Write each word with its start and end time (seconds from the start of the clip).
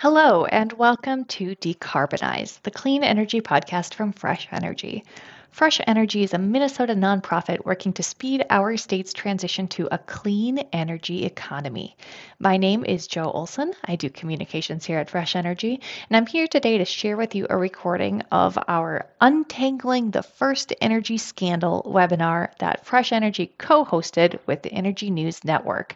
Hello, 0.00 0.44
and 0.44 0.72
welcome 0.72 1.24
to 1.26 1.54
Decarbonize, 1.54 2.60
the 2.62 2.72
clean 2.72 3.04
energy 3.04 3.40
podcast 3.40 3.94
from 3.94 4.12
Fresh 4.12 4.48
Energy. 4.50 5.04
Fresh 5.52 5.80
Energy 5.86 6.24
is 6.24 6.34
a 6.34 6.38
Minnesota 6.38 6.94
nonprofit 6.94 7.64
working 7.64 7.92
to 7.92 8.02
speed 8.02 8.44
our 8.50 8.76
state's 8.76 9.12
transition 9.12 9.68
to 9.68 9.88
a 9.92 9.98
clean 9.98 10.58
energy 10.72 11.24
economy. 11.24 11.96
My 12.40 12.56
name 12.56 12.84
is 12.84 13.06
Joe 13.06 13.30
Olson. 13.30 13.72
I 13.84 13.94
do 13.94 14.10
communications 14.10 14.84
here 14.84 14.98
at 14.98 15.08
Fresh 15.08 15.36
Energy, 15.36 15.80
and 16.10 16.16
I'm 16.16 16.26
here 16.26 16.48
today 16.48 16.78
to 16.78 16.84
share 16.84 17.16
with 17.16 17.36
you 17.36 17.46
a 17.48 17.56
recording 17.56 18.22
of 18.32 18.58
our 18.66 19.06
Untangling 19.20 20.10
the 20.10 20.24
First 20.24 20.74
Energy 20.80 21.18
Scandal 21.18 21.88
webinar 21.88 22.48
that 22.58 22.84
Fresh 22.84 23.12
Energy 23.12 23.54
co 23.58 23.84
hosted 23.84 24.40
with 24.44 24.62
the 24.64 24.72
Energy 24.72 25.08
News 25.08 25.44
Network. 25.44 25.94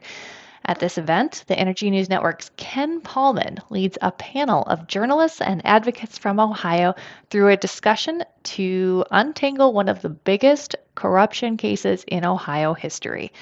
At 0.69 0.80
this 0.80 0.98
event, 0.98 1.45
the 1.46 1.59
Energy 1.59 1.89
News 1.89 2.11
Network's 2.11 2.51
Ken 2.59 3.01
Paulman 3.01 3.57
leads 3.71 3.96
a 4.03 4.12
panel 4.12 4.64
of 4.64 4.87
journalists 4.87 5.41
and 5.41 5.65
advocates 5.65 6.19
from 6.19 6.38
Ohio 6.38 6.95
through 7.30 7.48
a 7.48 7.56
discussion 7.56 8.23
to 8.43 9.02
untangle 9.10 9.73
one 9.73 9.88
of 9.88 10.02
the 10.02 10.10
biggest 10.10 10.77
corruption 10.95 11.57
cases 11.57 12.05
in 12.07 12.23
Ohio 12.23 12.74
history. 12.74 13.33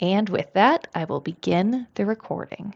And 0.00 0.28
with 0.28 0.52
that, 0.54 0.88
I 0.92 1.04
will 1.04 1.20
begin 1.20 1.86
the 1.94 2.04
recording. 2.04 2.74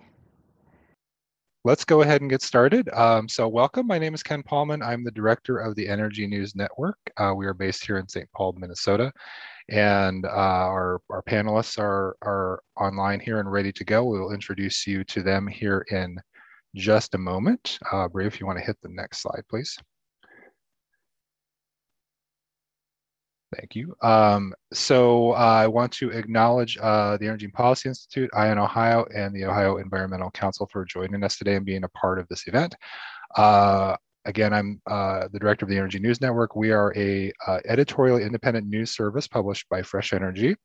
Let's 1.64 1.84
go 1.84 2.02
ahead 2.02 2.20
and 2.20 2.30
get 2.30 2.42
started. 2.42 2.88
Um, 2.90 3.28
so 3.28 3.48
welcome, 3.48 3.88
my 3.88 3.98
name 3.98 4.14
is 4.14 4.22
Ken 4.22 4.44
Paulman. 4.44 4.82
I'm 4.82 5.02
the 5.02 5.10
director 5.10 5.58
of 5.58 5.74
the 5.74 5.88
Energy 5.88 6.28
News 6.28 6.54
Network. 6.54 6.96
Uh, 7.16 7.34
we 7.36 7.44
are 7.44 7.54
based 7.54 7.84
here 7.84 7.98
in 7.98 8.06
St. 8.06 8.30
Paul, 8.30 8.52
Minnesota 8.56 9.12
and 9.68 10.24
uh, 10.24 10.28
our, 10.28 11.00
our 11.10 11.22
panelists 11.22 11.78
are, 11.78 12.16
are 12.22 12.62
online 12.76 13.20
here 13.20 13.40
and 13.40 13.50
ready 13.50 13.72
to 13.72 13.84
go. 13.84 14.04
We 14.04 14.20
will 14.20 14.32
introduce 14.32 14.86
you 14.86 15.04
to 15.04 15.22
them 15.22 15.46
here 15.46 15.84
in 15.90 16.18
just 16.74 17.14
a 17.14 17.18
moment. 17.18 17.78
Uh, 17.90 18.08
Bray, 18.08 18.26
if 18.26 18.38
you 18.38 18.46
want 18.46 18.58
to 18.58 18.64
hit 18.64 18.76
the 18.82 18.90
next 18.90 19.22
slide, 19.22 19.42
please. 19.48 19.76
Thank 23.56 23.74
you. 23.74 23.96
Um, 24.02 24.52
so 24.72 25.32
uh, 25.32 25.36
I 25.36 25.66
want 25.68 25.92
to 25.92 26.10
acknowledge 26.10 26.76
uh, 26.80 27.16
the 27.16 27.26
Energy 27.26 27.46
and 27.46 27.54
Policy 27.54 27.88
Institute, 27.88 28.28
Eye 28.34 28.50
on 28.50 28.58
Ohio, 28.58 29.06
and 29.14 29.34
the 29.34 29.44
Ohio 29.44 29.78
Environmental 29.78 30.30
Council 30.32 30.68
for 30.70 30.84
joining 30.84 31.22
us 31.22 31.38
today 31.38 31.54
and 31.54 31.64
being 31.64 31.84
a 31.84 31.88
part 31.90 32.18
of 32.18 32.28
this 32.28 32.46
event. 32.48 32.74
Uh, 33.36 33.96
Again, 34.26 34.52
I'm 34.52 34.80
uh, 34.90 35.28
the 35.32 35.38
director 35.38 35.64
of 35.64 35.70
the 35.70 35.76
Energy 35.76 36.00
News 36.00 36.20
Network. 36.20 36.56
We 36.56 36.72
are 36.72 36.92
a 36.96 37.32
uh, 37.46 37.60
editorially 37.64 38.24
independent 38.24 38.66
news 38.66 38.90
service 38.90 39.28
published 39.28 39.68
by 39.68 39.82
Fresh 39.82 40.12
Energy. 40.12 40.56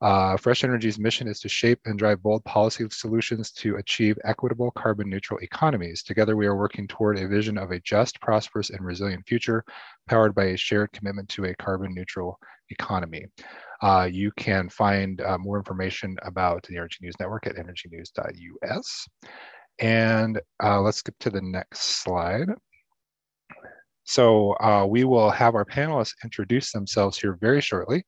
Uh, 0.00 0.38
Fresh 0.38 0.64
Energy's 0.64 0.98
mission 0.98 1.28
is 1.28 1.38
to 1.40 1.48
shape 1.48 1.78
and 1.84 1.98
drive 1.98 2.22
bold 2.22 2.42
policy 2.44 2.86
solutions 2.90 3.50
to 3.50 3.76
achieve 3.76 4.18
equitable 4.24 4.70
carbon 4.70 5.10
neutral 5.10 5.38
economies. 5.40 6.02
Together, 6.02 6.36
we 6.36 6.46
are 6.46 6.56
working 6.56 6.88
toward 6.88 7.18
a 7.18 7.28
vision 7.28 7.58
of 7.58 7.70
a 7.70 7.80
just, 7.80 8.18
prosperous, 8.22 8.70
and 8.70 8.80
resilient 8.80 9.26
future 9.26 9.62
powered 10.08 10.34
by 10.34 10.44
a 10.44 10.56
shared 10.56 10.90
commitment 10.92 11.28
to 11.28 11.44
a 11.44 11.54
carbon 11.56 11.94
neutral 11.94 12.38
economy. 12.70 13.26
Uh, 13.82 14.08
you 14.10 14.32
can 14.38 14.70
find 14.70 15.20
uh, 15.20 15.36
more 15.36 15.58
information 15.58 16.16
about 16.22 16.62
the 16.62 16.76
Energy 16.76 16.98
News 17.02 17.14
Network 17.20 17.46
at 17.46 17.56
energynews.us. 17.56 19.08
And 19.80 20.40
uh, 20.62 20.80
let's 20.80 20.98
skip 20.98 21.14
to 21.20 21.30
the 21.30 21.42
next 21.42 21.80
slide. 21.80 22.48
So 24.06 24.52
uh, 24.60 24.86
we 24.88 25.04
will 25.04 25.30
have 25.30 25.54
our 25.54 25.64
panelists 25.64 26.14
introduce 26.24 26.72
themselves 26.72 27.18
here 27.18 27.36
very 27.40 27.60
shortly. 27.60 28.04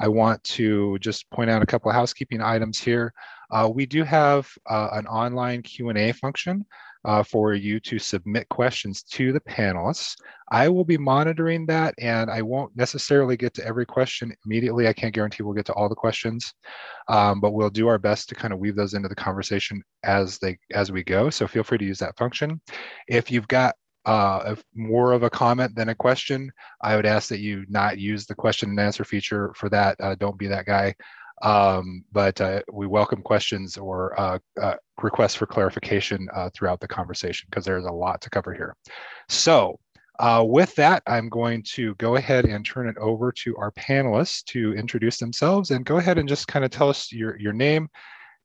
I 0.00 0.08
want 0.08 0.42
to 0.44 0.98
just 1.00 1.28
point 1.30 1.50
out 1.50 1.62
a 1.62 1.66
couple 1.66 1.90
of 1.90 1.96
housekeeping 1.96 2.40
items 2.40 2.78
here. 2.78 3.12
Uh, 3.50 3.68
we 3.72 3.84
do 3.84 4.04
have 4.04 4.48
uh, 4.68 4.90
an 4.92 5.06
online 5.08 5.62
Q&A 5.62 6.12
function 6.12 6.64
uh, 7.04 7.22
for 7.22 7.54
you 7.54 7.80
to 7.80 7.98
submit 7.98 8.48
questions 8.48 9.02
to 9.02 9.32
the 9.32 9.40
panelists. 9.40 10.14
I 10.52 10.68
will 10.68 10.84
be 10.84 10.98
monitoring 10.98 11.66
that 11.66 11.94
and 11.98 12.30
I 12.30 12.42
won't 12.42 12.76
necessarily 12.76 13.36
get 13.36 13.54
to 13.54 13.66
every 13.66 13.86
question 13.86 14.32
immediately. 14.44 14.86
I 14.86 14.92
can't 14.92 15.14
guarantee 15.14 15.42
we'll 15.42 15.54
get 15.54 15.66
to 15.66 15.72
all 15.74 15.88
the 15.88 15.94
questions, 15.94 16.52
um, 17.08 17.40
but 17.40 17.52
we'll 17.52 17.70
do 17.70 17.88
our 17.88 17.98
best 17.98 18.28
to 18.28 18.34
kind 18.34 18.52
of 18.52 18.60
weave 18.60 18.76
those 18.76 18.94
into 18.94 19.08
the 19.08 19.14
conversation 19.14 19.82
as 20.04 20.38
they 20.38 20.58
as 20.72 20.92
we 20.92 21.02
go. 21.02 21.30
So 21.30 21.46
feel 21.46 21.62
free 21.62 21.78
to 21.78 21.84
use 21.84 21.98
that 21.98 22.16
function. 22.16 22.60
If 23.08 23.30
you've 23.30 23.48
got 23.48 23.74
uh, 24.06 24.54
more 24.74 25.12
of 25.12 25.22
a 25.22 25.30
comment 25.30 25.74
than 25.74 25.90
a 25.90 25.94
question, 25.94 26.50
I 26.80 26.96
would 26.96 27.06
ask 27.06 27.28
that 27.28 27.40
you 27.40 27.64
not 27.68 27.98
use 27.98 28.26
the 28.26 28.34
question 28.34 28.70
and 28.70 28.80
answer 28.80 29.04
feature 29.04 29.52
for 29.54 29.68
that. 29.70 29.96
Uh, 30.00 30.14
don't 30.14 30.38
be 30.38 30.46
that 30.48 30.66
guy. 30.66 30.94
Um, 31.42 32.04
but 32.12 32.40
uh, 32.40 32.60
we 32.70 32.86
welcome 32.86 33.22
questions 33.22 33.78
or 33.78 34.18
uh, 34.20 34.38
uh, 34.60 34.74
requests 35.00 35.34
for 35.34 35.46
clarification 35.46 36.28
uh, 36.34 36.50
throughout 36.54 36.80
the 36.80 36.88
conversation 36.88 37.46
because 37.50 37.64
there's 37.64 37.86
a 37.86 37.92
lot 37.92 38.20
to 38.22 38.30
cover 38.30 38.52
here. 38.52 38.76
So 39.28 39.78
with 40.42 40.74
that, 40.74 41.02
I'm 41.06 41.30
going 41.30 41.62
to 41.74 41.94
go 41.94 42.16
ahead 42.16 42.44
and 42.44 42.64
turn 42.64 42.88
it 42.88 42.98
over 42.98 43.32
to 43.32 43.56
our 43.56 43.72
panelists 43.72 44.44
to 44.46 44.74
introduce 44.74 45.16
themselves 45.16 45.70
and 45.70 45.86
go 45.86 45.96
ahead 45.96 46.18
and 46.18 46.28
just 46.28 46.46
kind 46.46 46.64
of 46.64 46.70
tell 46.70 46.90
us 46.90 47.10
your, 47.10 47.38
your 47.38 47.54
name 47.54 47.88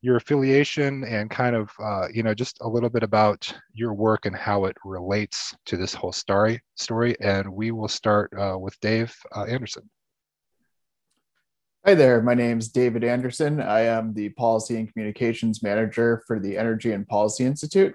your 0.02 0.16
affiliation 0.16 1.04
and 1.04 1.30
kind 1.30 1.56
of 1.56 1.70
uh, 1.82 2.08
you 2.12 2.22
know 2.22 2.34
just 2.34 2.58
a 2.60 2.68
little 2.68 2.90
bit 2.90 3.02
about 3.02 3.52
your 3.72 3.94
work 3.94 4.26
and 4.26 4.36
how 4.36 4.64
it 4.66 4.76
relates 4.84 5.54
to 5.66 5.76
this 5.76 5.94
whole 5.94 6.12
story 6.12 6.60
story. 6.74 7.16
And 7.20 7.48
we 7.48 7.70
will 7.70 7.88
start 7.88 8.32
uh, 8.38 8.56
with 8.58 8.78
dave 8.80 9.14
uh, 9.34 9.44
anderson. 9.44 9.88
Hi 11.84 11.94
there. 11.94 12.20
My 12.22 12.34
name 12.34 12.58
is 12.58 12.68
david 12.68 13.04
anderson. 13.04 13.60
I 13.60 13.80
am 13.80 14.14
the 14.14 14.30
policy 14.30 14.76
and 14.76 14.92
communications 14.92 15.62
manager 15.62 16.22
for 16.26 16.38
the 16.38 16.56
energy 16.56 16.92
and 16.92 17.06
policy 17.06 17.44
institute. 17.44 17.94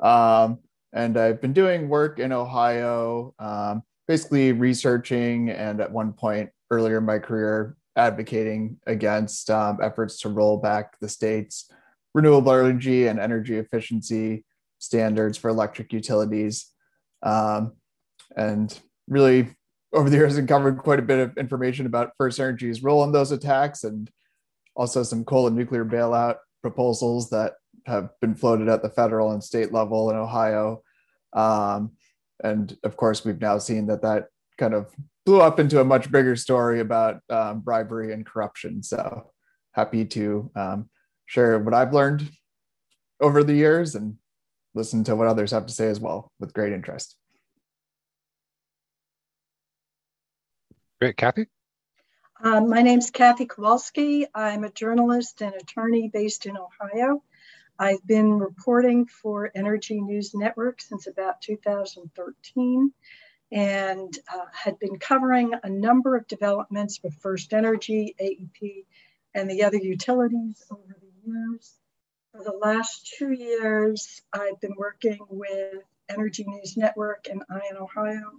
Um, 0.00 0.58
and 0.96 1.16
i've 1.16 1.40
been 1.40 1.52
doing 1.52 1.88
work 1.88 2.18
in 2.18 2.32
ohio 2.32 3.34
um, 3.38 3.82
basically 4.08 4.52
researching 4.52 5.50
and 5.50 5.80
at 5.80 5.92
one 5.92 6.12
point 6.12 6.50
earlier 6.70 6.98
in 6.98 7.04
my 7.04 7.18
career 7.18 7.76
advocating 7.96 8.78
against 8.86 9.50
um, 9.50 9.78
efforts 9.82 10.20
to 10.20 10.28
roll 10.28 10.58
back 10.58 10.98
the 11.00 11.08
state's 11.08 11.70
renewable 12.14 12.52
energy 12.52 13.06
and 13.06 13.18
energy 13.18 13.56
efficiency 13.56 14.44
standards 14.78 15.36
for 15.36 15.48
electric 15.48 15.92
utilities. 15.92 16.72
Um, 17.22 17.72
and 18.36 18.78
really, 19.08 19.48
over 19.92 20.10
the 20.10 20.16
years, 20.16 20.36
uncovered 20.36 20.78
quite 20.78 20.98
a 20.98 21.02
bit 21.02 21.18
of 21.18 21.36
information 21.38 21.86
about 21.86 22.12
First 22.18 22.38
Energy's 22.38 22.82
role 22.82 23.04
in 23.04 23.12
those 23.12 23.32
attacks 23.32 23.84
and 23.84 24.10
also 24.74 25.02
some 25.02 25.24
coal 25.24 25.46
and 25.46 25.56
nuclear 25.56 25.84
bailout 25.84 26.36
proposals 26.62 27.30
that 27.30 27.54
have 27.86 28.10
been 28.20 28.34
floated 28.34 28.68
at 28.68 28.82
the 28.82 28.90
federal 28.90 29.32
and 29.32 29.42
state 29.42 29.72
level 29.72 30.10
in 30.10 30.16
Ohio. 30.16 30.82
Um, 31.32 31.92
and 32.42 32.76
of 32.84 32.96
course, 32.96 33.24
we've 33.24 33.40
now 33.40 33.58
seen 33.58 33.86
that 33.86 34.02
that 34.02 34.26
kind 34.58 34.74
of 34.74 34.92
blew 35.26 35.40
up 35.40 35.58
into 35.58 35.80
a 35.80 35.84
much 35.84 36.10
bigger 36.10 36.36
story 36.36 36.80
about 36.80 37.20
um, 37.28 37.60
bribery 37.60 38.12
and 38.12 38.24
corruption. 38.24 38.82
So 38.82 39.32
happy 39.72 40.04
to 40.06 40.50
um, 40.54 40.88
share 41.26 41.58
what 41.58 41.74
I've 41.74 41.92
learned 41.92 42.30
over 43.20 43.42
the 43.42 43.52
years 43.52 43.96
and 43.96 44.16
listen 44.74 45.02
to 45.04 45.16
what 45.16 45.26
others 45.26 45.50
have 45.50 45.66
to 45.66 45.74
say 45.74 45.88
as 45.88 45.98
well 45.98 46.30
with 46.38 46.54
great 46.54 46.72
interest. 46.72 47.16
Great, 51.00 51.16
Kathy. 51.16 51.46
Um, 52.42 52.70
my 52.70 52.82
name's 52.82 53.10
Kathiann 53.10 53.48
Kowalski. 53.48 54.26
I'm 54.34 54.62
a 54.62 54.70
journalist 54.70 55.42
and 55.42 55.54
attorney 55.54 56.08
based 56.12 56.46
in 56.46 56.56
Ohio. 56.56 57.22
I've 57.78 58.06
been 58.06 58.38
reporting 58.38 59.06
for 59.06 59.50
Energy 59.54 60.00
News 60.00 60.34
Network 60.34 60.80
since 60.80 61.06
about 61.06 61.42
2013 61.42 62.92
and 63.52 64.18
uh, 64.32 64.46
had 64.52 64.78
been 64.78 64.98
covering 64.98 65.52
a 65.62 65.70
number 65.70 66.16
of 66.16 66.26
developments 66.26 67.00
with 67.02 67.14
First 67.14 67.52
Energy, 67.52 68.14
AEP, 68.20 68.84
and 69.34 69.50
the 69.50 69.64
other 69.64 69.78
utilities 69.78 70.64
over 70.70 70.96
the 71.00 71.30
years. 71.30 71.74
For 72.32 72.42
the 72.42 72.56
last 72.56 73.14
two 73.18 73.32
years, 73.32 74.22
I've 74.32 74.60
been 74.60 74.74
working 74.76 75.18
with 75.28 75.82
Energy 76.08 76.44
News 76.46 76.76
Network 76.76 77.28
and 77.30 77.42
Eye 77.48 77.70
on 77.72 77.76
Ohio 77.76 78.32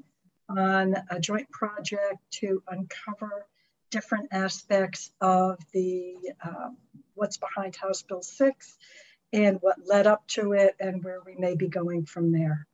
on 0.50 0.96
a 1.10 1.20
joint 1.20 1.50
project 1.52 2.20
to 2.32 2.64
uncover 2.68 3.46
different 3.90 4.30
aspects 4.32 5.12
of 5.22 5.60
the 5.74 6.16
uh, 6.44 6.70
what's 7.16 7.38
behind 7.38 7.76
House 7.76 8.04
Bill 8.04 8.22
6 8.22 8.78
and 9.34 9.58
what 9.62 9.78
led 9.86 10.08
up 10.08 10.28
to 10.28 10.54
it 10.54 10.76
and 10.80 11.04
where 11.04 11.22
we 11.26 11.36
may 11.36 11.56
be 11.56 11.68
going 11.68 12.06
from 12.06 12.32
there. 12.32 12.68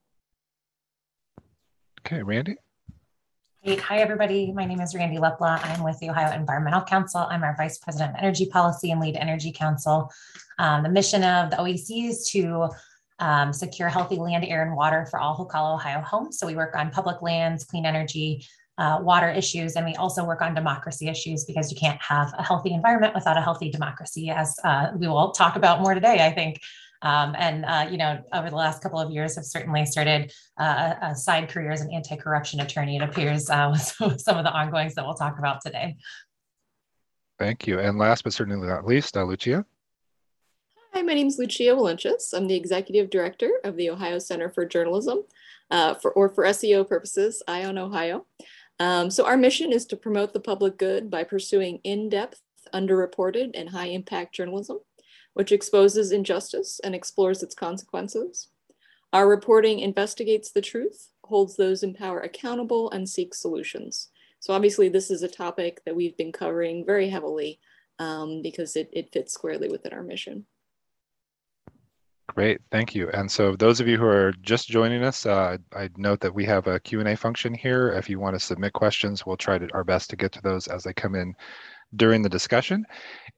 Okay, 2.05 2.21
Randy. 2.21 2.57
Hey, 3.61 3.77
hi, 3.77 3.99
everybody. 3.99 4.51
My 4.51 4.65
name 4.65 4.81
is 4.81 4.93
Randy 4.93 5.19
Leppla. 5.19 5.63
I'm 5.63 5.85
with 5.85 5.97
the 5.99 6.09
Ohio 6.09 6.35
Environmental 6.35 6.81
Counsel. 6.81 7.21
I'm 7.21 7.43
our 7.43 7.55
Vice 7.55 7.77
President 7.77 8.11
of 8.11 8.17
Energy 8.19 8.45
Policy 8.45 8.91
and 8.91 8.99
lead 8.99 9.15
Energy 9.15 9.53
Council. 9.53 10.11
Um, 10.59 10.83
the 10.83 10.89
mission 10.89 11.23
of 11.23 11.49
the 11.49 11.55
OEC 11.55 12.09
is 12.09 12.27
to 12.31 12.67
um, 13.19 13.53
secure 13.53 13.87
healthy 13.87 14.17
land, 14.17 14.43
air, 14.43 14.63
and 14.63 14.75
water 14.75 15.07
for 15.09 15.17
all 15.17 15.33
who 15.33 15.45
call 15.45 15.75
Ohio 15.75 16.01
homes. 16.01 16.37
So 16.37 16.45
we 16.45 16.57
work 16.57 16.75
on 16.75 16.91
public 16.91 17.21
lands, 17.21 17.63
clean 17.63 17.85
energy, 17.85 18.45
uh, 18.77 18.99
water 19.01 19.29
issues, 19.29 19.77
and 19.77 19.85
we 19.85 19.95
also 19.95 20.25
work 20.25 20.41
on 20.41 20.53
democracy 20.53 21.07
issues 21.07 21.45
because 21.45 21.71
you 21.71 21.77
can't 21.77 22.01
have 22.01 22.33
a 22.37 22.43
healthy 22.43 22.73
environment 22.73 23.15
without 23.15 23.37
a 23.37 23.41
healthy 23.41 23.69
democracy, 23.69 24.29
as 24.29 24.59
uh, 24.65 24.89
we 24.97 25.07
will 25.07 25.31
talk 25.31 25.55
about 25.55 25.79
more 25.79 25.93
today, 25.93 26.25
I 26.25 26.33
think. 26.33 26.59
Um, 27.03 27.35
and, 27.37 27.65
uh, 27.65 27.87
you 27.91 27.97
know, 27.97 28.23
over 28.33 28.49
the 28.49 28.55
last 28.55 28.81
couple 28.81 28.97
of 28.97 29.11
years 29.11 29.35
have 29.35 29.45
certainly 29.45 29.85
started 29.85 30.33
uh, 30.57 30.93
a 31.01 31.15
side 31.15 31.49
career 31.49 31.69
as 31.69 31.81
an 31.81 31.91
anti-corruption 31.91 32.61
attorney, 32.61 32.95
it 32.95 33.01
appears, 33.01 33.49
uh, 33.49 33.69
with 33.99 34.21
some 34.21 34.37
of 34.37 34.45
the 34.45 34.51
ongoings 34.51 34.95
that 34.95 35.05
we'll 35.05 35.13
talk 35.13 35.37
about 35.37 35.59
today. 35.61 35.97
Thank 37.37 37.67
you. 37.67 37.79
And 37.79 37.97
last 37.97 38.23
but 38.23 38.33
certainly 38.33 38.65
not 38.65 38.85
least, 38.85 39.17
uh, 39.17 39.23
Lucia. 39.23 39.65
Hi, 40.93 41.01
my 41.01 41.13
name 41.13 41.27
is 41.27 41.37
Lucia 41.37 41.75
Walinchus. 41.75 42.33
I'm 42.33 42.47
the 42.47 42.55
Executive 42.55 43.09
Director 43.09 43.51
of 43.65 43.75
the 43.75 43.89
Ohio 43.89 44.19
Center 44.19 44.49
for 44.49 44.65
Journalism, 44.65 45.23
uh, 45.71 45.95
for, 45.95 46.11
or 46.11 46.29
for 46.29 46.45
SEO 46.45 46.87
purposes, 46.87 47.43
Eye 47.47 47.65
on 47.65 47.77
Ohio. 47.77 48.27
Um, 48.79 49.09
so 49.09 49.25
our 49.25 49.35
mission 49.35 49.73
is 49.73 49.85
to 49.87 49.97
promote 49.97 50.33
the 50.33 50.39
public 50.39 50.77
good 50.77 51.09
by 51.09 51.23
pursuing 51.25 51.79
in-depth, 51.83 52.41
underreported, 52.73 53.51
and 53.55 53.69
high-impact 53.69 54.35
journalism, 54.35 54.79
which 55.33 55.51
exposes 55.51 56.11
injustice 56.11 56.79
and 56.83 56.93
explores 56.93 57.43
its 57.43 57.55
consequences. 57.55 58.49
Our 59.11 59.27
reporting 59.27 59.79
investigates 59.79 60.51
the 60.51 60.61
truth, 60.61 61.09
holds 61.23 61.55
those 61.55 61.83
in 61.83 61.93
power 61.93 62.19
accountable, 62.19 62.89
and 62.91 63.07
seeks 63.07 63.39
solutions. 63.39 64.09
So 64.39 64.53
obviously 64.53 64.89
this 64.89 65.09
is 65.09 65.23
a 65.23 65.27
topic 65.27 65.81
that 65.85 65.95
we've 65.95 66.17
been 66.17 66.31
covering 66.31 66.85
very 66.85 67.09
heavily 67.09 67.59
um, 67.99 68.41
because 68.41 68.75
it, 68.75 68.89
it 68.91 69.13
fits 69.13 69.33
squarely 69.33 69.69
within 69.69 69.93
our 69.93 70.03
mission. 70.03 70.45
Great, 72.27 72.61
thank 72.71 72.95
you. 72.95 73.09
And 73.11 73.29
so 73.29 73.55
those 73.55 73.79
of 73.79 73.87
you 73.87 73.97
who 73.97 74.05
are 74.05 74.33
just 74.41 74.67
joining 74.67 75.03
us, 75.03 75.25
uh, 75.25 75.57
I'd 75.75 75.97
note 75.97 76.19
that 76.21 76.33
we 76.33 76.45
have 76.45 76.67
a 76.67 76.79
Q&A 76.79 77.15
function 77.15 77.53
here. 77.53 77.89
If 77.89 78.09
you 78.09 78.19
want 78.19 78.35
to 78.35 78.39
submit 78.39 78.73
questions, 78.73 79.25
we'll 79.25 79.37
try 79.37 79.57
to, 79.57 79.67
our 79.73 79.83
best 79.83 80.09
to 80.09 80.15
get 80.15 80.31
to 80.31 80.41
those 80.41 80.67
as 80.67 80.83
they 80.83 80.93
come 80.93 81.15
in 81.15 81.35
during 81.95 82.21
the 82.21 82.29
discussion. 82.29 82.85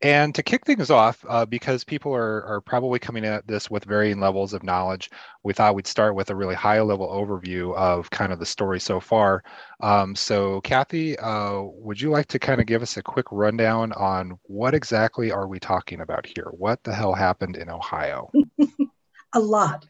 And 0.01 0.35
to 0.35 0.43
kick 0.43 0.65
things 0.65 0.91
off, 0.91 1.23
uh, 1.27 1.45
because 1.45 1.83
people 1.85 2.13
are, 2.13 2.43
are 2.45 2.61
probably 2.61 2.99
coming 2.99 3.23
at 3.23 3.47
this 3.47 3.69
with 3.69 3.85
varying 3.85 4.19
levels 4.19 4.53
of 4.53 4.61
knowledge, 4.61 5.09
we 5.43 5.53
thought 5.53 5.75
we'd 5.75 5.87
start 5.87 6.15
with 6.15 6.29
a 6.29 6.35
really 6.35 6.55
high 6.55 6.81
level 6.81 7.07
overview 7.07 7.73
of 7.75 8.09
kind 8.09 8.33
of 8.33 8.39
the 8.39 8.45
story 8.45 8.79
so 8.79 8.99
far. 8.99 9.43
Um, 9.79 10.13
so 10.15 10.59
Kathy, 10.61 11.17
uh, 11.17 11.61
would 11.61 11.99
you 12.01 12.09
like 12.09 12.27
to 12.27 12.39
kind 12.39 12.59
of 12.59 12.67
give 12.67 12.81
us 12.81 12.97
a 12.97 13.03
quick 13.03 13.27
rundown 13.31 13.93
on 13.93 14.37
what 14.43 14.73
exactly 14.73 15.31
are 15.31 15.47
we 15.47 15.59
talking 15.59 16.01
about 16.01 16.25
here? 16.25 16.49
What 16.51 16.83
the 16.83 16.93
hell 16.93 17.13
happened 17.13 17.55
in 17.55 17.69
Ohio? 17.69 18.31
a 19.33 19.39
lot. 19.39 19.85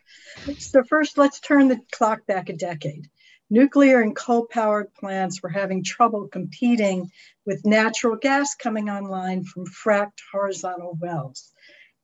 So 0.58 0.84
first, 0.84 1.18
let's 1.18 1.40
turn 1.40 1.68
the 1.68 1.80
clock 1.92 2.26
back 2.28 2.50
a 2.50 2.54
decade. 2.54 3.10
Nuclear 3.52 4.02
and 4.02 4.16
coal 4.16 4.48
powered 4.48 4.92
plants 4.96 5.44
were 5.44 5.50
having 5.50 5.84
trouble 5.84 6.28
competing 6.28 7.12
with 7.46 7.64
natural 7.64 8.16
gas 8.16 8.56
coming 8.56 8.90
online 8.90 9.44
from 9.44 9.68
fracked 9.68 10.22
horizontal 10.32 10.98
wells. 11.00 11.54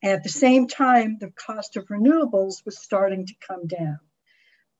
At 0.03 0.21
the 0.21 0.29
same 0.29 0.67
time, 0.67 1.17
the 1.19 1.31
cost 1.31 1.77
of 1.77 1.87
renewables 1.87 2.63
was 2.63 2.79
starting 2.79 3.25
to 3.25 3.33
come 3.47 3.65
down. 3.65 3.99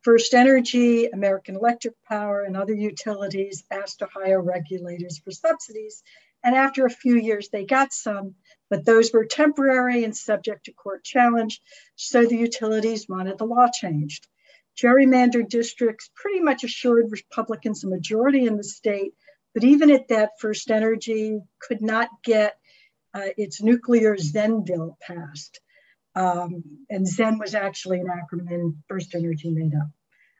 First 0.01 0.35
Energy, 0.35 1.07
American 1.07 1.55
Electric 1.55 1.95
Power, 2.03 2.43
and 2.43 2.55
other 2.55 2.75
utilities 2.75 3.63
asked 3.71 4.03
Ohio 4.03 4.39
regulators 4.39 5.17
for 5.17 5.31
subsidies. 5.31 6.03
And 6.43 6.55
after 6.55 6.85
a 6.85 6.91
few 6.91 7.15
years, 7.15 7.49
they 7.49 7.65
got 7.65 7.91
some, 7.91 8.35
but 8.69 8.85
those 8.85 9.11
were 9.11 9.25
temporary 9.25 10.03
and 10.03 10.15
subject 10.15 10.65
to 10.65 10.73
court 10.73 11.03
challenge. 11.03 11.59
So 11.95 12.25
the 12.25 12.37
utilities 12.37 13.09
wanted 13.09 13.39
the 13.39 13.45
law 13.45 13.67
changed. 13.71 14.27
Gerrymandered 14.81 15.49
districts 15.49 16.09
pretty 16.15 16.39
much 16.39 16.63
assured 16.63 17.11
Republicans 17.11 17.83
a 17.83 17.87
majority 17.87 18.45
in 18.45 18.57
the 18.57 18.63
state, 18.63 19.13
but 19.53 19.63
even 19.63 19.91
at 19.91 20.07
that, 20.07 20.31
First 20.39 20.71
Energy 20.71 21.39
could 21.59 21.81
not 21.81 22.09
get 22.23 22.55
uh, 23.13 23.29
its 23.37 23.61
nuclear 23.61 24.17
Zen 24.17 24.63
bill 24.65 24.97
passed. 25.01 25.59
Um, 26.15 26.63
and 26.89 27.07
Zen 27.07 27.37
was 27.39 27.55
actually 27.55 27.99
an 27.99 28.07
acronym 28.07 28.77
First 28.87 29.15
Energy 29.15 29.51
made 29.51 29.75
up. 29.75 29.87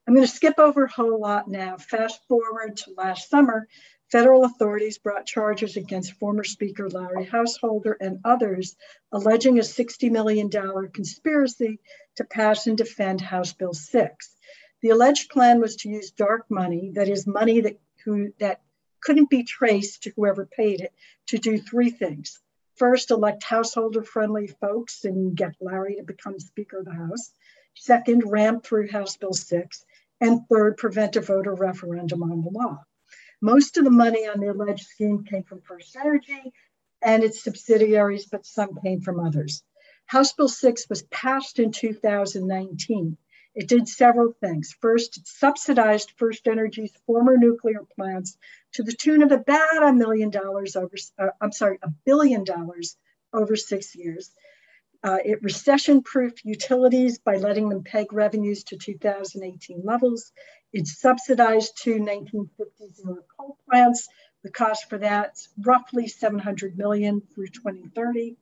I'm 0.08 0.16
going 0.16 0.26
to 0.26 0.34
skip 0.34 0.56
over 0.58 0.86
a 0.86 0.92
whole 0.92 1.22
lot 1.22 1.48
now. 1.48 1.78
Fast 1.78 2.20
forward 2.28 2.78
to 2.78 2.94
last 2.98 3.30
summer, 3.30 3.68
federal 4.12 4.44
authorities 4.44 4.98
brought 4.98 5.26
charges 5.26 5.78
against 5.78 6.20
former 6.20 6.44
Speaker 6.44 6.90
Larry 6.90 7.26
Householder 7.26 7.98
and 8.02 8.20
others, 8.26 8.76
alleging 9.12 9.58
a 9.58 9.62
$60 9.62 10.12
million 10.12 10.50
conspiracy 10.92 11.80
to 12.18 12.26
pass 12.26 12.68
and 12.68 12.78
defend 12.78 13.22
House 13.22 13.54
Bill 13.54 13.74
6. 13.74 14.36
The 14.82 14.90
alleged 14.90 15.30
plan 15.30 15.62
was 15.62 15.78
to 15.78 15.90
use 15.90 16.12
dark 16.12 16.50
money, 16.50 16.92
that 16.96 17.08
is, 17.08 17.26
money 17.26 17.62
that, 17.62 17.80
who, 18.04 18.34
that 18.40 18.62
couldn't 19.00 19.30
be 19.30 19.44
traced 19.44 20.04
to 20.04 20.14
whoever 20.16 20.46
paid 20.46 20.82
it, 20.82 20.94
to 21.28 21.38
do 21.38 21.58
three 21.58 21.90
things. 21.90 22.40
First, 22.76 23.12
elect 23.12 23.44
householder 23.44 24.04
friendly 24.04 24.48
folks 24.48 25.06
and 25.06 25.36
get 25.36 25.56
Larry 25.62 25.96
to 25.96 26.04
become 26.04 26.40
Speaker 26.40 26.80
of 26.80 26.86
the 26.86 26.94
House. 26.94 27.32
Second, 27.76 28.24
ramp 28.26 28.64
through 28.66 28.90
House 28.90 29.16
Bill 29.16 29.34
6. 29.34 29.86
And 30.20 30.42
third, 30.50 30.78
prevent 30.78 31.16
a 31.16 31.22
voter 31.22 31.54
referendum 31.54 32.24
on 32.24 32.42
the 32.42 32.50
law. 32.50 32.84
Most 33.42 33.78
of 33.78 33.84
the 33.84 33.92
money 33.92 34.28
on 34.28 34.40
the 34.40 34.52
alleged 34.52 34.86
scheme 34.86 35.24
came 35.24 35.44
from 35.44 35.62
First 35.62 35.96
Energy 35.96 36.54
and 37.02 37.24
its 37.24 37.44
subsidiaries, 37.44 38.28
but 38.28 38.46
some 38.46 38.76
came 38.84 39.02
from 39.02 39.20
others. 39.20 39.64
House 40.06 40.34
Bill 40.34 40.48
6 40.48 40.88
was 40.90 41.04
passed 41.04 41.58
in 41.58 41.72
2019. 41.72 43.18
It 43.56 43.68
did 43.68 43.88
several 43.88 44.34
things. 44.40 44.76
First, 44.80 45.18
it 45.18 45.28
subsidized 45.28 46.14
First 46.18 46.48
Energy's 46.48 46.94
former 47.06 47.36
nuclear 47.36 47.84
plants 47.96 48.38
to 48.74 48.84
the 48.84 48.94
tune 48.94 49.24
of 49.24 49.32
about 49.32 49.84
a 49.84 49.92
million 49.92 50.30
dollars 50.30 50.76
over, 50.76 50.96
uh, 51.18 51.30
I'm 51.42 51.52
sorry, 51.52 51.80
a 51.82 51.90
billion 52.06 52.44
dollars 52.44 52.96
over 53.34 53.56
six 53.56 53.96
years. 53.96 54.32
Uh, 55.04 55.18
it 55.26 55.42
recession 55.42 56.04
proofed 56.04 56.42
utilities 56.46 57.18
by 57.18 57.38
letting 57.38 57.70
them 57.70 57.84
peg 57.84 58.14
revenues 58.14 58.64
to 58.66 58.78
2018 58.78 59.82
levels. 59.84 60.32
It 60.74 60.88
subsidized 60.88 61.78
two 61.78 61.96
1950s 61.96 63.06
era 63.06 63.24
coal 63.38 63.58
plants. 63.70 64.08
The 64.44 64.52
cost 64.52 64.90
for 64.90 64.98
that's 64.98 65.50
roughly 65.60 66.08
700 66.08 66.78
million 66.78 67.22
through 67.34 67.48
2030. 67.48 68.38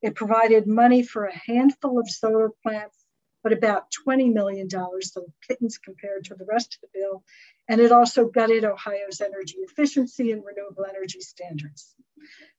It 0.00 0.14
provided 0.14 0.66
money 0.66 1.02
for 1.02 1.24
a 1.24 1.36
handful 1.36 1.98
of 1.98 2.08
solar 2.08 2.50
plants, 2.62 2.96
but 3.42 3.52
about 3.52 3.92
$20 4.06 4.32
million, 4.32 4.70
so 4.70 5.26
pittance 5.48 5.78
compared 5.78 6.24
to 6.24 6.34
the 6.34 6.44
rest 6.44 6.74
of 6.74 6.80
the 6.82 6.98
bill. 6.98 7.24
And 7.68 7.80
it 7.80 7.90
also 7.90 8.26
gutted 8.26 8.64
Ohio's 8.64 9.20
energy 9.20 9.56
efficiency 9.58 10.30
and 10.30 10.44
renewable 10.44 10.86
energy 10.88 11.20
standards. 11.20 11.94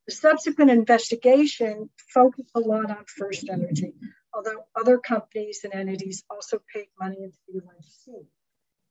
The 0.07 0.13
subsequent 0.13 0.71
investigation 0.71 1.89
focused 2.13 2.51
a 2.53 2.59
lot 2.59 2.91
on 2.91 3.05
First 3.07 3.49
Energy, 3.49 3.93
although 4.33 4.65
other 4.75 4.97
companies 4.97 5.61
and 5.63 5.73
entities 5.73 6.23
also 6.29 6.59
paid 6.73 6.87
money 6.99 7.17
into 7.23 7.37
the 7.47 7.61
alleged 7.61 7.91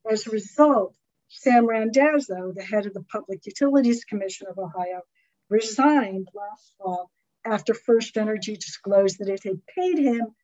As 0.09 0.27
a 0.27 0.31
result, 0.31 0.95
Sam 1.29 1.65
Randazzo, 1.65 2.51
the 2.55 2.63
head 2.63 2.85
of 2.85 2.93
the 2.93 3.03
Public 3.03 3.45
Utilities 3.45 4.05
Commission 4.05 4.47
of 4.47 4.59
Ohio, 4.59 5.01
resigned 5.49 6.29
last 6.33 6.75
fall 6.77 7.09
after 7.43 7.73
First 7.73 8.17
Energy 8.17 8.55
disclosed 8.55 9.19
that 9.19 9.29
it 9.29 9.43
had 9.43 9.65
paid 9.65 9.97
him 9.97 10.35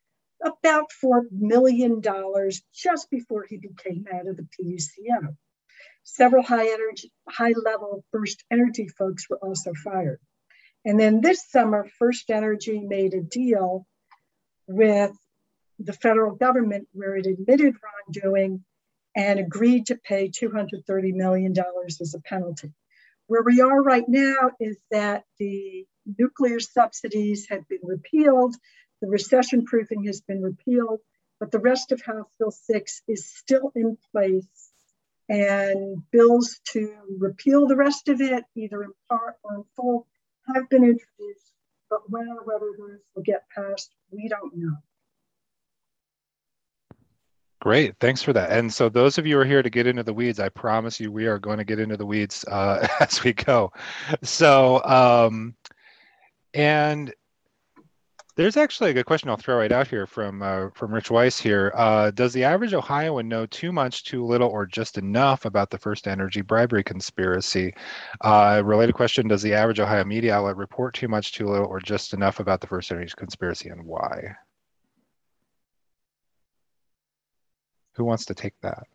about 0.43 0.85
$4 1.03 1.23
million 1.31 2.01
just 2.73 3.09
before 3.11 3.45
he 3.47 3.57
became 3.57 4.05
head 4.05 4.27
of 4.27 4.37
the 4.37 4.47
PUCO. 4.59 5.35
Several 6.03 6.43
high 6.43 6.71
energy, 6.71 7.11
high 7.29 7.53
level 7.63 8.03
First 8.11 8.43
Energy 8.49 8.87
folks 8.87 9.29
were 9.29 9.37
also 9.37 9.73
fired. 9.83 10.19
And 10.83 10.99
then 10.99 11.21
this 11.21 11.49
summer, 11.49 11.87
First 11.99 12.31
Energy 12.31 12.79
made 12.79 13.13
a 13.13 13.21
deal 13.21 13.85
with 14.67 15.11
the 15.77 15.93
federal 15.93 16.35
government 16.35 16.87
where 16.93 17.15
it 17.15 17.27
admitted 17.27 17.75
wrongdoing 17.83 18.63
and 19.15 19.39
agreed 19.39 19.87
to 19.87 19.95
pay 19.95 20.29
$230 20.29 21.13
million 21.13 21.53
as 21.87 22.13
a 22.15 22.21
penalty. 22.21 22.71
Where 23.27 23.43
we 23.43 23.61
are 23.61 23.81
right 23.81 24.07
now 24.07 24.51
is 24.59 24.77
that 24.91 25.23
the 25.39 25.85
nuclear 26.17 26.59
subsidies 26.59 27.47
have 27.49 27.67
been 27.67 27.79
repealed, 27.83 28.55
the 29.01 29.07
recession 29.07 29.65
proofing 29.65 30.03
has 30.05 30.21
been 30.21 30.41
repealed, 30.41 30.99
but 31.39 31.51
the 31.51 31.59
rest 31.59 31.91
of 31.91 32.01
House 32.01 32.29
Bill 32.37 32.51
6 32.51 33.01
is 33.07 33.25
still 33.25 33.71
in 33.75 33.97
place. 34.11 34.47
And 35.29 36.03
bills 36.11 36.59
to 36.73 36.93
repeal 37.17 37.65
the 37.65 37.77
rest 37.77 38.09
of 38.09 38.19
it, 38.19 38.43
either 38.55 38.83
in 38.83 38.91
part 39.09 39.37
or 39.43 39.55
in 39.55 39.63
full, 39.77 40.07
have 40.53 40.69
been 40.69 40.83
introduced, 40.83 41.53
but 41.89 42.09
when 42.09 42.27
or 42.27 42.43
whether 42.43 42.71
those 42.77 42.99
will 43.15 43.23
get 43.23 43.45
passed, 43.55 43.93
we 44.11 44.27
don't 44.27 44.55
know. 44.57 44.75
Great, 47.61 47.95
thanks 47.99 48.23
for 48.23 48.33
that. 48.33 48.49
And 48.49 48.73
so 48.73 48.89
those 48.89 49.19
of 49.19 49.27
you 49.27 49.35
who 49.35 49.41
are 49.41 49.45
here 49.45 49.61
to 49.61 49.69
get 49.69 49.85
into 49.85 50.01
the 50.01 50.15
weeds, 50.15 50.39
I 50.39 50.49
promise 50.49 50.99
you 50.99 51.11
we 51.11 51.27
are 51.27 51.37
going 51.37 51.59
to 51.59 51.63
get 51.63 51.79
into 51.79 51.95
the 51.95 52.07
weeds 52.07 52.43
uh, 52.45 52.87
as 52.99 53.23
we 53.23 53.33
go. 53.33 53.71
So, 54.23 54.83
um, 54.83 55.53
and 56.55 57.13
there's 58.35 58.57
actually 58.57 58.89
a 58.89 58.93
good 58.93 59.05
question 59.05 59.29
I'll 59.29 59.37
throw 59.37 59.57
right 59.57 59.71
out 59.71 59.87
here 59.87 60.07
from 60.07 60.41
uh, 60.41 60.69
from 60.73 60.91
Rich 60.91 61.11
Weiss 61.11 61.37
here. 61.37 61.71
Uh, 61.75 62.09
does 62.09 62.33
the 62.33 62.43
average 62.43 62.73
Ohioan 62.73 63.27
know 63.27 63.45
too 63.45 63.71
much, 63.71 64.05
too 64.05 64.25
little, 64.25 64.49
or 64.49 64.65
just 64.65 64.97
enough 64.97 65.45
about 65.45 65.69
the 65.69 65.77
First 65.77 66.07
Energy 66.07 66.41
bribery 66.41 66.83
conspiracy? 66.83 67.75
Uh, 68.21 68.63
related 68.65 68.95
question: 68.95 69.27
Does 69.27 69.43
the 69.43 69.53
average 69.53 69.79
Ohio 69.79 70.03
media 70.03 70.33
outlet 70.33 70.57
report 70.57 70.95
too 70.95 71.07
much, 71.07 71.33
too 71.33 71.45
little, 71.45 71.67
or 71.67 71.79
just 71.79 72.13
enough 72.13 72.39
about 72.39 72.59
the 72.59 72.67
First 72.67 72.91
Energy 72.91 73.13
conspiracy, 73.15 73.69
and 73.69 73.83
why? 73.85 74.35
Who 77.93 78.05
wants 78.05 78.25
to 78.25 78.33
take 78.33 78.53
that? 78.61 78.87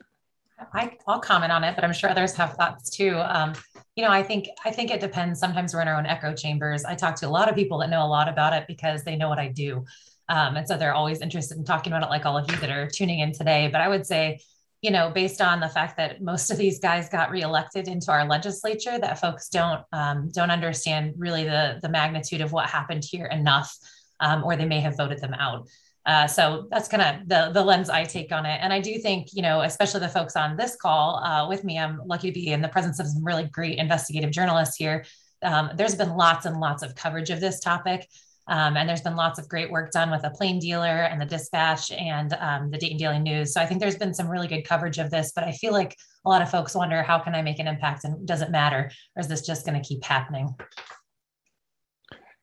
I, 0.73 0.97
will 1.07 1.19
comment 1.19 1.53
on 1.53 1.65
it, 1.65 1.75
but 1.75 1.85
I'm 1.85 1.93
sure 1.93 2.09
others 2.09 2.35
have 2.35 2.55
thoughts 2.55 2.91
too. 2.91 3.19
Um, 3.19 3.53
you 3.95 4.03
know, 4.03 4.11
I 4.11 4.23
think 4.23 4.49
I 4.65 4.71
think 4.71 4.91
it 4.91 5.01
depends. 5.01 5.39
Sometimes 5.39 5.75
we're 5.75 5.83
in 5.83 5.89
our 5.89 5.97
own 5.97 6.07
echo 6.07 6.35
chambers. 6.35 6.85
I 6.85 6.95
talk 6.95 7.15
to 7.17 7.29
a 7.29 7.29
lot 7.29 7.49
of 7.49 7.55
people 7.55 7.79
that 7.79 7.91
know 7.91 8.05
a 8.05 8.09
lot 8.09 8.29
about 8.29 8.53
it 8.53 8.65
because 8.67 9.05
they 9.05 9.17
know 9.17 9.29
what 9.29 9.39
I 9.39 9.49
do, 9.49 9.85
um, 10.29 10.57
and 10.57 10.67
so 10.67 10.77
they're 10.77 10.95
always 10.95 11.21
interested 11.21 11.59
in 11.59 11.65
talking 11.65 11.93
about 11.93 12.05
it, 12.05 12.11
like 12.11 12.25
all 12.25 12.39
of 12.39 12.51
you 12.51 12.57
that 12.59 12.71
are 12.71 12.89
tuning 12.89 13.21
in 13.21 13.33
today. 13.33 13.69
But 13.71 13.81
I 13.81 13.89
would 13.89 14.07
say, 14.07 14.41
you 14.83 14.91
know, 14.91 15.11
based 15.11 15.41
on 15.41 15.61
the 15.61 15.69
fact 15.69 15.97
that 15.99 16.23
most 16.23 16.51
of 16.51 16.57
these 16.57 16.79
guys 16.79 17.09
got 17.09 17.31
reelected 17.31 17.89
into 17.89 18.11
our 18.11 18.27
legislature, 18.27 18.99
that 18.99 19.21
folks 19.21 19.49
don't 19.49 19.83
um, 19.93 20.31
don't 20.31 20.51
understand 20.51 21.15
really 21.19 21.45
the 21.45 21.79
the 21.83 21.89
magnitude 21.89 22.41
of 22.41 22.53
what 22.53 22.69
happened 22.69 23.05
here 23.05 23.27
enough, 23.27 23.75
um, 24.21 24.43
or 24.43 24.57
they 24.57 24.67
may 24.67 24.81
have 24.81 24.97
voted 24.97 25.21
them 25.21 25.35
out. 25.35 25.69
Uh, 26.07 26.27
so 26.27 26.69
that's 26.71 26.87
kind 26.87 27.03
of 27.03 27.29
the, 27.29 27.51
the 27.53 27.63
lens 27.63 27.91
I 27.91 28.05
take 28.05 28.31
on 28.31 28.47
it. 28.47 28.61
And 28.63 28.73
I 28.73 28.81
do 28.81 28.97
think, 28.99 29.29
you 29.33 29.43
know, 29.43 29.63
especially 29.63 30.01
the 30.01 30.09
folks 30.09 30.37
on 30.37 30.57
this 30.57 30.77
call 30.77 31.17
uh, 31.17 31.49
with 31.49 31.65
me, 31.65 31.79
I'm 31.79 32.01
lucky 32.07 32.29
to 32.29 32.33
be 32.33 32.53
in 32.53 32.63
the 32.63 32.69
presence 32.69 33.01
of 33.01 33.09
some 33.09 33.25
really 33.25 33.45
great 33.45 33.79
investigative 33.79 34.31
journalists 34.31 34.77
here. 34.77 35.05
Um, 35.43 35.71
there's 35.75 35.97
been 35.97 36.17
lots 36.17 36.47
and 36.47 36.61
lots 36.61 36.85
of 36.85 36.95
coverage 36.95 37.31
of 37.31 37.41
this 37.41 37.59
topic. 37.59 38.09
Um, 38.49 38.77
and 38.77 38.89
there's 38.89 39.01
been 39.01 39.17
lots 39.17 39.41
of 39.41 39.49
great 39.49 39.71
work 39.71 39.91
done 39.91 40.11
with 40.11 40.23
the 40.23 40.31
Plain 40.31 40.61
Dealer 40.61 41.03
and 41.03 41.21
the 41.21 41.27
Dispatch 41.27 41.91
and 41.91 42.33
um, 42.35 42.71
the 42.71 42.79
Dayton 42.79 42.99
Daily 42.99 43.19
News. 43.19 43.53
So 43.53 43.61
I 43.61 43.67
think 43.67 43.81
there's 43.81 43.97
been 43.97 44.15
some 44.15 44.29
really 44.29 44.47
good 44.47 44.63
coverage 44.63 44.99
of 44.99 45.11
this, 45.11 45.33
but 45.35 45.43
I 45.43 45.51
feel 45.51 45.73
like 45.73 45.97
a 46.25 46.29
lot 46.29 46.43
of 46.43 46.51
folks 46.51 46.75
wonder 46.75 47.03
how 47.03 47.19
can 47.19 47.35
I 47.35 47.43
make 47.43 47.59
an 47.59 47.67
impact 47.67 48.05
and 48.05 48.27
does 48.27 48.43
it 48.43 48.51
matter? 48.53 48.91
Or 49.17 49.21
is 49.21 49.27
this 49.27 49.45
just 49.45 49.67
going 49.67 49.81
to 49.81 49.87
keep 49.87 50.05
happening? 50.05 50.55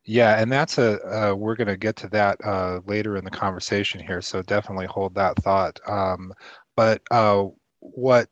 Yeah, 0.05 0.39
and 0.41 0.51
that's 0.51 0.77
a 0.77 1.01
uh, 1.31 1.33
we're 1.33 1.55
going 1.55 1.67
to 1.67 1.77
get 1.77 1.95
to 1.97 2.09
that 2.09 2.37
uh, 2.43 2.81
later 2.85 3.15
in 3.15 3.23
the 3.23 3.31
conversation 3.31 4.05
here, 4.05 4.21
so 4.21 4.41
definitely 4.41 4.85
hold 4.85 5.15
that 5.15 5.37
thought. 5.37 5.79
Um, 5.87 6.33
but 6.75 7.01
uh, 7.09 7.45
what 7.79 8.29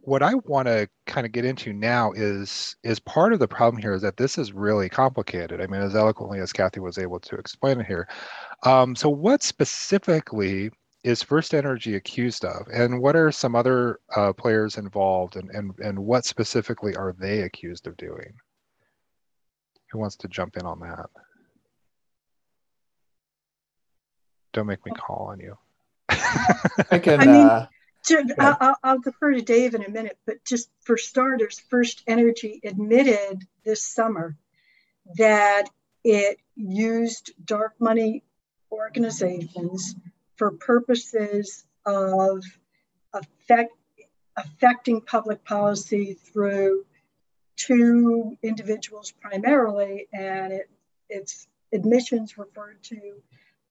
what 0.00 0.22
I 0.22 0.34
want 0.46 0.68
to 0.68 0.88
kind 1.06 1.26
of 1.26 1.32
get 1.32 1.44
into 1.44 1.74
now 1.74 2.12
is 2.12 2.76
is 2.82 2.98
part 2.98 3.34
of 3.34 3.40
the 3.40 3.48
problem 3.48 3.80
here 3.80 3.92
is 3.92 4.00
that 4.02 4.16
this 4.16 4.38
is 4.38 4.52
really 4.52 4.88
complicated. 4.88 5.60
I 5.60 5.66
mean, 5.66 5.82
as 5.82 5.94
eloquently 5.94 6.40
as 6.40 6.52
Kathy 6.52 6.80
was 6.80 6.96
able 6.96 7.20
to 7.20 7.36
explain 7.36 7.80
it 7.80 7.86
here. 7.86 8.08
Um, 8.64 8.96
so, 8.96 9.10
what 9.10 9.42
specifically 9.42 10.70
is 11.04 11.22
First 11.22 11.54
Energy 11.54 11.94
accused 11.96 12.44
of, 12.46 12.66
and 12.72 13.00
what 13.02 13.16
are 13.16 13.30
some 13.30 13.54
other 13.54 14.00
uh, 14.16 14.32
players 14.32 14.78
involved, 14.78 15.36
and, 15.36 15.50
and 15.50 15.78
and 15.80 15.98
what 15.98 16.24
specifically 16.24 16.96
are 16.96 17.14
they 17.18 17.42
accused 17.42 17.86
of 17.86 17.96
doing? 17.98 18.32
Who 19.90 19.98
wants 19.98 20.16
to 20.16 20.28
jump 20.28 20.56
in 20.56 20.66
on 20.66 20.80
that? 20.80 21.06
Don't 24.52 24.66
make 24.66 24.84
me 24.84 24.92
call 24.92 25.28
on 25.30 25.40
you. 25.40 25.56
I 26.08 26.98
can. 27.02 27.20
I 27.20 27.24
mean, 27.26 27.46
uh, 27.46 27.66
to, 28.04 28.34
I'll, 28.38 28.76
I'll 28.82 28.98
defer 29.00 29.32
to 29.32 29.42
Dave 29.42 29.74
in 29.74 29.84
a 29.84 29.90
minute, 29.90 30.18
but 30.26 30.44
just 30.44 30.70
for 30.80 30.96
starters, 30.96 31.60
First 31.68 32.02
Energy 32.06 32.60
admitted 32.64 33.46
this 33.64 33.82
summer 33.82 34.36
that 35.16 35.68
it 36.04 36.38
used 36.56 37.32
dark 37.44 37.74
money 37.78 38.24
organizations 38.72 39.94
for 40.36 40.52
purposes 40.52 41.64
of 41.84 42.44
affect, 43.12 43.74
affecting 44.36 45.00
public 45.00 45.44
policy 45.44 46.14
through 46.14 46.84
two 47.58 48.38
individuals 48.42 49.12
primarily, 49.20 50.08
and 50.12 50.52
it, 50.52 50.70
its 51.10 51.46
admissions 51.72 52.38
referred 52.38 52.82
to 52.84 52.98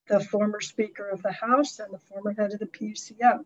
the 0.08 0.20
former 0.20 0.60
Speaker 0.60 1.08
of 1.08 1.22
the 1.22 1.32
House 1.32 1.78
and 1.80 1.92
the 1.92 1.98
former 1.98 2.32
head 2.32 2.52
of 2.52 2.60
the 2.60 2.66
PUCO. 2.66 3.44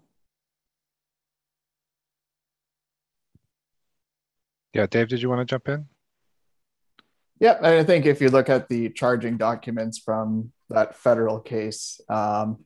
Yeah, 4.75 4.87
Dave, 4.87 5.09
did 5.09 5.23
you 5.23 5.29
want 5.29 5.41
to 5.41 5.45
jump 5.45 5.69
in? 5.69 5.87
Yeah, 7.39 7.59
I 7.61 7.83
think 7.85 8.07
if 8.07 8.21
you 8.21 8.31
look 8.31 8.49
at 8.49 8.69
the 8.69 8.89
charging 8.91 9.37
documents 9.37 9.99
from 9.99 10.53
that 10.71 10.97
federal 10.97 11.41
case 11.41 12.01
um, 12.09 12.65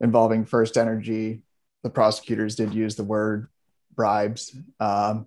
involving 0.00 0.44
First 0.44 0.76
Energy, 0.78 1.42
the 1.82 1.90
prosecutors 1.90 2.56
did 2.56 2.72
use 2.72 2.96
the 2.96 3.04
word 3.04 3.48
bribes. 3.94 4.56
Um, 4.80 5.26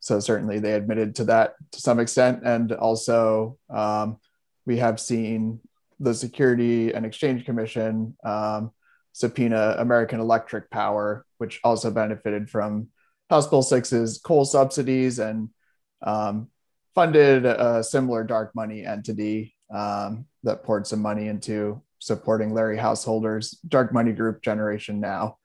so 0.00 0.20
certainly 0.20 0.58
they 0.58 0.72
admitted 0.72 1.14
to 1.16 1.24
that 1.24 1.54
to 1.72 1.80
some 1.80 2.00
extent. 2.00 2.42
And 2.44 2.72
also 2.72 3.58
um, 3.68 4.18
we 4.66 4.78
have 4.78 5.00
seen 5.00 5.60
the 5.98 6.14
security 6.14 6.92
and 6.92 7.04
exchange 7.04 7.44
commission 7.44 8.16
um, 8.24 8.72
subpoena 9.12 9.74
american 9.78 10.20
electric 10.20 10.70
power 10.70 11.26
which 11.38 11.60
also 11.64 11.90
benefited 11.90 12.48
from 12.48 12.86
house 13.28 13.46
bill 13.48 13.62
6's 13.62 14.18
coal 14.18 14.44
subsidies 14.44 15.18
and 15.18 15.50
um, 16.02 16.48
funded 16.94 17.44
a 17.44 17.82
similar 17.82 18.24
dark 18.24 18.54
money 18.54 18.84
entity 18.84 19.54
um, 19.74 20.26
that 20.42 20.62
poured 20.62 20.86
some 20.86 21.02
money 21.02 21.28
into 21.28 21.82
supporting 21.98 22.52
larry 22.52 22.78
householders 22.78 23.50
dark 23.68 23.92
money 23.92 24.12
group 24.12 24.42
generation 24.42 25.00
now. 25.00 25.36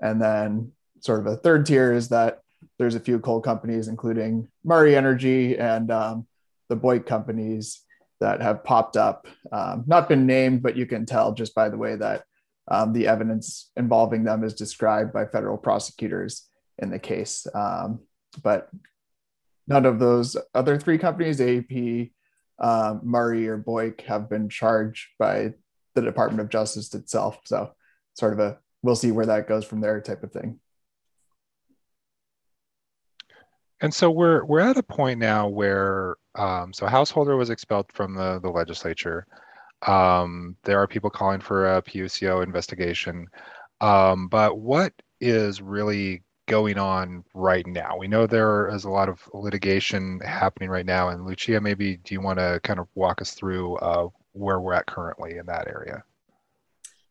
And 0.00 0.20
then 0.22 0.72
sort 1.00 1.20
of 1.20 1.26
a 1.26 1.36
third 1.36 1.66
tier 1.66 1.92
is 1.92 2.10
that 2.10 2.40
there's 2.78 2.94
a 2.94 3.00
few 3.00 3.18
coal 3.18 3.40
companies, 3.40 3.88
including 3.88 4.48
Murray 4.64 4.96
Energy 4.96 5.58
and 5.58 5.90
um, 5.90 6.26
the 6.68 6.76
Boyd 6.76 7.06
companies 7.06 7.82
that 8.20 8.40
have 8.40 8.64
popped 8.64 8.96
up, 8.96 9.26
um, 9.52 9.84
not 9.86 10.08
been 10.08 10.26
named, 10.26 10.62
but 10.62 10.76
you 10.76 10.86
can 10.86 11.06
tell 11.06 11.32
just 11.32 11.54
by 11.54 11.68
the 11.68 11.76
way 11.76 11.96
that 11.96 12.24
um, 12.70 12.92
the 12.92 13.06
evidence 13.06 13.70
involving 13.76 14.24
them 14.24 14.44
is 14.44 14.54
described 14.54 15.12
by 15.12 15.24
federal 15.26 15.56
prosecutors 15.56 16.48
in 16.78 16.90
the 16.90 16.98
case. 16.98 17.46
Um, 17.54 18.00
but 18.42 18.68
none 19.66 19.86
of 19.86 19.98
those 19.98 20.36
other 20.54 20.78
three 20.78 20.98
companies, 20.98 21.40
AEP, 21.40 22.12
um, 22.58 23.00
Murray, 23.04 23.48
or 23.48 23.56
Boyd, 23.56 24.02
have 24.06 24.28
been 24.28 24.48
charged 24.48 25.08
by 25.18 25.54
the 25.94 26.02
Department 26.02 26.40
of 26.40 26.48
Justice 26.48 26.92
itself. 26.94 27.40
So, 27.44 27.72
sort 28.14 28.32
of 28.32 28.40
a 28.40 28.58
we'll 28.82 28.96
see 28.96 29.12
where 29.12 29.26
that 29.26 29.48
goes 29.48 29.64
from 29.64 29.80
there 29.80 30.00
type 30.00 30.22
of 30.22 30.32
thing. 30.32 30.60
And 33.80 33.94
so 33.94 34.10
we're 34.10 34.44
we're 34.44 34.60
at 34.60 34.76
a 34.76 34.82
point 34.82 35.18
now 35.18 35.48
where 35.48 36.16
um, 36.34 36.72
so 36.72 36.86
Householder 36.86 37.36
was 37.36 37.50
expelled 37.50 37.90
from 37.92 38.14
the 38.14 38.40
the 38.40 38.50
legislature. 38.50 39.26
Um, 39.86 40.56
there 40.64 40.80
are 40.80 40.88
people 40.88 41.10
calling 41.10 41.40
for 41.40 41.76
a 41.76 41.82
PUCO 41.82 42.42
investigation, 42.42 43.28
um, 43.80 44.26
but 44.26 44.58
what 44.58 44.92
is 45.20 45.62
really 45.62 46.22
going 46.46 46.78
on 46.78 47.22
right 47.34 47.66
now? 47.66 47.96
We 47.96 48.08
know 48.08 48.26
there 48.26 48.68
is 48.74 48.84
a 48.84 48.90
lot 48.90 49.08
of 49.08 49.20
litigation 49.32 50.18
happening 50.20 50.68
right 50.68 50.86
now, 50.86 51.10
and 51.10 51.24
Lucia, 51.24 51.60
maybe 51.60 51.98
do 51.98 52.14
you 52.14 52.20
want 52.20 52.40
to 52.40 52.58
kind 52.64 52.80
of 52.80 52.88
walk 52.96 53.22
us 53.22 53.32
through 53.32 53.76
uh, 53.76 54.08
where 54.32 54.60
we're 54.60 54.74
at 54.74 54.86
currently 54.86 55.36
in 55.36 55.46
that 55.46 55.68
area? 55.68 56.02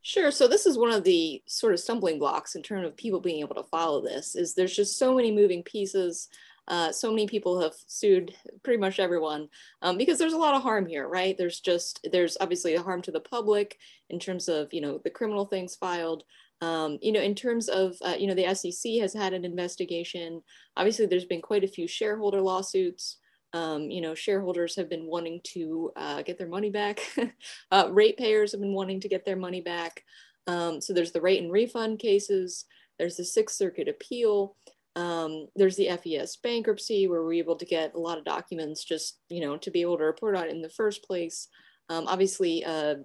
Sure. 0.01 0.31
So 0.31 0.47
this 0.47 0.65
is 0.65 0.77
one 0.77 0.91
of 0.91 1.03
the 1.03 1.41
sort 1.47 1.73
of 1.73 1.81
stumbling 1.81 2.17
blocks 2.17 2.55
in 2.55 2.63
terms 2.63 2.85
of 2.85 2.95
people 2.95 3.19
being 3.19 3.41
able 3.41 3.55
to 3.55 3.63
follow 3.63 4.01
this. 4.01 4.35
Is 4.35 4.53
there's 4.53 4.75
just 4.75 4.97
so 4.97 5.13
many 5.13 5.31
moving 5.31 5.63
pieces. 5.63 6.29
Uh, 6.67 6.91
so 6.91 7.09
many 7.09 7.27
people 7.27 7.61
have 7.61 7.73
sued 7.87 8.33
pretty 8.63 8.79
much 8.79 8.99
everyone 8.99 9.47
um, 9.81 9.97
because 9.97 10.17
there's 10.17 10.33
a 10.33 10.37
lot 10.37 10.53
of 10.53 10.61
harm 10.61 10.85
here, 10.85 11.07
right? 11.07 11.37
There's 11.37 11.59
just, 11.59 12.05
there's 12.11 12.37
obviously 12.41 12.75
a 12.75 12.81
harm 12.81 13.01
to 13.03 13.11
the 13.11 13.19
public 13.19 13.77
in 14.09 14.19
terms 14.19 14.49
of, 14.49 14.73
you 14.73 14.81
know, 14.81 14.99
the 15.03 15.09
criminal 15.09 15.45
things 15.45 15.75
filed. 15.75 16.23
Um, 16.61 16.97
you 17.01 17.11
know, 17.11 17.21
in 17.21 17.35
terms 17.35 17.69
of, 17.69 17.95
uh, 18.01 18.15
you 18.17 18.27
know, 18.27 18.33
the 18.33 18.53
SEC 18.55 18.93
has 18.99 19.13
had 19.13 19.33
an 19.33 19.45
investigation. 19.45 20.41
Obviously, 20.75 21.05
there's 21.05 21.25
been 21.25 21.41
quite 21.41 21.63
a 21.63 21.67
few 21.67 21.87
shareholder 21.87 22.41
lawsuits. 22.41 23.17
Um, 23.53 23.89
you 23.89 24.01
know, 24.01 24.15
shareholders 24.15 24.75
have 24.75 24.89
been 24.89 25.05
wanting 25.05 25.39
to 25.53 25.91
uh, 25.95 26.21
get 26.23 26.37
their 26.37 26.47
money 26.49 26.69
back. 26.69 26.99
uh, 27.71 27.89
ratepayers 27.91 28.51
have 28.51 28.61
been 28.61 28.73
wanting 28.73 28.99
to 29.01 29.07
get 29.07 29.23
their 29.23 29.35
money 29.35 29.61
back. 29.61 30.03
Um, 30.47 30.81
so 30.81 30.93
there's 30.93 31.11
the 31.11 31.21
rate 31.21 31.41
and 31.41 31.51
refund 31.51 31.99
cases. 31.99 32.65
There's 32.97 33.17
the 33.17 33.25
Sixth 33.25 33.55
Circuit 33.55 33.87
appeal. 33.87 34.55
Um, 34.97 35.45
there's 35.55 35.75
the 35.75 35.89
FES 36.03 36.37
bankruptcy 36.37 37.07
where 37.07 37.21
we're 37.21 37.33
able 37.33 37.55
to 37.57 37.65
get 37.65 37.93
a 37.93 37.99
lot 37.99 38.17
of 38.17 38.25
documents 38.25 38.83
just, 38.83 39.19
you 39.29 39.41
know, 39.41 39.55
to 39.57 39.69
be 39.69 39.81
able 39.81 39.99
to 39.99 40.03
report 40.03 40.35
on 40.35 40.49
in 40.49 40.63
the 40.63 40.69
first 40.69 41.03
place. 41.03 41.49
Um, 41.89 42.07
obviously, 42.07 42.65
uh, 42.65 42.95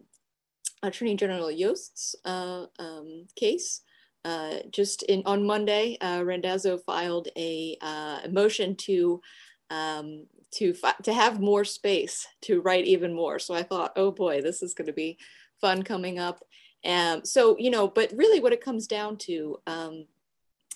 Attorney 0.83 1.17
General 1.17 1.51
Yost's 1.51 2.17
uh, 2.25 2.65
um, 2.79 3.27
case. 3.37 3.83
Uh, 4.25 4.61
just 4.71 5.03
in 5.03 5.23
on 5.27 5.45
Monday, 5.45 5.99
uh, 6.01 6.23
Randazzo 6.25 6.79
filed 6.79 7.29
a, 7.37 7.77
uh, 7.83 8.21
motion 8.31 8.75
to 8.77 9.21
um, 9.69 10.27
to 10.53 10.75
to 11.03 11.13
have 11.13 11.41
more 11.41 11.65
space 11.65 12.27
to 12.43 12.63
write 12.63 12.87
even 12.87 13.13
more. 13.13 13.39
So 13.39 13.53
I 13.53 13.65
thought, 13.65 13.93
oh 13.97 14.13
boy, 14.13 14.41
this 14.41 14.63
is 14.63 14.75
going 14.75 14.87
to 14.87 14.93
be 14.93 15.19
fun 15.61 15.83
coming 15.83 16.19
up. 16.19 16.43
Um, 16.85 17.25
so 17.25 17.57
you 17.59 17.71
know, 17.71 17.89
but 17.89 18.13
really, 18.17 18.41
what 18.41 18.53
it 18.53 18.65
comes 18.65 18.87
down 18.87 19.19
to 19.19 19.59
um, 19.67 20.07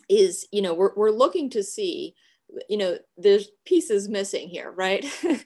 is 0.09 0.47
you 0.53 0.63
know 0.63 0.75
we're, 0.75 0.95
we're 0.95 1.11
looking 1.11 1.51
to 1.51 1.63
see 1.63 2.15
you 2.69 2.77
know 2.77 2.97
there's 3.17 3.49
pieces 3.65 4.09
missing 4.09 4.49
here 4.49 4.71
right 4.71 5.05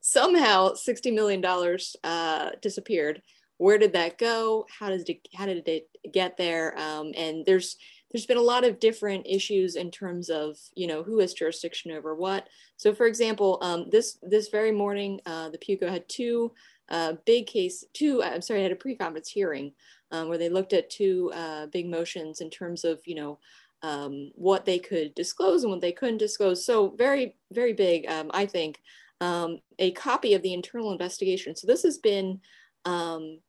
somehow 0.00 0.72
60 0.74 1.10
million 1.10 1.40
dollars 1.40 1.96
uh, 2.04 2.50
disappeared 2.62 3.22
where 3.58 3.76
did 3.76 3.92
that 3.92 4.18
go? 4.18 4.66
How 4.78 4.88
did 4.88 5.08
it, 5.08 5.28
how 5.34 5.46
did 5.46 5.68
it 5.68 5.88
get 6.12 6.36
there? 6.36 6.78
Um, 6.78 7.12
and 7.16 7.44
there's 7.44 7.76
there's 8.10 8.24
been 8.24 8.38
a 8.38 8.42
lot 8.42 8.64
of 8.64 8.80
different 8.80 9.26
issues 9.26 9.76
in 9.76 9.90
terms 9.90 10.30
of 10.30 10.56
you 10.74 10.86
know 10.86 11.02
who 11.02 11.18
has 11.18 11.34
jurisdiction 11.34 11.90
over 11.90 12.14
what. 12.14 12.48
So 12.76 12.94
for 12.94 13.06
example, 13.06 13.58
um, 13.60 13.90
this 13.90 14.18
this 14.22 14.48
very 14.48 14.72
morning, 14.72 15.20
uh, 15.26 15.50
the 15.50 15.58
PUCO 15.58 15.90
had 15.90 16.08
two 16.08 16.52
uh, 16.88 17.14
big 17.26 17.46
case, 17.46 17.84
two 17.92 18.22
I'm 18.22 18.40
sorry, 18.40 18.62
had 18.62 18.72
a 18.72 18.76
pre-conference 18.76 19.28
hearing 19.28 19.72
um, 20.10 20.28
where 20.28 20.38
they 20.38 20.48
looked 20.48 20.72
at 20.72 20.88
two 20.88 21.30
uh, 21.34 21.66
big 21.66 21.90
motions 21.90 22.40
in 22.40 22.48
terms 22.48 22.84
of 22.84 23.00
you 23.04 23.16
know 23.16 23.40
um, 23.82 24.30
what 24.34 24.64
they 24.64 24.78
could 24.78 25.14
disclose 25.14 25.62
and 25.62 25.70
what 25.70 25.80
they 25.80 25.92
couldn't 25.92 26.18
disclose. 26.18 26.64
So 26.64 26.90
very 26.96 27.36
very 27.52 27.72
big, 27.72 28.06
um, 28.08 28.30
I 28.32 28.46
think. 28.46 28.80
Um, 29.20 29.58
a 29.80 29.90
copy 29.92 30.34
of 30.34 30.42
the 30.42 30.54
internal 30.54 30.92
investigation. 30.92 31.56
So 31.56 31.66
this 31.66 31.82
has 31.82 31.98
been 31.98 32.40
um, 32.84 33.40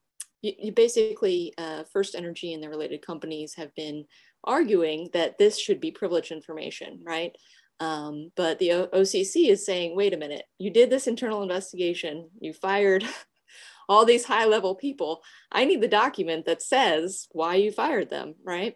you, 0.41 0.53
you 0.57 0.71
basically 0.71 1.53
uh, 1.57 1.83
First 1.91 2.15
Energy 2.15 2.53
and 2.53 2.63
the 2.63 2.69
related 2.69 3.05
companies 3.05 3.55
have 3.55 3.74
been 3.75 4.05
arguing 4.43 5.09
that 5.13 5.38
this 5.38 5.59
should 5.59 5.79
be 5.79 5.91
privileged 5.91 6.31
information, 6.31 7.01
right? 7.03 7.36
Um, 7.79 8.31
but 8.36 8.59
the 8.59 8.74
o 8.74 8.88
OCC 8.88 9.50
is 9.50 9.65
saying, 9.65 9.95
wait 9.95 10.13
a 10.13 10.17
minute, 10.17 10.43
you 10.57 10.69
did 10.69 10.89
this 10.89 11.07
internal 11.07 11.43
investigation, 11.43 12.29
you 12.39 12.53
fired 12.53 13.05
all 13.89 14.05
these 14.05 14.25
high 14.25 14.45
level 14.45 14.75
people. 14.75 15.21
I 15.51 15.65
need 15.65 15.81
the 15.81 15.88
document 15.88 16.45
that 16.45 16.62
says 16.62 17.27
why 17.31 17.55
you 17.55 17.71
fired 17.71 18.09
them, 18.09 18.36
right? 18.43 18.75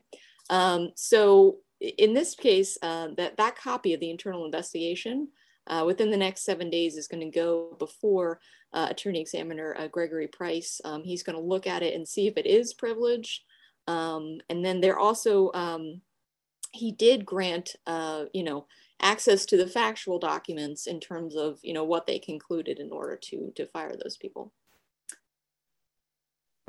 Um, 0.54 0.92
so 0.94 1.58
in 1.82 2.14
this 2.14 2.36
case, 2.36 2.78
uh, 2.84 3.08
that, 3.18 3.38
that 3.38 3.58
copy 3.58 3.96
of 3.96 4.00
the 4.00 4.12
internal 4.12 4.46
investigation 4.46 5.30
uh, 5.66 5.84
within 5.84 6.12
the 6.12 6.18
next 6.18 6.46
seven 6.46 6.70
days 6.70 6.96
is 6.96 7.08
going 7.08 7.24
to 7.24 7.36
go 7.36 7.76
before 7.80 8.40
uh, 8.72 8.88
Attorney 8.92 9.20
Examiner 9.20 9.76
uh, 9.80 9.88
Gregory 9.88 10.28
Price. 10.28 10.80
Um, 10.86 11.04
he's 11.04 11.24
going 11.24 11.38
to 11.38 11.42
look 11.44 11.66
at 11.66 11.82
it 11.82 11.96
and 11.96 12.08
see 12.08 12.28
if 12.28 12.38
it 12.38 12.46
is 12.46 12.72
privileged. 12.76 13.42
Um, 13.88 14.42
and 14.48 14.64
then 14.64 14.80
they're 14.80 15.00
also, 15.00 15.52
um, 15.56 16.02
he 16.72 16.92
did 16.92 17.26
grant, 17.26 17.76
uh, 17.88 18.26
you 18.32 18.44
know, 18.44 18.68
access 19.02 19.48
to 19.48 19.58
the 19.58 19.68
factual 19.68 20.20
documents 20.20 20.86
in 20.86 21.00
terms 21.00 21.36
of, 21.36 21.58
you 21.64 21.74
know, 21.74 21.84
what 21.84 22.06
they 22.06 22.20
concluded 22.20 22.78
in 22.78 22.92
order 22.92 23.16
to, 23.16 23.52
to 23.56 23.66
fire 23.66 23.96
those 23.96 24.18
people. 24.18 24.54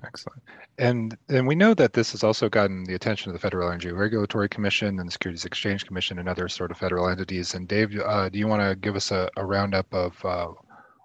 Excellent. 0.06 0.42
And 0.78 1.16
and 1.28 1.46
we 1.46 1.54
know 1.54 1.74
that 1.74 1.92
this 1.92 2.12
has 2.12 2.24
also 2.24 2.48
gotten 2.48 2.84
the 2.84 2.94
attention 2.94 3.30
of 3.30 3.32
the 3.34 3.38
Federal 3.38 3.68
Energy 3.68 3.92
Regulatory 3.92 4.48
Commission 4.48 4.98
and 4.98 5.08
the 5.08 5.12
Securities 5.12 5.44
Exchange 5.44 5.86
Commission 5.86 6.18
and 6.18 6.28
other 6.28 6.48
sort 6.48 6.70
of 6.70 6.78
federal 6.78 7.08
entities. 7.08 7.54
And 7.54 7.68
Dave, 7.68 7.98
uh, 7.98 8.28
do 8.28 8.38
you 8.38 8.48
want 8.48 8.62
to 8.62 8.76
give 8.76 8.96
us 8.96 9.10
a, 9.10 9.28
a 9.36 9.44
roundup 9.44 9.92
of 9.92 10.24
uh, 10.24 10.48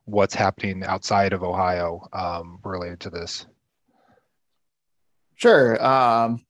what's 0.05 0.35
happening 0.35 0.83
outside 0.83 1.33
of 1.33 1.43
Ohio 1.43 2.07
um, 2.13 2.59
related 2.63 2.99
to 3.01 3.09
this? 3.09 3.45
Sure. 5.35 5.83
Um, 5.83 6.45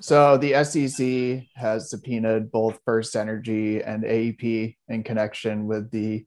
so 0.00 0.36
the 0.36 0.62
SEC 0.64 1.48
has 1.56 1.90
subpoenaed 1.90 2.52
both 2.52 2.78
First 2.84 3.16
Energy 3.16 3.82
and 3.82 4.04
AEP 4.04 4.76
in 4.88 5.02
connection 5.02 5.66
with 5.66 5.90
the 5.90 6.24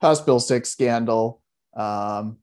House 0.00 0.20
Bill 0.20 0.40
6 0.40 0.68
scandal. 0.68 1.40
Um, 1.74 2.38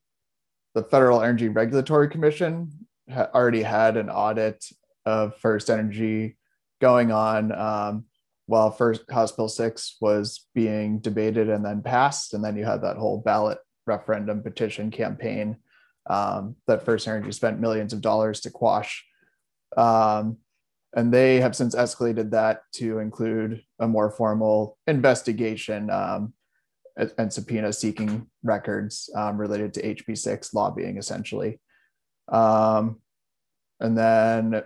the 0.75 0.83
Federal 0.83 1.23
Energy 1.23 1.47
Regulatory 1.47 2.09
Commission 2.09 2.69
ha- 3.11 3.29
already 3.33 3.63
had 3.63 3.97
an 3.97 4.09
audit 4.09 4.63
of 5.05 5.35
First 5.37 5.69
Energy 5.69 6.37
going 6.81 7.11
on 7.11 7.51
um, 7.53 8.05
while 8.45 8.69
first 8.69 9.09
House 9.09 9.31
Bill 9.31 9.47
6 9.47 9.97
was 10.01 10.47
being 10.53 10.99
debated 10.99 11.49
and 11.49 11.65
then 11.65 11.81
passed. 11.81 12.33
And 12.33 12.43
then 12.43 12.57
you 12.57 12.65
had 12.65 12.81
that 12.81 12.97
whole 12.97 13.19
ballot 13.19 13.57
referendum 13.87 14.43
petition 14.43 14.91
campaign 14.91 15.57
um, 16.09 16.57
that 16.67 16.83
First 16.83 17.07
Energy 17.07 17.31
spent 17.31 17.59
millions 17.59 17.93
of 17.93 18.01
dollars 18.01 18.41
to 18.41 18.51
quash. 18.51 19.05
Um, 19.77 20.37
and 20.93 21.13
they 21.13 21.39
have 21.39 21.55
since 21.55 21.73
escalated 21.73 22.31
that 22.31 22.61
to 22.73 22.99
include 22.99 23.63
a 23.79 23.87
more 23.87 24.11
formal 24.11 24.77
investigation 24.87 25.89
um, 25.89 26.33
and 26.97 27.31
subpoena 27.31 27.73
seeking 27.73 28.27
records 28.43 29.09
um, 29.15 29.37
related 29.37 29.73
to 29.73 29.95
HB6 29.95 30.53
lobbying, 30.53 30.97
essentially. 30.97 31.59
Um, 32.29 33.01
and 33.79 33.97
then 33.97 34.63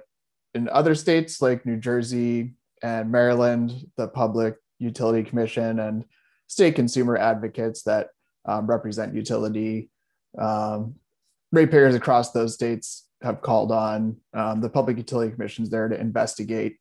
in 0.53 0.69
other 0.69 0.95
states 0.95 1.41
like 1.41 1.65
New 1.65 1.77
Jersey 1.77 2.53
and 2.83 3.11
Maryland, 3.11 3.87
the 3.97 4.07
Public 4.07 4.55
Utility 4.79 5.27
Commission 5.27 5.79
and 5.79 6.05
state 6.47 6.75
consumer 6.75 7.17
advocates 7.17 7.83
that 7.83 8.09
um, 8.45 8.67
represent 8.67 9.13
utility 9.13 9.89
um, 10.37 10.95
ratepayers 11.51 11.95
across 11.95 12.31
those 12.31 12.53
states 12.53 13.07
have 13.21 13.41
called 13.41 13.71
on 13.71 14.17
um, 14.33 14.61
the 14.61 14.69
public 14.69 14.97
utility 14.97 15.31
commissions 15.31 15.69
there 15.69 15.87
to 15.87 15.99
investigate 15.99 16.77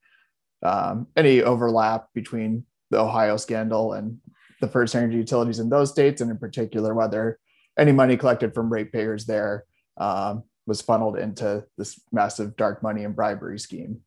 um, 0.62 1.06
any 1.16 1.42
overlap 1.42 2.08
between 2.14 2.64
the 2.90 2.98
Ohio 2.98 3.37
scandal 3.37 3.92
and 3.94 4.18
the 4.61 4.68
first 4.68 4.94
energy 4.94 5.16
utilities 5.16 5.59
in 5.59 5.68
those 5.68 5.90
states, 5.90 6.21
and 6.21 6.31
in 6.31 6.38
particular 6.38 6.94
whether 6.94 7.38
any 7.79 7.92
money 7.92 8.16
collected 8.16 8.55
from 8.55 8.71
ratepayers 8.71 9.27
there 9.27 9.64
um, 9.99 10.42
was 10.66 10.83
funneled 10.83 11.18
into 11.18 11.64
this 11.77 12.01
massive 12.12 12.57
dark 12.57 12.83
money 12.83 13.05
and 13.05 13.16
bribery 13.16 13.59
scheme. 13.59 14.01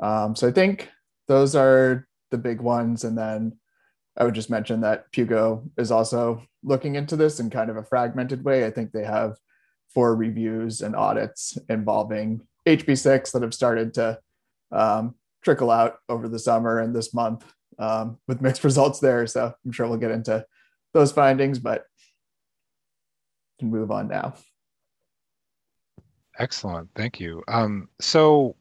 Um, 0.00 0.34
so 0.36 0.48
I 0.48 0.52
think 0.52 0.88
those 1.28 1.54
are 1.54 2.06
the 2.30 2.38
big 2.38 2.60
ones, 2.60 3.04
and 3.04 3.18
then 3.18 3.58
I 4.16 4.24
would 4.24 4.34
just 4.34 4.50
mention 4.50 4.80
that 4.82 5.10
PUCO 5.12 5.68
is 5.76 5.90
also 5.90 6.42
looking 6.62 6.94
into 6.94 7.16
this 7.16 7.40
in 7.40 7.50
kind 7.50 7.70
of 7.70 7.76
a 7.76 7.84
fragmented 7.84 8.44
way. 8.44 8.64
I 8.64 8.70
think 8.70 8.92
they 8.92 9.04
have 9.04 9.36
four 9.92 10.14
reviews 10.14 10.82
and 10.82 10.94
audits 10.94 11.58
involving 11.68 12.42
HB6 12.66 13.32
that 13.32 13.42
have 13.42 13.54
started 13.54 13.94
to 13.94 14.18
um, 14.70 15.14
trickle 15.42 15.70
out 15.70 15.96
over 16.08 16.28
the 16.28 16.38
summer 16.38 16.78
and 16.78 16.94
this 16.94 17.14
month 17.14 17.44
um, 17.80 18.18
with 18.28 18.40
mixed 18.40 18.62
results 18.64 19.00
there. 19.00 19.26
So 19.26 19.52
I'm 19.64 19.72
sure 19.72 19.88
we'll 19.88 19.98
get 19.98 20.12
into 20.12 20.44
those 20.92 21.10
findings, 21.10 21.58
but 21.58 21.86
can 23.58 23.70
move 23.70 23.90
on 23.90 24.08
now. 24.08 24.34
Excellent. 26.38 26.88
Thank 26.94 27.20
you. 27.20 27.42
Um, 27.48 27.88
so 28.00 28.56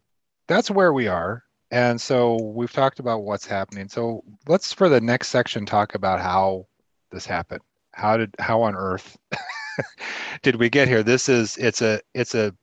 that's 0.47 0.71
where 0.71 0.93
we 0.93 1.08
are. 1.08 1.43
And 1.71 2.01
so 2.01 2.41
we've 2.41 2.71
talked 2.71 2.99
about 2.99 3.23
what's 3.23 3.45
happening. 3.45 3.88
So 3.88 4.23
let's, 4.47 4.73
for 4.73 4.89
the 4.89 4.99
next 4.99 5.29
section, 5.29 5.65
talk 5.65 5.95
about 5.95 6.19
how 6.19 6.65
this 7.12 7.25
happened. 7.25 7.62
How 7.93 8.17
did, 8.17 8.36
how 8.39 8.63
on 8.63 8.75
earth 8.75 9.17
did 10.41 10.55
we 10.55 10.69
get 10.69 10.88
here? 10.88 11.03
This 11.03 11.29
is, 11.29 11.58
it's 11.58 11.82
a, 11.82 12.01
it's 12.13 12.36
a, 12.36 12.53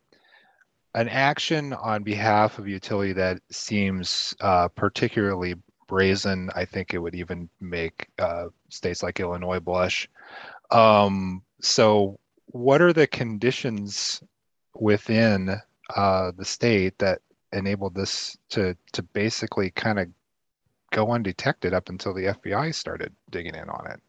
an 0.95 1.09
action 1.09 1.73
on 1.73 2.03
behalf 2.03 2.59
of 2.59 2.67
utility 2.69 3.13
that 3.13 3.39
seems 3.51 4.35
uh, 4.41 4.69
particularly 4.69 5.55
brazen. 5.87 6.51
I 6.55 6.65
think 6.65 6.95
it 6.95 6.99
would 6.99 7.15
even 7.15 7.49
make 7.61 8.09
uh, 8.19 8.47
states 8.69 9.03
like 9.03 9.21
Illinois 9.21 9.61
blush. 9.61 10.09
Um, 10.71 11.43
so, 11.61 12.19
what 12.47 12.81
are 12.83 12.93
the 12.93 13.07
conditions 13.07 14.23
within 14.75 15.57
uh, 15.95 16.33
the 16.37 16.45
state 16.45 16.99
that 16.99 17.21
enabled 17.53 17.95
this 17.95 18.37
to 18.51 18.77
to 18.93 19.03
basically 19.03 19.71
kind 19.71 19.99
of 19.99 20.09
go 20.93 21.13
undetected 21.13 21.75
up 21.75 21.89
until 21.89 22.15
the 22.15 22.27
FBI 22.27 22.75
started 22.75 23.15
digging 23.31 23.55
in 23.55 23.69
on 23.69 23.91
it? 23.91 24.01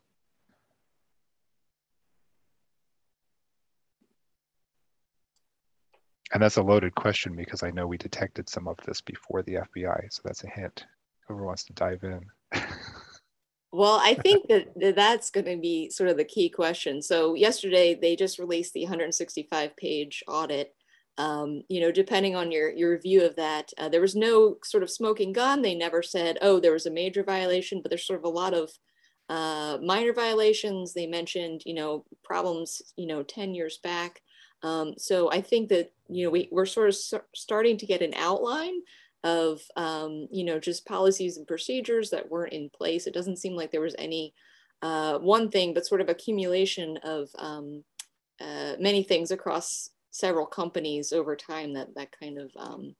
And 6.33 6.43
that's 6.43 6.57
a 6.57 6.61
loaded 6.61 6.93
question 6.93 7.35
because 7.35 7.63
I 7.63 7.71
know 7.71 7.87
we 7.87 7.97
detected 7.97 8.49
some 8.49 8.67
of 8.67 8.77
this 8.85 8.99
before 8.99 9.43
the 9.43 9.55
FBI, 9.55 10.11
so 10.11 10.21
that's 10.25 10.43
a 10.43 10.49
hint 10.49 10.85
whoever 11.27 11.45
wants 11.45 11.63
to 11.65 11.73
dive 11.73 12.03
in. 12.03 12.21
well, 13.71 13.99
I 14.01 14.13
think 14.23 14.47
that 14.47 14.95
that's 14.95 15.29
going 15.29 15.45
to 15.45 15.57
be 15.57 15.89
sort 15.89 16.09
of 16.09 16.17
the 16.17 16.25
key 16.25 16.49
question. 16.49 17.01
So 17.01 17.35
yesterday 17.35 17.95
they 17.95 18.15
just 18.15 18.39
released 18.39 18.73
the 18.73 18.83
165 18.83 19.75
page 19.75 20.23
audit. 20.27 20.73
Um, 21.19 21.63
you 21.67 21.81
know, 21.81 21.91
depending 21.91 22.35
on 22.35 22.51
your 22.51 22.69
your 22.69 22.91
review 22.91 23.25
of 23.25 23.35
that, 23.37 23.71
uh, 23.79 23.89
there 23.89 24.01
was 24.01 24.15
no 24.15 24.57
sort 24.63 24.83
of 24.83 24.89
smoking 24.91 25.33
gun. 25.33 25.63
They 25.63 25.73
never 25.73 26.03
said, 26.03 26.37
"Oh, 26.43 26.59
there 26.59 26.73
was 26.73 26.85
a 26.85 26.91
major 26.91 27.23
violation," 27.23 27.81
but 27.81 27.89
there's 27.89 28.05
sort 28.05 28.19
of 28.19 28.25
a 28.25 28.29
lot 28.29 28.53
of 28.53 28.69
uh, 29.29 29.77
minor 29.83 30.13
violations. 30.13 30.93
They 30.93 31.07
mentioned, 31.07 31.63
you 31.65 31.73
know, 31.73 32.05
problems, 32.23 32.81
you 32.95 33.07
know, 33.07 33.23
10 33.23 33.53
years 33.53 33.77
back. 33.77 34.21
Um, 34.63 34.93
so 34.97 35.31
I 35.31 35.41
think 35.41 35.69
that, 35.69 35.91
you 36.07 36.25
know, 36.25 36.31
we, 36.31 36.49
we're 36.51 36.65
sort 36.65 36.89
of 36.89 36.95
starting 37.35 37.77
to 37.77 37.85
get 37.85 38.01
an 38.01 38.13
outline 38.15 38.81
of 39.23 39.61
um, 39.75 40.27
you 40.31 40.45
know 40.45 40.59
just 40.59 40.85
policies 40.85 41.37
and 41.37 41.47
procedures 41.47 42.11
that 42.11 42.29
weren't 42.29 42.53
in 42.53 42.69
place. 42.69 43.07
It 43.07 43.13
doesn't 43.13 43.39
seem 43.39 43.55
like 43.55 43.71
there 43.71 43.81
was 43.81 43.95
any 43.97 44.33
uh, 44.81 45.17
one 45.19 45.49
thing, 45.49 45.73
but 45.73 45.85
sort 45.85 46.01
of 46.01 46.09
accumulation 46.09 46.97
of 47.03 47.29
um, 47.37 47.83
uh, 48.39 48.73
many 48.79 49.03
things 49.03 49.31
across 49.31 49.89
several 50.11 50.45
companies 50.45 51.13
over 51.13 51.35
time 51.35 51.73
that 51.73 51.95
that 51.95 52.09
kind 52.19 52.39
of 52.39 52.51
um, 52.57 52.95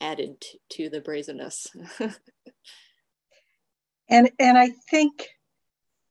added 0.00 0.42
to, 0.70 0.88
the 0.88 1.00
brazenness. 1.00 1.66
and 4.08 4.30
and 4.38 4.58
I 4.58 4.70
think 4.90 5.28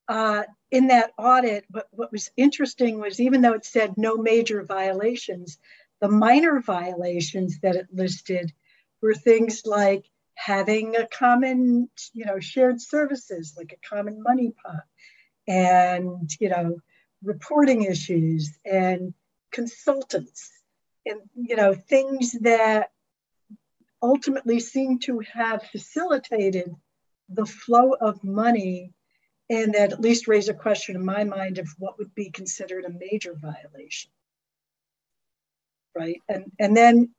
uh, 0.07 0.43
in 0.71 0.87
that 0.87 1.11
audit, 1.17 1.65
what, 1.69 1.87
what 1.91 2.11
was 2.11 2.31
interesting 2.37 2.99
was 2.99 3.19
even 3.19 3.41
though 3.41 3.53
it 3.53 3.65
said 3.65 3.93
no 3.97 4.17
major 4.17 4.63
violations, 4.63 5.59
The 6.01 6.09
minor 6.09 6.61
violations 6.61 7.59
that 7.59 7.75
it 7.75 7.87
listed 7.91 8.53
were 9.01 9.13
things 9.13 9.63
like 9.65 10.05
having 10.35 10.95
a 10.95 11.07
common, 11.07 11.89
you 12.13 12.25
know, 12.25 12.39
shared 12.39 12.81
services 12.81 13.53
like 13.57 13.73
a 13.73 13.87
common 13.87 14.21
money 14.23 14.53
pot 14.63 14.83
and, 15.47 16.29
you 16.39 16.49
know, 16.49 16.77
reporting 17.23 17.83
issues 17.83 18.57
and 18.65 19.13
consultants 19.51 20.51
and, 21.05 21.19
you 21.35 21.55
know, 21.55 21.73
things 21.73 22.31
that 22.41 22.91
ultimately 24.01 24.59
seem 24.59 24.99
to 24.99 25.19
have 25.19 25.63
facilitated 25.63 26.73
the 27.29 27.45
flow 27.45 27.93
of 27.99 28.23
money 28.23 28.93
and 29.49 29.73
that 29.73 29.91
at 29.91 30.01
least 30.01 30.27
raise 30.27 30.47
a 30.47 30.53
question 30.53 30.95
in 30.95 31.03
my 31.03 31.23
mind 31.23 31.57
of 31.57 31.67
what 31.79 31.97
would 31.97 32.13
be 32.15 32.29
considered 32.29 32.85
a 32.85 32.89
major 32.89 33.33
violation. 33.33 34.11
Right? 35.95 36.21
And 36.29 36.51
and 36.59 36.77
then 36.77 37.09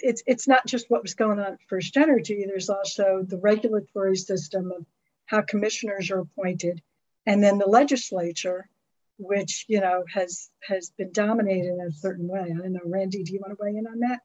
it's 0.00 0.22
it's 0.26 0.48
not 0.48 0.66
just 0.66 0.90
what 0.90 1.02
was 1.02 1.14
going 1.14 1.38
on 1.38 1.54
at 1.54 1.58
first 1.68 1.96
energy 1.96 2.44
there's 2.46 2.70
also 2.70 3.24
the 3.26 3.38
regulatory 3.38 4.16
system 4.16 4.72
of 4.72 4.84
how 5.26 5.40
commissioners 5.42 6.10
are 6.10 6.20
appointed 6.20 6.82
and 7.26 7.42
then 7.42 7.58
the 7.58 7.66
legislature 7.66 8.68
which 9.18 9.64
you 9.68 9.80
know 9.80 10.04
has 10.12 10.50
has 10.62 10.90
been 10.98 11.10
dominated 11.12 11.66
in 11.66 11.80
a 11.80 11.92
certain 11.92 12.28
way 12.28 12.40
i 12.40 12.48
don't 12.48 12.72
know 12.72 12.80
randy 12.84 13.22
do 13.22 13.32
you 13.32 13.40
want 13.40 13.56
to 13.56 13.62
weigh 13.62 13.76
in 13.76 13.86
on 13.86 14.00
that 14.00 14.20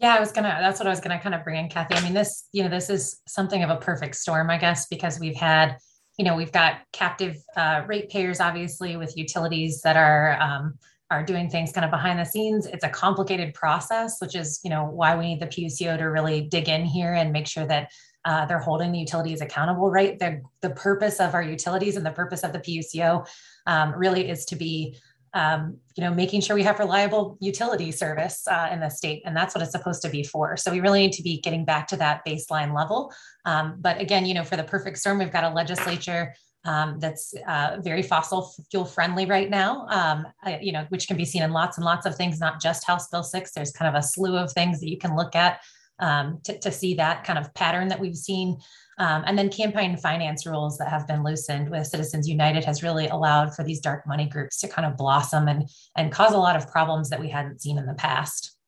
yeah, 0.00 0.14
I 0.14 0.20
was 0.20 0.32
gonna. 0.32 0.56
That's 0.60 0.80
what 0.80 0.86
I 0.86 0.90
was 0.90 1.00
gonna 1.00 1.20
kind 1.20 1.34
of 1.34 1.44
bring 1.44 1.62
in, 1.62 1.68
Kathy. 1.68 1.94
I 1.94 2.00
mean, 2.00 2.14
this, 2.14 2.48
you 2.52 2.62
know, 2.62 2.70
this 2.70 2.88
is 2.88 3.20
something 3.28 3.62
of 3.62 3.68
a 3.68 3.76
perfect 3.76 4.16
storm, 4.16 4.48
I 4.48 4.56
guess, 4.56 4.86
because 4.86 5.20
we've 5.20 5.36
had, 5.36 5.76
you 6.18 6.24
know, 6.24 6.34
we've 6.34 6.52
got 6.52 6.78
captive 6.92 7.36
uh, 7.54 7.82
ratepayers, 7.86 8.40
obviously, 8.40 8.96
with 8.96 9.14
utilities 9.18 9.82
that 9.82 9.98
are 9.98 10.40
um, 10.40 10.78
are 11.10 11.24
doing 11.24 11.50
things 11.50 11.72
kind 11.72 11.84
of 11.84 11.90
behind 11.90 12.18
the 12.18 12.24
scenes. 12.24 12.66
It's 12.66 12.84
a 12.84 12.88
complicated 12.88 13.54
process, 13.54 14.20
which 14.20 14.36
is, 14.36 14.60
you 14.62 14.70
know, 14.70 14.84
why 14.84 15.16
we 15.16 15.26
need 15.26 15.40
the 15.40 15.46
PUCO 15.46 15.98
to 15.98 16.04
really 16.04 16.42
dig 16.42 16.68
in 16.68 16.84
here 16.84 17.14
and 17.14 17.32
make 17.32 17.46
sure 17.46 17.66
that 17.66 17.90
uh, 18.24 18.46
they're 18.46 18.58
holding 18.58 18.92
the 18.92 18.98
utilities 18.98 19.40
accountable. 19.40 19.90
Right, 19.90 20.18
the 20.18 20.42
the 20.60 20.70
purpose 20.70 21.20
of 21.20 21.34
our 21.34 21.42
utilities 21.42 21.96
and 21.96 22.04
the 22.04 22.10
purpose 22.10 22.42
of 22.44 22.52
the 22.52 22.60
PUCO 22.60 23.26
um, 23.66 23.94
really 23.96 24.28
is 24.28 24.44
to 24.46 24.56
be 24.56 24.96
um, 25.32 25.78
you 25.96 26.02
know, 26.02 26.12
making 26.12 26.40
sure 26.40 26.56
we 26.56 26.62
have 26.64 26.78
reliable 26.78 27.38
utility 27.40 27.92
service 27.92 28.46
uh, 28.48 28.68
in 28.72 28.80
the 28.80 28.88
state, 28.88 29.22
and 29.24 29.36
that's 29.36 29.54
what 29.54 29.62
it's 29.62 29.72
supposed 29.72 30.02
to 30.02 30.08
be 30.08 30.24
for. 30.24 30.56
So 30.56 30.72
we 30.72 30.80
really 30.80 31.02
need 31.02 31.12
to 31.12 31.22
be 31.22 31.40
getting 31.40 31.64
back 31.64 31.86
to 31.88 31.96
that 31.98 32.26
baseline 32.26 32.74
level. 32.74 33.12
Um, 33.44 33.76
but 33.78 34.00
again, 34.00 34.26
you 34.26 34.34
know, 34.34 34.44
for 34.44 34.56
the 34.56 34.64
perfect 34.64 34.98
storm, 34.98 35.18
we've 35.18 35.32
got 35.32 35.44
a 35.44 35.50
legislature 35.50 36.34
um, 36.64 36.98
that's 36.98 37.34
uh, 37.46 37.78
very 37.80 38.02
fossil 38.02 38.52
fuel 38.70 38.84
friendly 38.84 39.26
right 39.26 39.50
now. 39.50 39.86
Um, 39.88 40.26
you 40.60 40.72
know, 40.72 40.86
which 40.90 41.08
can 41.08 41.16
be 41.16 41.24
seen 41.24 41.42
in 41.42 41.52
lots 41.52 41.78
and 41.78 41.84
lots 41.84 42.06
of 42.06 42.16
things, 42.16 42.40
not 42.40 42.60
just 42.60 42.86
House 42.86 43.08
Bill 43.08 43.22
six. 43.22 43.52
There's 43.52 43.72
kind 43.72 43.94
of 43.94 43.98
a 43.98 44.06
slew 44.06 44.36
of 44.36 44.52
things 44.52 44.80
that 44.80 44.88
you 44.88 44.98
can 44.98 45.16
look 45.16 45.34
at 45.34 45.60
um, 45.98 46.40
to, 46.44 46.58
to 46.58 46.70
see 46.70 46.94
that 46.94 47.24
kind 47.24 47.38
of 47.38 47.52
pattern 47.54 47.88
that 47.88 48.00
we've 48.00 48.16
seen 48.16 48.58
um, 49.00 49.24
and 49.26 49.36
then 49.36 49.48
campaign 49.48 49.96
finance 49.96 50.44
rules 50.44 50.76
that 50.76 50.90
have 50.90 51.06
been 51.06 51.24
loosened 51.24 51.70
with 51.70 51.86
Citizens 51.86 52.28
United 52.28 52.66
has 52.66 52.82
really 52.82 53.08
allowed 53.08 53.54
for 53.56 53.64
these 53.64 53.80
dark 53.80 54.06
money 54.06 54.26
groups 54.26 54.60
to 54.60 54.68
kind 54.68 54.86
of 54.86 54.98
blossom 54.98 55.48
and, 55.48 55.70
and 55.96 56.12
cause 56.12 56.34
a 56.34 56.38
lot 56.38 56.54
of 56.54 56.70
problems 56.70 57.08
that 57.08 57.18
we 57.18 57.30
hadn't 57.30 57.62
seen 57.62 57.78
in 57.78 57.86
the 57.86 57.94
past. 57.94 58.58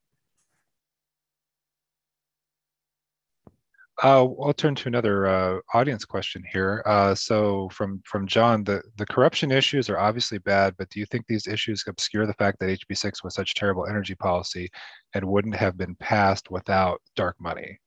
Uh, 4.02 4.24
I'll 4.24 4.54
turn 4.54 4.74
to 4.76 4.88
another 4.88 5.26
uh, 5.26 5.58
audience 5.74 6.04
question 6.04 6.42
here. 6.50 6.82
Uh, 6.86 7.14
so 7.14 7.68
from 7.70 8.00
from 8.06 8.26
John, 8.26 8.64
the, 8.64 8.82
the 8.96 9.06
corruption 9.06 9.52
issues 9.52 9.90
are 9.90 9.98
obviously 9.98 10.38
bad, 10.38 10.74
but 10.78 10.88
do 10.88 10.98
you 10.98 11.06
think 11.06 11.26
these 11.26 11.46
issues 11.46 11.84
obscure 11.86 12.26
the 12.26 12.34
fact 12.34 12.58
that 12.60 12.78
HB6 12.80 13.22
was 13.22 13.34
such 13.34 13.54
terrible 13.54 13.86
energy 13.86 14.14
policy 14.14 14.70
and 15.14 15.24
wouldn't 15.24 15.56
have 15.56 15.76
been 15.76 15.94
passed 15.96 16.50
without 16.50 17.00
dark 17.16 17.36
money? 17.38 17.78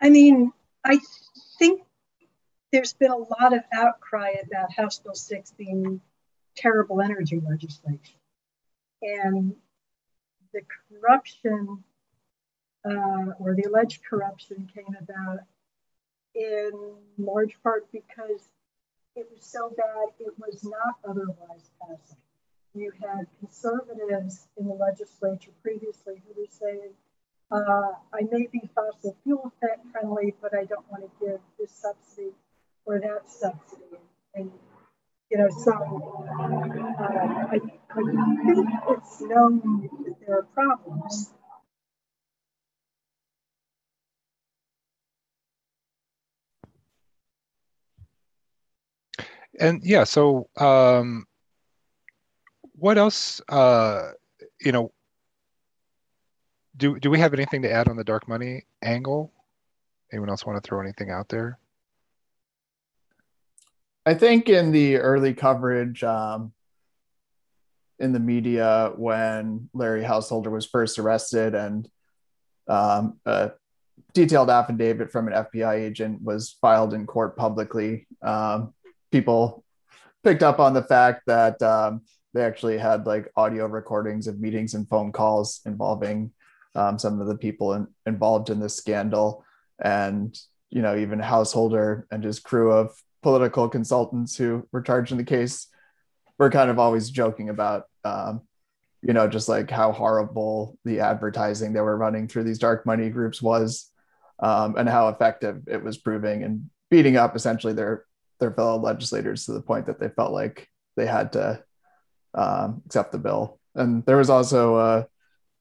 I 0.00 0.10
mean, 0.10 0.52
I 0.84 1.00
think 1.58 1.82
there's 2.72 2.94
been 2.94 3.10
a 3.10 3.16
lot 3.16 3.52
of 3.52 3.60
outcry 3.72 4.34
about 4.44 4.72
House 4.72 4.98
Bill 4.98 5.14
6 5.14 5.52
being 5.52 6.00
terrible 6.56 7.00
energy 7.00 7.40
legislation. 7.46 8.16
And 9.02 9.54
the 10.56 10.62
corruption 11.00 11.84
uh, 12.84 13.32
or 13.40 13.54
the 13.54 13.64
alleged 13.68 14.02
corruption 14.08 14.68
came 14.74 14.96
about 15.00 15.40
in 16.34 16.70
large 17.18 17.56
part 17.62 17.90
because 17.92 18.48
it 19.14 19.26
was 19.30 19.44
so 19.44 19.72
bad 19.76 20.08
it 20.18 20.32
was 20.38 20.64
not 20.64 20.96
otherwise 21.08 21.70
passing. 21.80 22.16
You 22.74 22.92
had 23.00 23.26
conservatives 23.40 24.48
in 24.58 24.66
the 24.66 24.74
legislature 24.74 25.50
previously 25.62 26.22
who 26.26 26.40
were 26.40 26.48
saying, 26.50 26.92
uh, 27.50 27.92
I 28.12 28.22
may 28.30 28.46
be 28.52 28.68
fossil 28.74 29.16
fuel 29.24 29.52
friendly, 29.92 30.34
but 30.42 30.52
I 30.54 30.64
don't 30.64 30.84
want 30.90 31.04
to 31.04 31.26
give 31.26 31.40
this 31.58 31.70
subsidy 31.70 32.32
or 32.84 32.98
that 33.00 33.30
subsidy. 33.30 33.98
And, 34.34 34.50
you 35.30 35.38
know, 35.38 35.48
so 35.50 35.72
uh, 35.72 37.02
I, 37.02 37.56
I 37.56 37.58
think 37.58 38.68
it's 38.90 39.20
known 39.22 39.88
that 40.04 40.14
there 40.26 40.38
are 40.38 40.42
problems. 40.54 41.32
And 49.58 49.82
yeah, 49.82 50.04
so 50.04 50.48
um, 50.58 51.26
what 52.74 52.98
else, 52.98 53.40
uh, 53.48 54.12
you 54.60 54.72
know, 54.72 54.92
do 56.76 56.98
do 57.00 57.10
we 57.10 57.18
have 57.18 57.32
anything 57.32 57.62
to 57.62 57.72
add 57.72 57.88
on 57.88 57.96
the 57.96 58.04
dark 58.04 58.28
money 58.28 58.64
angle? 58.82 59.32
Anyone 60.12 60.28
else 60.28 60.44
want 60.44 60.62
to 60.62 60.66
throw 60.66 60.80
anything 60.80 61.10
out 61.10 61.28
there? 61.30 61.58
I 64.06 64.14
think 64.14 64.48
in 64.48 64.70
the 64.70 64.98
early 64.98 65.34
coverage 65.34 66.04
um, 66.04 66.52
in 67.98 68.12
the 68.12 68.20
media 68.20 68.92
when 68.96 69.68
Larry 69.74 70.04
Householder 70.04 70.48
was 70.48 70.64
first 70.64 71.00
arrested 71.00 71.56
and 71.56 71.88
um, 72.68 73.18
a 73.26 73.50
detailed 74.14 74.48
affidavit 74.48 75.10
from 75.10 75.26
an 75.26 75.34
FBI 75.34 75.74
agent 75.74 76.22
was 76.22 76.56
filed 76.60 76.94
in 76.94 77.04
court 77.04 77.36
publicly, 77.36 78.06
um, 78.22 78.72
people 79.10 79.64
picked 80.22 80.44
up 80.44 80.60
on 80.60 80.72
the 80.72 80.84
fact 80.84 81.22
that 81.26 81.60
um, 81.62 82.02
they 82.32 82.44
actually 82.44 82.78
had 82.78 83.06
like 83.06 83.32
audio 83.36 83.66
recordings 83.66 84.28
of 84.28 84.38
meetings 84.38 84.74
and 84.74 84.88
phone 84.88 85.10
calls 85.10 85.62
involving 85.66 86.30
um, 86.76 86.96
some 86.96 87.20
of 87.20 87.26
the 87.26 87.36
people 87.36 87.72
in, 87.72 87.88
involved 88.06 88.50
in 88.50 88.60
this 88.60 88.76
scandal, 88.76 89.44
and 89.82 90.38
you 90.70 90.82
know 90.82 90.96
even 90.96 91.18
Householder 91.18 92.06
and 92.12 92.22
his 92.22 92.38
crew 92.38 92.70
of 92.70 92.94
political 93.26 93.68
consultants 93.68 94.36
who 94.36 94.64
were 94.70 94.80
charged 94.80 95.10
in 95.10 95.18
the 95.18 95.24
case 95.24 95.66
were 96.38 96.48
kind 96.48 96.70
of 96.70 96.78
always 96.78 97.10
joking 97.10 97.48
about 97.48 97.86
um, 98.04 98.40
you 99.02 99.12
know 99.12 99.26
just 99.26 99.48
like 99.48 99.68
how 99.68 99.90
horrible 99.90 100.78
the 100.84 101.00
advertising 101.00 101.72
they 101.72 101.80
were 101.80 101.96
running 101.96 102.28
through 102.28 102.44
these 102.44 102.60
dark 102.60 102.86
money 102.86 103.10
groups 103.10 103.42
was 103.42 103.90
um, 104.38 104.76
and 104.78 104.88
how 104.88 105.08
effective 105.08 105.64
it 105.66 105.82
was 105.82 105.98
proving 105.98 106.44
and 106.44 106.70
beating 106.88 107.16
up 107.16 107.34
essentially 107.34 107.72
their 107.72 108.04
their 108.38 108.52
fellow 108.52 108.78
legislators 108.78 109.44
to 109.44 109.50
the 109.50 109.60
point 109.60 109.86
that 109.86 109.98
they 109.98 110.08
felt 110.10 110.30
like 110.30 110.68
they 110.96 111.04
had 111.04 111.32
to 111.32 111.60
um, 112.32 112.80
accept 112.86 113.10
the 113.10 113.18
bill. 113.18 113.58
And 113.74 114.06
there 114.06 114.18
was 114.18 114.30
also 114.30 114.76
a 114.76 115.06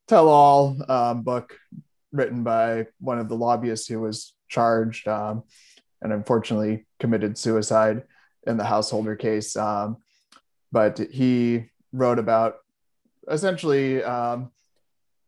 tell 0.08 0.30
all 0.30 0.78
um, 0.88 1.24
book 1.24 1.58
written 2.12 2.44
by 2.44 2.86
one 3.00 3.18
of 3.18 3.28
the 3.28 3.36
lobbyists 3.36 3.88
who 3.88 4.02
was 4.02 4.36
charged 4.50 5.08
um, 5.08 5.46
and 6.02 6.14
unfortunately 6.14 6.86
committed 7.00 7.38
suicide 7.38 8.04
in 8.46 8.58
the 8.58 8.64
householder 8.64 9.16
case. 9.16 9.56
Um, 9.56 9.98
but 10.72 11.00
he 11.12 11.70
wrote 11.92 12.20
about 12.20 12.58
essentially 13.30 14.04
um, 14.04 14.52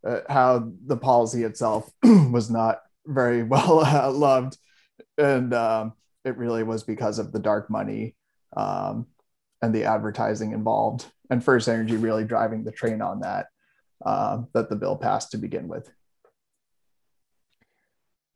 uh, 0.05 0.19
how 0.29 0.71
the 0.85 0.97
policy 0.97 1.43
itself 1.43 1.91
was 2.03 2.49
not 2.49 2.81
very 3.05 3.43
well 3.53 3.79
uh, 3.79 4.11
loved. 4.11 4.57
And 5.17 5.53
um, 5.53 5.93
it 6.25 6.37
really 6.37 6.63
was 6.63 6.83
because 6.83 7.19
of 7.19 7.31
the 7.31 7.39
dark 7.39 7.69
money 7.69 8.15
um, 8.55 9.07
and 9.61 9.73
the 9.73 9.85
advertising 9.85 10.51
involved, 10.51 11.05
and 11.29 11.43
First 11.43 11.67
Energy 11.67 11.97
really 11.97 12.23
driving 12.23 12.63
the 12.63 12.71
train 12.71 13.01
on 13.01 13.21
that 13.21 13.47
uh, 14.05 14.43
that 14.53 14.69
the 14.69 14.75
bill 14.75 14.95
passed 14.95 15.31
to 15.31 15.37
begin 15.37 15.67
with. 15.67 15.89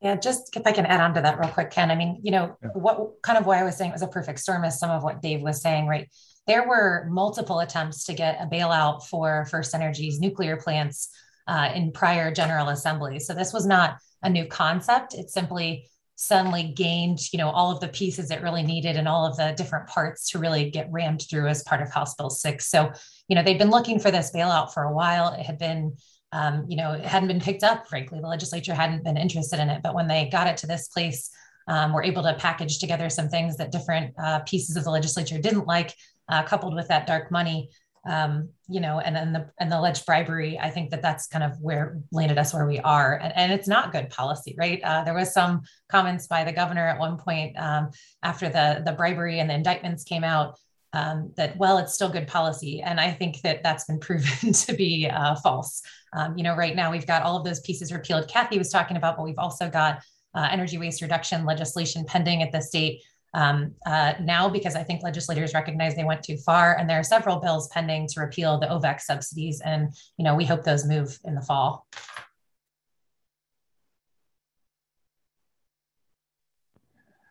Yeah, 0.02 0.16
just 0.16 0.56
if 0.56 0.66
I 0.66 0.72
can 0.72 0.88
add 0.88 1.00
on 1.00 1.14
to 1.14 1.22
that 1.22 1.40
real 1.40 1.50
quick, 1.50 1.70
Ken. 1.70 1.92
I 1.92 1.96
mean, 1.96 2.20
you 2.24 2.32
know, 2.32 2.58
yeah. 2.64 2.70
what 2.74 3.22
kind 3.22 3.38
of 3.38 3.46
why 3.46 3.60
I 3.60 3.64
was 3.64 3.78
saying 3.78 3.92
it 3.92 3.94
was 3.94 4.02
a 4.02 4.08
perfect 4.08 4.40
storm 4.40 4.64
is 4.64 4.80
some 4.80 4.90
of 4.90 5.04
what 5.04 5.22
Dave 5.22 5.42
was 5.42 5.62
saying, 5.62 5.86
right? 5.86 6.10
There 6.48 6.68
were 6.68 7.08
multiple 7.10 7.60
attempts 7.60 8.06
to 8.06 8.14
get 8.14 8.42
a 8.42 8.48
bailout 8.48 9.04
for 9.06 9.46
First 9.46 9.76
Energy's 9.76 10.20
nuclear 10.20 10.58
plants 10.58 11.10
uh, 11.48 11.72
in 11.76 11.92
prior 11.92 12.32
General 12.32 12.70
Assembly. 12.70 13.20
So 13.20 13.36
this 13.36 13.54
was 13.54 13.68
not 13.68 13.98
a 14.24 14.30
new 14.30 14.48
concept. 14.48 15.14
It's 15.14 15.34
simply 15.34 15.88
suddenly 16.16 16.72
gained, 16.76 17.20
you 17.34 17.38
know, 17.38 17.50
all 17.50 17.72
of 17.72 17.80
the 17.80 17.88
pieces 17.88 18.30
it 18.30 18.42
really 18.42 18.62
needed 18.64 18.96
and 18.96 19.08
all 19.08 19.26
of 19.26 19.38
the 19.38 19.54
different 19.58 19.88
parts 19.88 20.30
to 20.30 20.40
really 20.40 20.70
get 20.70 20.92
rammed 20.92 21.24
through 21.30 21.48
as 21.48 21.64
part 21.64 21.82
of 21.82 21.92
House 21.92 22.14
Bill 22.16 22.30
6. 22.30 22.68
So, 22.68 22.92
you 23.28 23.36
know, 23.36 23.42
they've 23.42 23.58
been 23.58 23.72
looking 23.72 24.00
for 24.00 24.12
this 24.12 24.32
bailout 24.32 24.72
for 24.72 24.84
a 24.84 24.94
while. 24.94 25.34
It 25.34 25.44
had 25.44 25.58
been, 25.58 25.96
um, 26.32 26.66
you 26.68 26.78
know, 26.78 26.94
it 26.94 27.06
hadn't 27.06 27.28
been 27.28 27.42
picked 27.42 27.64
up, 27.64 27.88
frankly. 27.88 28.20
The 28.20 28.28
legislature 28.28 28.74
hadn't 28.74 29.04
been 29.04 29.18
interested 29.18 29.60
in 29.60 29.70
it. 29.70 29.82
But 29.84 29.96
when 29.96 30.08
they 30.08 30.30
got 30.30 30.48
it 30.48 30.58
to 30.58 30.68
this 30.68 30.88
place, 30.88 31.30
um, 31.68 31.94
we're 31.94 32.04
able 32.04 32.24
to 32.24 32.34
package 32.36 32.80
together 32.80 33.10
some 33.10 33.30
things 33.30 33.58
that 33.58 33.72
different 33.72 34.14
uh, 34.22 34.40
pieces 34.40 34.76
of 34.76 34.84
the 34.84 34.92
legislature 34.92 35.40
didn't 35.40 35.68
like, 35.68 35.96
uh, 36.30 36.44
coupled 36.44 36.76
with 36.76 36.88
that 36.88 37.08
dark 37.08 37.32
money 37.32 37.70
um, 38.06 38.50
you 38.68 38.80
know, 38.80 39.00
and 39.00 39.16
then 39.16 39.32
the 39.32 39.52
and 39.60 39.72
the 39.72 39.80
alleged 39.80 40.06
bribery, 40.06 40.58
I 40.58 40.72
think 40.72 40.90
that 40.90 41.04
that's 41.04 41.28
kind 41.28 41.44
of 41.44 41.60
where 41.62 42.00
landed 42.12 42.40
us 42.40 42.54
where 42.54 42.66
we 42.66 42.80
are, 42.80 43.20
and, 43.22 43.32
and 43.36 43.52
it's 43.52 43.68
not 43.68 43.92
good 43.92 44.10
policy, 44.10 44.56
right? 44.58 44.82
Uh, 44.84 45.04
there 45.04 45.14
was 45.14 45.32
some 45.32 45.62
comments 45.90 46.26
by 46.26 46.44
the 46.44 46.52
governor 46.52 46.88
at 46.88 47.00
one 47.00 47.18
point 47.18 47.56
um, 47.60 47.92
after 48.24 48.50
the 48.50 48.82
the 48.84 48.94
bribery 48.94 49.40
and 49.40 49.50
the 49.50 49.54
indictments 49.54 50.04
came 50.04 50.24
out 50.24 50.58
um, 50.94 51.32
that 51.38 51.58
well, 51.58 51.78
it's 51.78 51.94
still 51.94 52.10
good 52.10 52.28
policy, 52.28 52.82
and 52.82 53.00
I 53.00 53.12
think 53.12 53.42
that 53.42 53.64
that's 53.64 53.86
been 53.86 54.00
proven 54.08 54.54
to 54.54 54.74
be 54.74 55.10
uh, 55.10 55.36
false. 55.36 55.82
Um, 56.14 56.38
you 56.38 56.44
know, 56.44 56.56
right 56.56 56.76
now 56.76 56.92
we've 56.92 57.08
got 57.08 57.24
all 57.24 57.38
of 57.38 57.46
those 57.46 57.62
pieces 57.62 57.92
repealed. 57.94 58.28
Kathy 58.28 58.58
was 58.58 58.70
talking 58.70 58.98
about, 58.98 59.18
but 59.18 59.24
we've 59.24 59.40
also 59.40 59.70
got 59.70 60.02
uh, 60.36 60.48
energy 60.52 60.78
waste 60.78 61.02
reduction 61.02 61.46
legislation 61.46 62.06
pending 62.06 62.42
at 62.42 62.52
the 62.52 62.62
state 62.62 63.02
um, 63.34 63.74
uh, 63.86 64.14
now 64.22 64.50
because 64.50 64.76
I 64.76 64.84
think 64.84 65.04
legislators 65.04 65.54
recognize 65.54 65.96
they 65.96 66.04
went 66.04 66.24
too 66.24 66.38
far, 66.38 66.78
and 66.78 66.90
there 66.90 67.00
are 67.00 67.04
several 67.04 67.40
bills 67.40 67.70
pending 67.70 68.08
to 68.10 68.20
repeal 68.20 68.60
the 68.60 68.68
OVEC 68.68 69.00
subsidies, 69.02 69.62
and 69.62 69.94
you 70.18 70.26
know 70.26 70.36
we 70.36 70.46
hope 70.46 70.64
those 70.64 70.86
move 70.86 71.18
in 71.24 71.36
the 71.36 71.42
fall. 71.42 71.88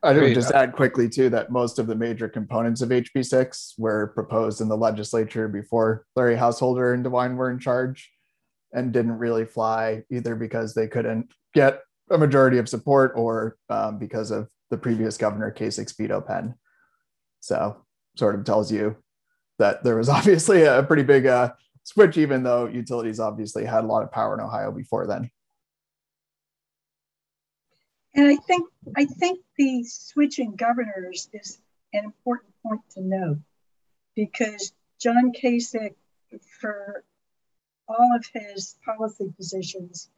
I 0.02 0.12
would 0.12 0.34
just 0.34 0.52
add 0.52 0.72
quickly 0.72 1.08
too 1.08 1.28
that 1.30 1.50
most 1.50 1.78
of 1.78 1.86
the 1.86 1.94
major 1.94 2.28
components 2.28 2.80
of 2.80 2.88
HB6 2.88 3.74
were 3.78 4.08
proposed 4.08 4.62
in 4.62 4.68
the 4.68 4.76
legislature 4.76 5.46
before 5.46 6.06
Larry 6.16 6.36
Householder 6.36 6.94
and 6.94 7.04
DeWine 7.04 7.36
were 7.36 7.50
in 7.50 7.58
charge, 7.58 8.10
and 8.72 8.92
didn't 8.92 9.18
really 9.18 9.44
fly 9.44 10.02
either 10.10 10.36
because 10.36 10.74
they 10.74 10.86
couldn't 10.86 11.32
get 11.54 11.80
a 12.10 12.18
majority 12.18 12.58
of 12.58 12.68
support 12.68 13.12
or 13.14 13.56
um, 13.68 13.98
because 13.98 14.30
of 14.30 14.48
the 14.70 14.78
previous 14.78 15.16
governor 15.16 15.50
Kasich's 15.50 15.92
veto 15.92 16.20
pen. 16.20 16.54
So 17.40 17.84
sort 18.16 18.34
of 18.34 18.44
tells 18.44 18.70
you 18.70 18.96
that 19.58 19.82
there 19.84 19.96
was 19.96 20.08
obviously 20.18 20.62
a 20.62 20.82
pretty 20.82 21.02
big 21.02 21.26
uh, 21.26 21.52
switch, 21.84 22.16
even 22.16 22.42
though 22.42 22.66
utilities 22.66 23.20
obviously 23.20 23.64
had 23.64 23.84
a 23.84 23.86
lot 23.86 24.02
of 24.02 24.12
power 24.12 24.34
in 24.34 24.40
Ohio 24.40 24.72
before 24.72 25.06
then. 25.06 25.30
And 28.14 28.26
I 28.26 28.36
think 28.36 28.68
I 28.96 29.04
think 29.04 29.40
the 29.56 29.84
switching 29.84 30.56
governors 30.56 31.28
is 31.32 31.60
an 31.92 32.04
important 32.04 32.52
point 32.62 32.82
to 32.94 33.00
note 33.00 33.38
because 34.16 34.72
John 35.00 35.32
Kasich, 35.32 35.94
for 36.60 37.04
all 37.88 38.16
of 38.16 38.24
his 38.32 38.76
policy 38.84 39.32
positions, 39.36 40.08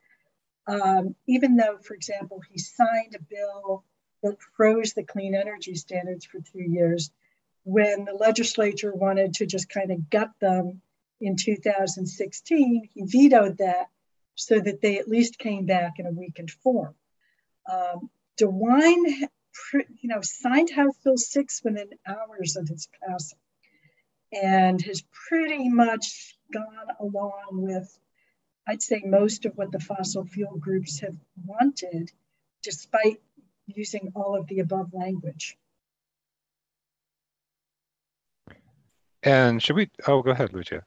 um, 0.67 1.15
even 1.27 1.57
though, 1.57 1.79
for 1.83 1.95
example, 1.95 2.41
he 2.51 2.59
signed 2.59 3.15
a 3.15 3.23
bill 3.23 3.85
that 4.23 4.41
froze 4.57 4.93
the 4.93 5.03
clean 5.03 5.35
energy 5.35 5.75
standards 5.75 6.25
for 6.25 6.41
two 6.41 6.63
years 6.63 7.11
when 7.65 8.05
the 8.05 8.15
legislature 8.15 8.93
wanted 8.95 9.35
to 9.35 9.47
just 9.47 9.69
kind 9.69 9.91
of 9.91 10.11
gut 10.11 10.31
them 10.41 10.81
in 11.21 11.37
2016 11.37 12.89
he 12.93 13.03
vetoed 13.05 13.59
that 13.59 13.89
so 14.35 14.59
that 14.59 14.81
they 14.81 14.99
at 14.99 15.09
least 15.09 15.39
came 15.39 15.67
back 15.67 15.99
in 15.99 16.07
a 16.07 16.11
weakened 16.11 16.51
form 16.51 16.95
um, 17.70 18.11
dewine 18.38 19.29
you 20.01 20.09
know 20.09 20.20
signed 20.22 20.70
house 20.70 20.96
bill 21.05 21.16
6 21.16 21.61
within 21.64 21.90
hours 22.07 22.57
of 22.57 22.70
its 22.70 22.88
passing 23.07 23.38
and 24.33 24.81
has 24.83 25.05
pretty 25.29 25.68
much 25.68 26.37
gone 26.53 26.87
along 27.01 27.48
with 27.51 27.98
i'd 28.68 28.83
say 28.83 29.03
most 29.05 29.44
of 29.44 29.57
what 29.57 29.70
the 29.72 29.81
fossil 29.81 30.25
fuel 30.25 30.57
groups 30.57 31.01
have 31.01 31.16
wanted 31.44 32.11
despite 32.62 33.20
using 33.66 34.12
all 34.14 34.37
of 34.37 34.46
the 34.46 34.61
above 34.61 34.92
language. 34.92 35.57
And 39.22 39.62
should 39.62 39.77
we? 39.77 39.90
Oh, 40.07 40.22
go 40.22 40.33
ahead, 40.33 40.53
Lucia. 40.53 40.85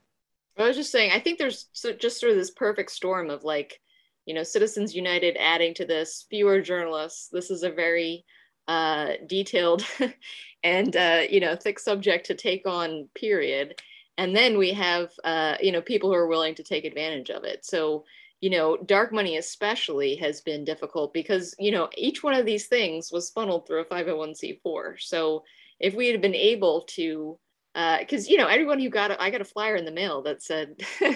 I 0.58 0.68
was 0.68 0.76
just 0.76 0.92
saying, 0.92 1.12
I 1.12 1.20
think 1.20 1.38
there's 1.38 1.66
just 1.74 2.20
sort 2.20 2.32
of 2.32 2.38
this 2.38 2.52
perfect 2.52 2.92
storm 2.92 3.30
of 3.30 3.44
like, 3.44 3.80
you 4.26 4.34
know, 4.34 4.44
Citizens 4.44 4.96
United 4.96 5.38
adding 5.40 5.74
to 5.76 5.86
this, 5.86 6.26
fewer 6.30 6.62
journalists. 6.62 7.30
This 7.32 7.52
is 7.52 7.64
a 7.64 7.70
very 7.70 8.26
uh, 8.68 9.14
detailed 9.28 9.86
and, 10.64 10.96
uh, 10.96 11.22
you 11.30 11.40
know, 11.40 11.56
thick 11.56 11.80
subject 11.80 12.26
to 12.28 12.34
take 12.34 12.68
on, 12.68 13.08
period. 13.16 13.80
And 14.18 14.36
then 14.36 14.58
we 14.58 14.74
have, 14.74 15.12
uh, 15.24 15.56
you 15.62 15.72
know, 15.72 15.82
people 15.82 16.10
who 16.10 16.16
are 16.16 16.28
willing 16.28 16.56
to 16.56 16.64
take 16.64 16.86
advantage 16.86 17.30
of 17.30 17.44
it. 17.44 17.66
So, 17.66 18.06
you 18.42 18.50
know, 18.50 18.78
dark 18.78 19.12
money 19.14 19.38
especially 19.38 20.16
has 20.18 20.42
been 20.42 20.64
difficult 20.64 21.14
because, 21.14 21.56
you 21.60 21.72
know, 21.72 21.90
each 21.98 22.24
one 22.24 22.34
of 22.34 22.46
these 22.46 22.68
things 22.68 23.12
was 23.12 23.30
funneled 23.30 23.68
through 23.68 23.82
a 23.82 23.86
501c4. 23.86 25.00
So 25.00 25.44
if 25.80 25.94
we 25.94 26.08
had 26.08 26.22
been 26.22 26.36
able 26.36 26.82
to, 26.90 27.38
because, 27.74 28.28
uh, 28.28 28.30
you 28.30 28.38
know, 28.38 28.48
everyone 28.48 28.80
who 28.80 28.90
got, 28.90 29.12
a, 29.12 29.22
I 29.22 29.30
got 29.30 29.42
a 29.42 29.46
flyer 29.46 29.76
in 29.76 29.86
the 29.86 29.92
mail 29.92 30.22
that 30.24 30.42
said, 30.42 30.80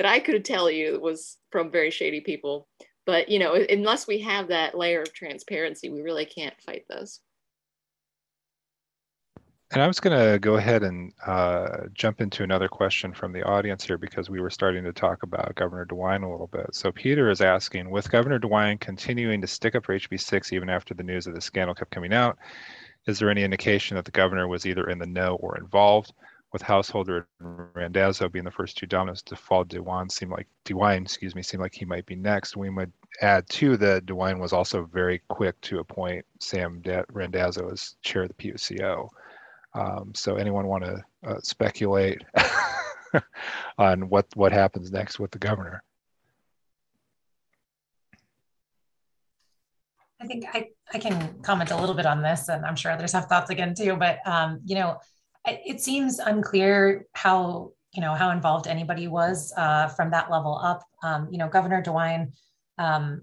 that 0.00 0.06
I 0.06 0.18
could 0.18 0.46
tell 0.46 0.70
you 0.70 0.98
was 0.98 1.36
from 1.50 1.70
very 1.70 1.90
shady 1.90 2.22
people. 2.22 2.66
But, 3.04 3.28
you 3.28 3.38
know, 3.38 3.52
unless 3.52 4.06
we 4.06 4.18
have 4.20 4.48
that 4.48 4.74
layer 4.74 5.02
of 5.02 5.12
transparency, 5.12 5.90
we 5.90 6.00
really 6.00 6.24
can't 6.24 6.58
fight 6.62 6.86
this. 6.88 7.20
And 9.70 9.82
I 9.82 9.86
was 9.86 10.00
going 10.00 10.18
to 10.18 10.38
go 10.38 10.56
ahead 10.56 10.84
and 10.84 11.12
uh, 11.26 11.88
jump 11.92 12.22
into 12.22 12.42
another 12.42 12.66
question 12.66 13.12
from 13.12 13.34
the 13.34 13.42
audience 13.42 13.84
here 13.84 13.98
because 13.98 14.30
we 14.30 14.40
were 14.40 14.48
starting 14.48 14.84
to 14.84 14.92
talk 14.94 15.22
about 15.22 15.54
Governor 15.54 15.84
DeWine 15.84 16.24
a 16.24 16.30
little 16.30 16.48
bit. 16.50 16.74
So 16.74 16.90
Peter 16.90 17.28
is 17.28 17.42
asking, 17.42 17.90
with 17.90 18.10
Governor 18.10 18.40
DeWine 18.40 18.80
continuing 18.80 19.42
to 19.42 19.46
stick 19.46 19.74
up 19.74 19.84
for 19.84 19.94
HB6 19.94 20.54
even 20.54 20.70
after 20.70 20.94
the 20.94 21.02
news 21.02 21.26
of 21.26 21.34
the 21.34 21.42
scandal 21.42 21.74
kept 21.74 21.90
coming 21.90 22.14
out, 22.14 22.38
is 23.06 23.18
there 23.18 23.28
any 23.28 23.44
indication 23.44 23.96
that 23.96 24.06
the 24.06 24.10
governor 24.12 24.48
was 24.48 24.64
either 24.64 24.88
in 24.88 24.98
the 24.98 25.06
know 25.06 25.36
or 25.36 25.58
involved? 25.58 26.14
With 26.52 26.62
Householder 26.62 27.28
and 27.38 27.68
Randazzo 27.74 28.28
being 28.28 28.44
the 28.44 28.50
first 28.50 28.76
two 28.76 28.86
dominoes 28.86 29.22
to 29.22 29.36
fall, 29.36 29.64
DeWine 29.64 30.10
seemed 30.10 30.32
like 30.32 30.48
DeWine, 30.64 31.02
excuse 31.02 31.36
me, 31.36 31.42
seemed 31.42 31.60
like 31.60 31.74
he 31.74 31.84
might 31.84 32.06
be 32.06 32.16
next. 32.16 32.56
We 32.56 32.70
might 32.70 32.88
add 33.20 33.48
too 33.48 33.76
that 33.76 34.06
DeWine 34.06 34.40
was 34.40 34.52
also 34.52 34.84
very 34.92 35.22
quick 35.28 35.60
to 35.62 35.78
appoint 35.78 36.26
Sam 36.40 36.82
Randazzo 37.12 37.70
as 37.70 37.94
chair 38.02 38.22
of 38.22 38.28
the 38.28 38.34
PUCO. 38.34 39.08
Um, 39.74 40.12
so 40.14 40.34
anyone 40.34 40.66
want 40.66 40.84
to 40.84 41.04
uh, 41.24 41.40
speculate 41.40 42.22
on 43.78 44.08
what 44.08 44.26
what 44.34 44.52
happens 44.52 44.90
next 44.90 45.20
with 45.20 45.30
the 45.30 45.38
governor? 45.38 45.82
I 50.20 50.26
think 50.26 50.44
I, 50.52 50.68
I 50.92 50.98
can 50.98 51.40
comment 51.42 51.70
a 51.70 51.76
little 51.76 51.94
bit 51.94 52.06
on 52.06 52.22
this, 52.22 52.48
and 52.48 52.64
I'm 52.66 52.76
sure 52.76 52.90
others 52.90 53.12
have 53.12 53.26
thoughts 53.26 53.50
again 53.50 53.74
too. 53.74 53.96
But 53.96 54.18
um, 54.26 54.60
you 54.64 54.74
know, 54.74 54.98
it, 55.46 55.80
seems 55.80 56.18
unclear 56.18 57.06
how 57.12 57.72
you 57.92 58.00
know 58.00 58.14
how 58.14 58.30
involved 58.30 58.66
anybody 58.66 59.08
was 59.08 59.52
uh, 59.56 59.88
from 59.88 60.10
that 60.10 60.30
level 60.30 60.58
up. 60.62 60.82
Um, 61.02 61.28
you 61.30 61.38
know, 61.38 61.48
Governor 61.48 61.82
DeWine 61.82 62.32
um, 62.78 63.22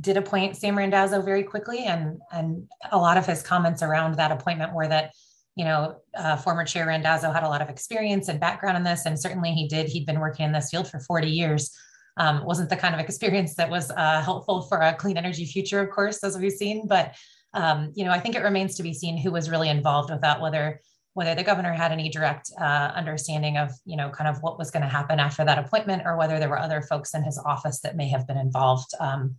did 0.00 0.16
appoint 0.16 0.56
Sam 0.56 0.76
Randazzo 0.76 1.22
very 1.22 1.42
quickly, 1.42 1.84
and 1.84 2.20
and 2.32 2.68
a 2.92 2.98
lot 2.98 3.16
of 3.16 3.26
his 3.26 3.42
comments 3.42 3.82
around 3.82 4.16
that 4.16 4.32
appointment 4.32 4.74
were 4.74 4.88
that 4.88 5.12
you 5.58 5.64
know, 5.64 5.96
uh, 6.16 6.36
former 6.36 6.64
chair 6.64 6.86
Randazzo 6.86 7.32
had 7.32 7.42
a 7.42 7.48
lot 7.48 7.60
of 7.60 7.68
experience 7.68 8.28
and 8.28 8.38
background 8.38 8.76
in 8.76 8.84
this, 8.84 9.06
and 9.06 9.18
certainly 9.18 9.50
he 9.50 9.66
did. 9.66 9.88
He'd 9.88 10.06
been 10.06 10.20
working 10.20 10.46
in 10.46 10.52
this 10.52 10.70
field 10.70 10.88
for 10.88 11.00
40 11.00 11.28
years. 11.28 11.76
Um, 12.16 12.44
wasn't 12.44 12.70
the 12.70 12.76
kind 12.76 12.94
of 12.94 13.00
experience 13.00 13.56
that 13.56 13.68
was 13.68 13.90
uh, 13.90 14.22
helpful 14.22 14.62
for 14.62 14.78
a 14.78 14.94
clean 14.94 15.16
energy 15.16 15.44
future, 15.44 15.80
of 15.80 15.90
course, 15.90 16.22
as 16.22 16.38
we've 16.38 16.52
seen. 16.52 16.86
But 16.86 17.16
um, 17.54 17.92
you 17.96 18.04
know, 18.04 18.12
I 18.12 18.20
think 18.20 18.36
it 18.36 18.44
remains 18.44 18.76
to 18.76 18.84
be 18.84 18.94
seen 18.94 19.18
who 19.18 19.32
was 19.32 19.50
really 19.50 19.68
involved 19.68 20.10
with 20.10 20.20
that, 20.20 20.40
whether 20.40 20.80
whether 21.18 21.34
the 21.34 21.42
governor 21.42 21.72
had 21.72 21.90
any 21.90 22.08
direct 22.08 22.52
uh, 22.60 22.92
understanding 22.94 23.56
of 23.56 23.72
you 23.84 23.96
know 23.96 24.08
kind 24.08 24.28
of 24.28 24.40
what 24.40 24.56
was 24.56 24.70
going 24.70 24.84
to 24.84 24.88
happen 24.88 25.18
after 25.18 25.44
that 25.44 25.58
appointment, 25.58 26.02
or 26.04 26.16
whether 26.16 26.38
there 26.38 26.48
were 26.48 26.60
other 26.60 26.80
folks 26.80 27.12
in 27.12 27.24
his 27.24 27.36
office 27.44 27.80
that 27.80 27.96
may 27.96 28.08
have 28.08 28.24
been 28.28 28.36
involved 28.36 28.90
um, 29.00 29.34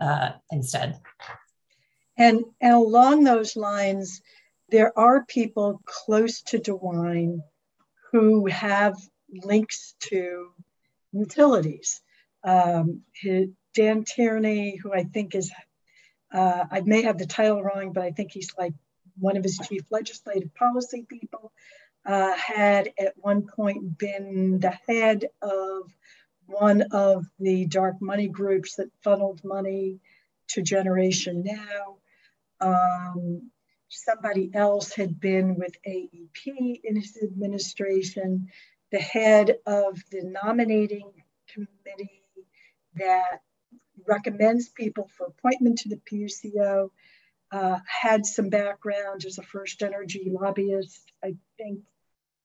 uh, 0.00 0.30
instead. 0.50 0.98
And, 2.16 2.44
and 2.62 2.72
along 2.72 3.24
those 3.24 3.56
lines, 3.56 4.22
there 4.70 4.98
are 4.98 5.26
people 5.26 5.82
close 5.84 6.40
to 6.44 6.58
DeWine 6.58 7.40
who 8.10 8.46
have 8.46 8.96
links 9.30 9.94
to 10.08 10.48
utilities. 11.12 12.00
Um, 12.42 13.02
his, 13.12 13.48
Dan 13.74 14.04
Tierney, 14.04 14.76
who 14.82 14.94
I 14.94 15.04
think 15.04 15.34
is, 15.34 15.52
uh, 16.32 16.64
I 16.70 16.80
may 16.80 17.02
have 17.02 17.18
the 17.18 17.26
title 17.26 17.62
wrong, 17.62 17.92
but 17.92 18.04
I 18.04 18.12
think 18.12 18.32
he's 18.32 18.50
like 18.56 18.72
one 19.18 19.36
of 19.36 19.44
his 19.44 19.58
chief 19.68 19.82
legislative 19.90 20.54
policy 20.54 21.06
people, 21.08 21.52
uh, 22.06 22.34
had 22.34 22.92
at 22.98 23.14
one 23.16 23.42
point 23.42 23.98
been 23.98 24.60
the 24.60 24.76
head 24.86 25.26
of 25.42 25.92
one 26.46 26.82
of 26.92 27.26
the 27.38 27.66
dark 27.66 28.00
money 28.00 28.28
groups 28.28 28.76
that 28.76 28.90
funneled 29.02 29.40
money 29.44 30.00
to 30.48 30.62
Generation 30.62 31.44
Now. 31.44 31.98
Um, 32.60 33.50
somebody 33.88 34.50
else 34.54 34.92
had 34.92 35.20
been 35.20 35.56
with 35.56 35.74
AEP 35.86 36.80
in 36.84 36.96
his 36.96 37.18
administration. 37.22 38.48
The 38.90 38.98
head 38.98 39.56
of 39.66 40.02
the 40.10 40.22
nominating 40.24 41.12
committee 41.52 42.22
that 42.94 43.42
recommends 44.06 44.68
people 44.70 45.10
for 45.16 45.26
appointment 45.26 45.80
to 45.80 45.88
the 45.88 46.00
PUCO 46.10 46.90
uh, 47.50 47.78
had 47.86 48.26
some 48.26 48.48
background 48.48 49.24
as 49.24 49.38
a 49.38 49.42
first 49.42 49.82
energy 49.82 50.30
lobbyist, 50.30 51.12
I 51.24 51.34
think. 51.56 51.80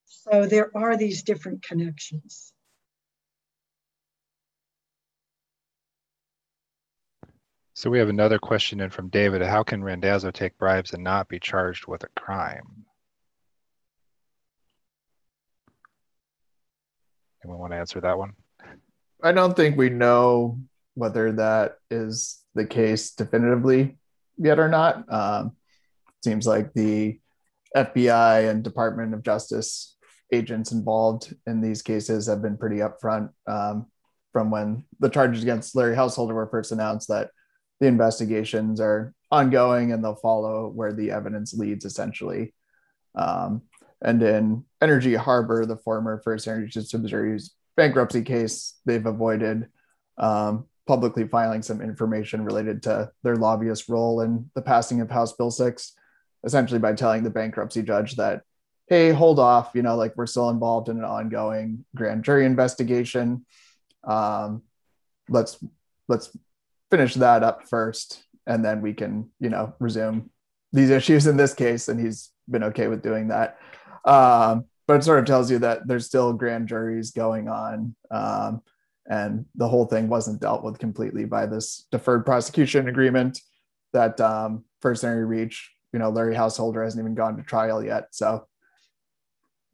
So 0.05 0.45
there 0.45 0.71
are 0.75 0.95
these 0.95 1.23
different 1.23 1.63
connections. 1.63 2.53
So 7.75 7.89
we 7.89 7.99
have 7.99 8.09
another 8.09 8.39
question 8.39 8.79
in 8.79 8.91
from 8.91 9.09
David. 9.09 9.41
How 9.41 9.63
can 9.63 9.83
Randazzo 9.83 10.31
take 10.31 10.57
bribes 10.57 10.93
and 10.93 11.03
not 11.03 11.27
be 11.27 11.39
charged 11.39 11.87
with 11.87 12.03
a 12.03 12.19
crime? 12.19 12.85
Anyone 17.43 17.59
want 17.59 17.73
to 17.73 17.77
answer 17.77 17.99
that 17.99 18.17
one? 18.17 18.33
I 19.21 19.31
don't 19.31 19.55
think 19.55 19.75
we 19.75 19.89
know 19.89 20.59
whether 20.93 21.31
that 21.33 21.79
is 21.89 22.41
the 22.53 22.65
case 22.65 23.11
definitively 23.11 23.97
yet 24.37 24.59
or 24.59 24.69
not. 24.69 25.11
Um, 25.11 25.55
seems 26.23 26.47
like 26.47 26.73
the 26.73 27.19
FBI 27.75 28.49
and 28.49 28.63
Department 28.63 29.13
of 29.13 29.23
Justice 29.23 29.95
agents 30.31 30.71
involved 30.71 31.35
in 31.45 31.61
these 31.61 31.81
cases 31.81 32.27
have 32.27 32.41
been 32.41 32.57
pretty 32.57 32.77
upfront 32.77 33.29
um, 33.47 33.87
from 34.31 34.49
when 34.49 34.85
the 34.99 35.09
charges 35.09 35.43
against 35.43 35.75
Larry 35.75 35.95
Householder 35.95 36.33
were 36.33 36.47
first 36.47 36.71
announced 36.71 37.07
that 37.09 37.29
the 37.79 37.87
investigations 37.87 38.79
are 38.79 39.13
ongoing 39.31 39.91
and 39.91 40.03
they'll 40.03 40.15
follow 40.15 40.69
where 40.69 40.93
the 40.93 41.11
evidence 41.11 41.53
leads 41.53 41.85
essentially. 41.85 42.53
Um, 43.15 43.63
and 44.01 44.21
in 44.21 44.65
Energy 44.81 45.15
Harbor, 45.15 45.65
the 45.65 45.77
former 45.77 46.21
First 46.23 46.47
Energy 46.47 46.81
Subsidiaries 46.81 47.51
bankruptcy 47.75 48.21
case, 48.21 48.75
they've 48.85 49.05
avoided 49.05 49.67
um, 50.17 50.65
publicly 50.85 51.27
filing 51.27 51.61
some 51.61 51.81
information 51.81 52.43
related 52.43 52.83
to 52.83 53.09
their 53.23 53.35
lobbyist 53.35 53.87
role 53.87 54.21
in 54.21 54.49
the 54.53 54.61
passing 54.61 55.01
of 55.01 55.09
House 55.09 55.33
Bill 55.33 55.51
6, 55.51 55.93
essentially 56.43 56.79
by 56.79 56.93
telling 56.93 57.23
the 57.23 57.29
bankruptcy 57.29 57.81
judge 57.81 58.15
that, 58.15 58.41
hey, 58.87 59.11
hold 59.11 59.39
off, 59.39 59.71
you 59.73 59.81
know, 59.81 59.95
like 59.95 60.13
we're 60.17 60.25
still 60.25 60.49
involved 60.49 60.89
in 60.89 60.97
an 60.97 61.05
ongoing 61.05 61.85
grand 61.95 62.23
jury 62.23 62.45
investigation. 62.45 63.45
Um, 64.03 64.63
let's 65.29 65.63
let's 66.09 66.35
finish 66.91 67.13
that 67.15 67.43
up 67.43 67.67
first, 67.69 68.23
and 68.45 68.63
then 68.63 68.81
we 68.81 68.93
can, 68.93 69.29
you 69.39 69.49
know, 69.49 69.73
resume 69.79 70.29
these 70.73 70.89
issues 70.99 71.27
in 71.27 71.37
this 71.37 71.53
case. 71.53 71.87
And 71.87 71.99
he's 71.99 72.31
been 72.49 72.63
okay 72.65 72.87
with 72.87 73.01
doing 73.01 73.29
that. 73.29 73.57
Um, 74.03 74.65
but 74.85 74.97
it 74.97 75.03
sort 75.03 75.19
of 75.19 75.25
tells 75.25 75.49
you 75.49 75.59
that 75.59 75.87
there's 75.87 76.05
still 76.05 76.33
grand 76.33 76.67
juries 76.67 77.11
going 77.11 77.47
on. 77.47 77.95
Um, 78.11 78.61
and 79.07 79.45
the 79.55 79.67
whole 79.67 79.85
thing 79.85 80.07
wasn't 80.07 80.41
dealt 80.41 80.63
with 80.63 80.79
completely 80.79 81.25
by 81.25 81.45
this 81.45 81.87
deferred 81.91 82.25
prosecution 82.25 82.87
agreement 82.87 83.39
that 83.91 84.19
um, 84.21 84.63
First 84.81 85.03
Energy 85.03 85.23
Reach, 85.23 85.71
you 85.91 85.99
know, 85.99 86.09
Larry 86.09 86.35
Householder 86.35 86.83
hasn't 86.83 87.01
even 87.01 87.15
gone 87.15 87.37
to 87.37 87.43
trial 87.43 87.83
yet. 87.83 88.07
So 88.11 88.47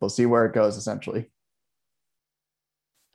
we'll 0.01 0.09
see 0.09 0.25
where 0.25 0.45
it 0.45 0.53
goes 0.53 0.77
essentially. 0.77 1.29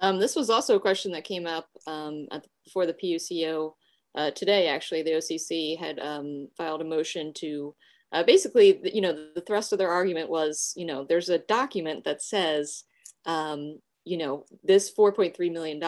Um, 0.01 0.19
this 0.19 0.37
was 0.37 0.51
also 0.51 0.77
a 0.77 0.81
question 0.81 1.13
that 1.13 1.25
came 1.25 1.47
up 1.47 1.69
um, 1.87 2.27
at, 2.31 2.47
before 2.65 2.87
the 2.87 2.95
PUCO 2.95 3.73
uh, 4.15 4.31
today. 4.33 4.69
Actually, 4.69 5.03
the 5.03 5.13
OCC 5.13 5.79
had 5.79 5.99
um, 5.99 6.49
filed 6.57 6.81
a 6.81 6.85
motion 6.85 7.33
to 7.35 7.75
uh, 8.13 8.23
basically, 8.23 8.81
you 8.95 9.01
know, 9.01 9.13
the 9.35 9.41
thrust 9.41 9.73
of 9.73 9.79
their 9.79 9.91
argument 9.91 10.31
was, 10.31 10.73
you 10.77 10.85
know, 10.87 11.05
there's 11.05 11.31
a 11.31 11.39
document 11.39 12.05
that 12.05 12.23
says 12.23 12.85
um, 13.27 13.81
you 14.05 14.17
know, 14.17 14.45
this 14.63 14.93
$4.3 14.93 15.53
million 15.53 15.81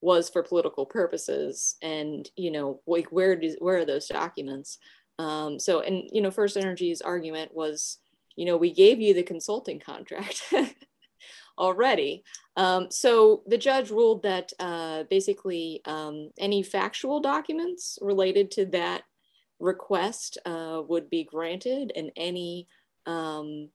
was 0.00 0.28
for 0.28 0.42
political 0.42 0.84
purposes. 0.84 1.76
And, 1.82 2.28
you 2.36 2.50
know, 2.50 2.80
like 2.86 3.06
where, 3.12 3.36
does, 3.36 3.56
where 3.60 3.78
are 3.78 3.84
those 3.84 4.08
documents? 4.08 4.78
Um, 5.18 5.58
so, 5.58 5.80
and, 5.80 6.08
you 6.12 6.20
know, 6.20 6.30
First 6.30 6.56
Energy's 6.56 7.00
argument 7.00 7.54
was, 7.54 7.98
you 8.36 8.46
know, 8.46 8.56
we 8.56 8.72
gave 8.72 9.00
you 9.00 9.14
the 9.14 9.22
consulting 9.22 9.78
contract 9.78 10.42
already. 11.58 12.24
Um, 12.56 12.90
so 12.90 13.42
the 13.46 13.58
judge 13.58 13.90
ruled 13.90 14.22
that 14.24 14.52
uh, 14.58 15.04
basically 15.04 15.80
um, 15.84 16.30
any 16.38 16.62
factual 16.62 17.20
documents 17.20 17.98
related 18.02 18.50
to 18.52 18.66
that 18.66 19.02
request 19.60 20.38
uh, 20.44 20.82
would 20.88 21.08
be 21.08 21.24
granted 21.24 21.92
and 21.94 22.10
any 22.16 22.66
um, 23.06 23.68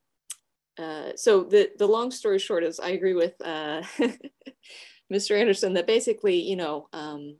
uh, 0.78 1.12
so 1.16 1.42
the 1.42 1.70
the 1.78 1.86
long 1.86 2.10
story 2.10 2.38
short 2.38 2.64
is 2.64 2.80
I 2.80 2.90
agree 2.90 3.14
with 3.14 3.34
uh, 3.44 3.82
Mr. 5.12 5.38
Anderson 5.38 5.74
that 5.74 5.86
basically 5.86 6.40
you 6.40 6.56
know 6.56 6.88
um, 6.92 7.36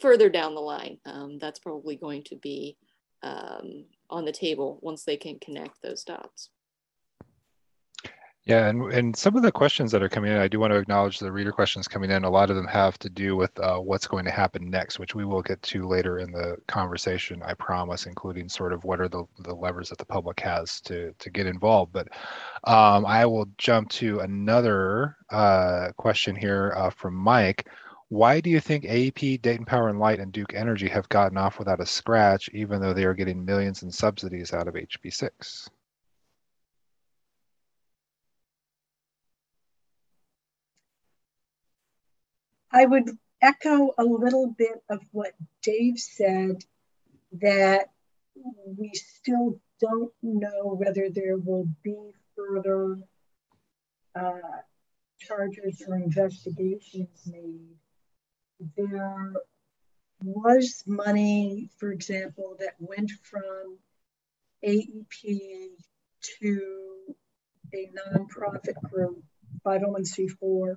further 0.00 0.28
down 0.28 0.54
the 0.54 0.60
line 0.60 0.98
um, 1.06 1.38
that's 1.38 1.58
probably 1.58 1.96
going 1.96 2.24
to 2.24 2.36
be 2.36 2.76
um, 3.22 3.86
on 4.10 4.24
the 4.24 4.32
table 4.32 4.78
once 4.82 5.04
they 5.04 5.16
can 5.16 5.38
connect 5.38 5.80
those 5.82 6.04
dots. 6.04 6.50
Yeah, 8.46 8.68
and, 8.68 8.92
and 8.92 9.16
some 9.16 9.36
of 9.36 9.42
the 9.42 9.50
questions 9.50 9.90
that 9.92 10.02
are 10.02 10.08
coming 10.10 10.30
in, 10.30 10.36
I 10.36 10.48
do 10.48 10.60
want 10.60 10.70
to 10.74 10.78
acknowledge 10.78 11.18
the 11.18 11.32
reader 11.32 11.50
questions 11.50 11.88
coming 11.88 12.10
in. 12.10 12.24
A 12.24 12.30
lot 12.30 12.50
of 12.50 12.56
them 12.56 12.66
have 12.66 12.98
to 12.98 13.08
do 13.08 13.36
with 13.36 13.58
uh, 13.58 13.78
what's 13.78 14.06
going 14.06 14.26
to 14.26 14.30
happen 14.30 14.68
next, 14.68 14.98
which 14.98 15.14
we 15.14 15.24
will 15.24 15.40
get 15.40 15.62
to 15.62 15.88
later 15.88 16.18
in 16.18 16.30
the 16.30 16.58
conversation, 16.66 17.42
I 17.42 17.54
promise, 17.54 18.04
including 18.04 18.50
sort 18.50 18.74
of 18.74 18.84
what 18.84 19.00
are 19.00 19.08
the, 19.08 19.24
the 19.38 19.54
levers 19.54 19.88
that 19.88 19.96
the 19.96 20.04
public 20.04 20.40
has 20.40 20.82
to, 20.82 21.14
to 21.20 21.30
get 21.30 21.46
involved. 21.46 21.94
But 21.94 22.08
um, 22.64 23.06
I 23.06 23.24
will 23.24 23.46
jump 23.56 23.88
to 23.92 24.20
another 24.20 25.16
uh, 25.30 25.92
question 25.96 26.36
here 26.36 26.74
uh, 26.76 26.90
from 26.90 27.14
Mike. 27.14 27.70
Why 28.10 28.40
do 28.40 28.50
you 28.50 28.60
think 28.60 28.84
AEP, 28.84 29.40
Dayton 29.40 29.64
Power 29.64 29.88
and 29.88 29.98
Light, 29.98 30.20
and 30.20 30.30
Duke 30.32 30.52
Energy 30.52 30.88
have 30.88 31.08
gotten 31.08 31.38
off 31.38 31.58
without 31.58 31.80
a 31.80 31.86
scratch, 31.86 32.50
even 32.52 32.82
though 32.82 32.92
they 32.92 33.04
are 33.04 33.14
getting 33.14 33.42
millions 33.42 33.82
in 33.82 33.90
subsidies 33.90 34.52
out 34.52 34.68
of 34.68 34.74
HB6? 34.74 35.70
I 42.74 42.86
would 42.86 43.08
echo 43.40 43.94
a 43.96 44.02
little 44.02 44.50
bit 44.50 44.82
of 44.90 45.00
what 45.12 45.32
Dave 45.62 45.96
said 45.96 46.64
that 47.40 47.90
we 48.66 48.90
still 48.94 49.60
don't 49.80 50.12
know 50.24 50.74
whether 50.74 51.08
there 51.08 51.36
will 51.36 51.68
be 51.84 52.10
further 52.36 52.98
uh, 54.16 54.58
charges 55.20 55.84
or 55.86 55.94
investigations 55.94 57.22
made. 57.26 57.76
There 58.76 59.34
was 60.24 60.82
money, 60.84 61.70
for 61.76 61.92
example, 61.92 62.56
that 62.58 62.74
went 62.80 63.12
from 63.22 63.78
AEP 64.66 65.68
to 66.40 67.16
a 67.72 67.90
nonprofit 67.96 68.80
group, 68.90 69.22
501c4, 69.64 70.76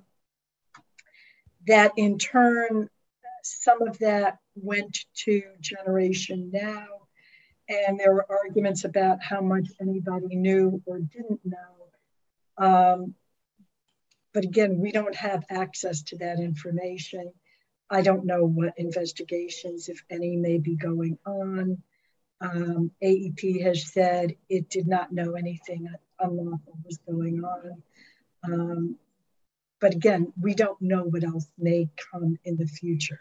that 1.68 1.92
in 1.96 2.18
turn, 2.18 2.88
some 3.42 3.82
of 3.86 3.98
that 3.98 4.38
went 4.54 4.98
to 5.24 5.42
Generation 5.60 6.50
Now. 6.52 6.86
And 7.68 7.98
there 8.00 8.14
were 8.14 8.26
arguments 8.28 8.84
about 8.84 9.22
how 9.22 9.40
much 9.40 9.68
anybody 9.80 10.34
knew 10.36 10.82
or 10.86 10.98
didn't 10.98 11.40
know. 11.44 11.56
Um, 12.56 13.14
but 14.32 14.44
again, 14.44 14.78
we 14.78 14.90
don't 14.90 15.14
have 15.14 15.44
access 15.50 16.02
to 16.04 16.18
that 16.18 16.40
information. 16.40 17.32
I 17.90 18.02
don't 18.02 18.26
know 18.26 18.44
what 18.44 18.74
investigations, 18.76 19.88
if 19.88 20.02
any, 20.10 20.36
may 20.36 20.58
be 20.58 20.76
going 20.76 21.18
on. 21.26 21.82
Um, 22.40 22.90
AEP 23.02 23.62
has 23.62 23.92
said 23.92 24.36
it 24.48 24.68
did 24.68 24.86
not 24.86 25.12
know 25.12 25.32
anything 25.32 25.88
unlawful 26.20 26.78
was 26.84 26.98
going 26.98 27.42
on. 27.44 27.82
Um, 28.44 28.96
but 29.80 29.94
again, 29.94 30.32
we 30.40 30.54
don't 30.54 30.80
know 30.80 31.04
what 31.04 31.24
else 31.24 31.46
may 31.58 31.88
come 32.10 32.38
in 32.44 32.56
the 32.56 32.66
future. 32.66 33.20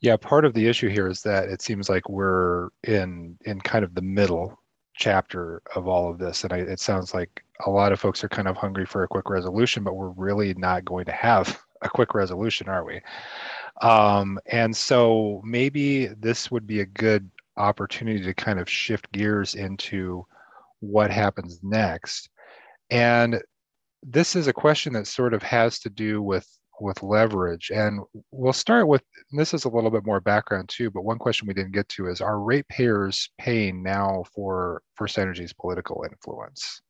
Yeah, 0.00 0.16
part 0.16 0.44
of 0.44 0.52
the 0.52 0.66
issue 0.66 0.88
here 0.88 1.08
is 1.08 1.22
that 1.22 1.48
it 1.48 1.62
seems 1.62 1.88
like 1.88 2.08
we're 2.08 2.68
in 2.82 3.38
in 3.46 3.60
kind 3.60 3.84
of 3.84 3.94
the 3.94 4.02
middle 4.02 4.60
chapter 4.94 5.62
of 5.74 5.88
all 5.88 6.10
of 6.10 6.18
this, 6.18 6.44
and 6.44 6.52
I, 6.52 6.58
it 6.58 6.78
sounds 6.78 7.14
like 7.14 7.42
a 7.64 7.70
lot 7.70 7.92
of 7.92 8.00
folks 8.00 8.22
are 8.22 8.28
kind 8.28 8.46
of 8.46 8.56
hungry 8.56 8.84
for 8.84 9.02
a 9.02 9.08
quick 9.08 9.30
resolution, 9.30 9.82
but 9.82 9.94
we're 9.94 10.10
really 10.10 10.52
not 10.54 10.84
going 10.84 11.06
to 11.06 11.12
have 11.12 11.58
a 11.82 11.88
quick 11.88 12.14
resolution, 12.14 12.68
are 12.68 12.84
we? 12.84 13.00
Um, 13.80 14.38
and 14.46 14.76
so 14.76 15.40
maybe 15.44 16.06
this 16.06 16.50
would 16.50 16.66
be 16.66 16.80
a 16.80 16.86
good 16.86 17.30
opportunity 17.56 18.22
to 18.22 18.34
kind 18.34 18.58
of 18.60 18.68
shift 18.68 19.10
gears 19.12 19.54
into 19.54 20.26
what 20.80 21.10
happens 21.10 21.60
next 21.62 22.28
and 22.94 23.42
this 24.04 24.36
is 24.36 24.46
a 24.46 24.52
question 24.52 24.92
that 24.92 25.08
sort 25.08 25.34
of 25.34 25.42
has 25.42 25.80
to 25.80 25.90
do 25.90 26.22
with 26.22 26.46
with 26.80 27.02
leverage. 27.02 27.70
And 27.70 28.00
we'll 28.30 28.52
start 28.52 28.88
with 28.88 29.02
this 29.32 29.52
is 29.52 29.64
a 29.64 29.68
little 29.68 29.90
bit 29.90 30.06
more 30.06 30.20
background 30.20 30.68
too, 30.68 30.90
but 30.90 31.02
one 31.02 31.18
question 31.18 31.48
we 31.48 31.54
didn't 31.54 31.72
get 31.72 31.88
to 31.90 32.06
is 32.08 32.20
are 32.20 32.38
ratepayers 32.40 33.30
paying 33.38 33.82
now 33.82 34.24
for 34.34 34.82
First 34.94 35.18
Energy's 35.18 35.52
political 35.52 36.04
influence? 36.08 36.80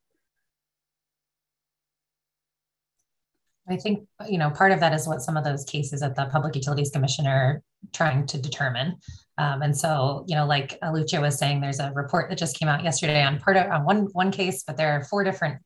I 3.66 3.76
think 3.76 4.06
you 4.28 4.36
know 4.36 4.50
part 4.50 4.72
of 4.72 4.80
that 4.80 4.92
is 4.92 5.08
what 5.08 5.22
some 5.22 5.38
of 5.38 5.44
those 5.44 5.64
cases 5.64 6.02
at 6.02 6.14
the 6.16 6.26
Public 6.26 6.54
Utilities 6.54 6.90
Commission 6.90 7.26
are 7.26 7.62
trying 7.94 8.26
to 8.26 8.38
determine. 8.38 8.96
Um, 9.38 9.62
and 9.62 9.76
so, 9.76 10.24
you 10.28 10.36
know, 10.36 10.46
like 10.46 10.78
Lucia 10.92 11.20
was 11.20 11.38
saying, 11.38 11.60
there's 11.60 11.80
a 11.80 11.92
report 11.92 12.28
that 12.28 12.38
just 12.38 12.58
came 12.58 12.68
out 12.68 12.84
yesterday 12.84 13.22
on 13.22 13.38
part 13.38 13.56
of 13.56 13.70
on 13.70 13.84
one 13.84 14.08
one 14.12 14.30
case, 14.30 14.64
but 14.66 14.76
there 14.76 14.92
are 14.92 15.04
four 15.04 15.24
different 15.24 15.58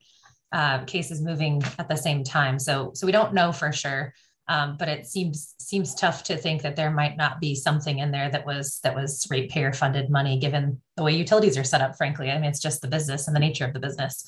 uh, 0.51 0.83
cases 0.85 1.21
moving 1.21 1.61
at 1.77 1.87
the 1.87 1.95
same 1.95 2.23
time. 2.23 2.59
So, 2.59 2.91
so 2.93 3.05
we 3.05 3.11
don't 3.11 3.33
know 3.33 3.51
for 3.51 3.71
sure. 3.71 4.13
Um, 4.47 4.77
but 4.77 4.89
it 4.89 5.05
seems 5.05 5.53
seems 5.59 5.93
tough 5.93 6.23
to 6.23 6.35
think 6.35 6.63
that 6.63 6.75
there 6.75 6.89
might 6.89 7.15
not 7.15 7.39
be 7.39 7.53
something 7.53 7.99
in 7.99 8.09
there 8.09 8.31
that 8.31 8.47
was 8.47 8.79
that 8.83 8.95
was 8.95 9.27
ratepayer 9.29 9.71
funded 9.73 10.09
money, 10.09 10.39
given 10.39 10.81
the 10.97 11.03
way 11.03 11.11
utilities 11.11 11.55
are 11.55 11.63
set 11.63 11.81
up. 11.81 11.95
Frankly, 11.95 12.31
I 12.31 12.35
mean, 12.39 12.49
it's 12.49 12.59
just 12.59 12.81
the 12.81 12.87
business 12.87 13.27
and 13.27 13.35
the 13.35 13.39
nature 13.39 13.65
of 13.65 13.73
the 13.73 13.79
business. 13.79 14.27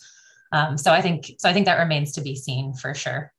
Um, 0.51 0.77
so 0.77 0.91
I 0.91 1.01
think 1.01 1.31
so. 1.39 1.49
I 1.49 1.53
think 1.53 1.65
that 1.65 1.79
remains 1.79 2.11
to 2.13 2.21
be 2.21 2.35
seen 2.35 2.73
for 2.73 2.93
sure. 2.93 3.33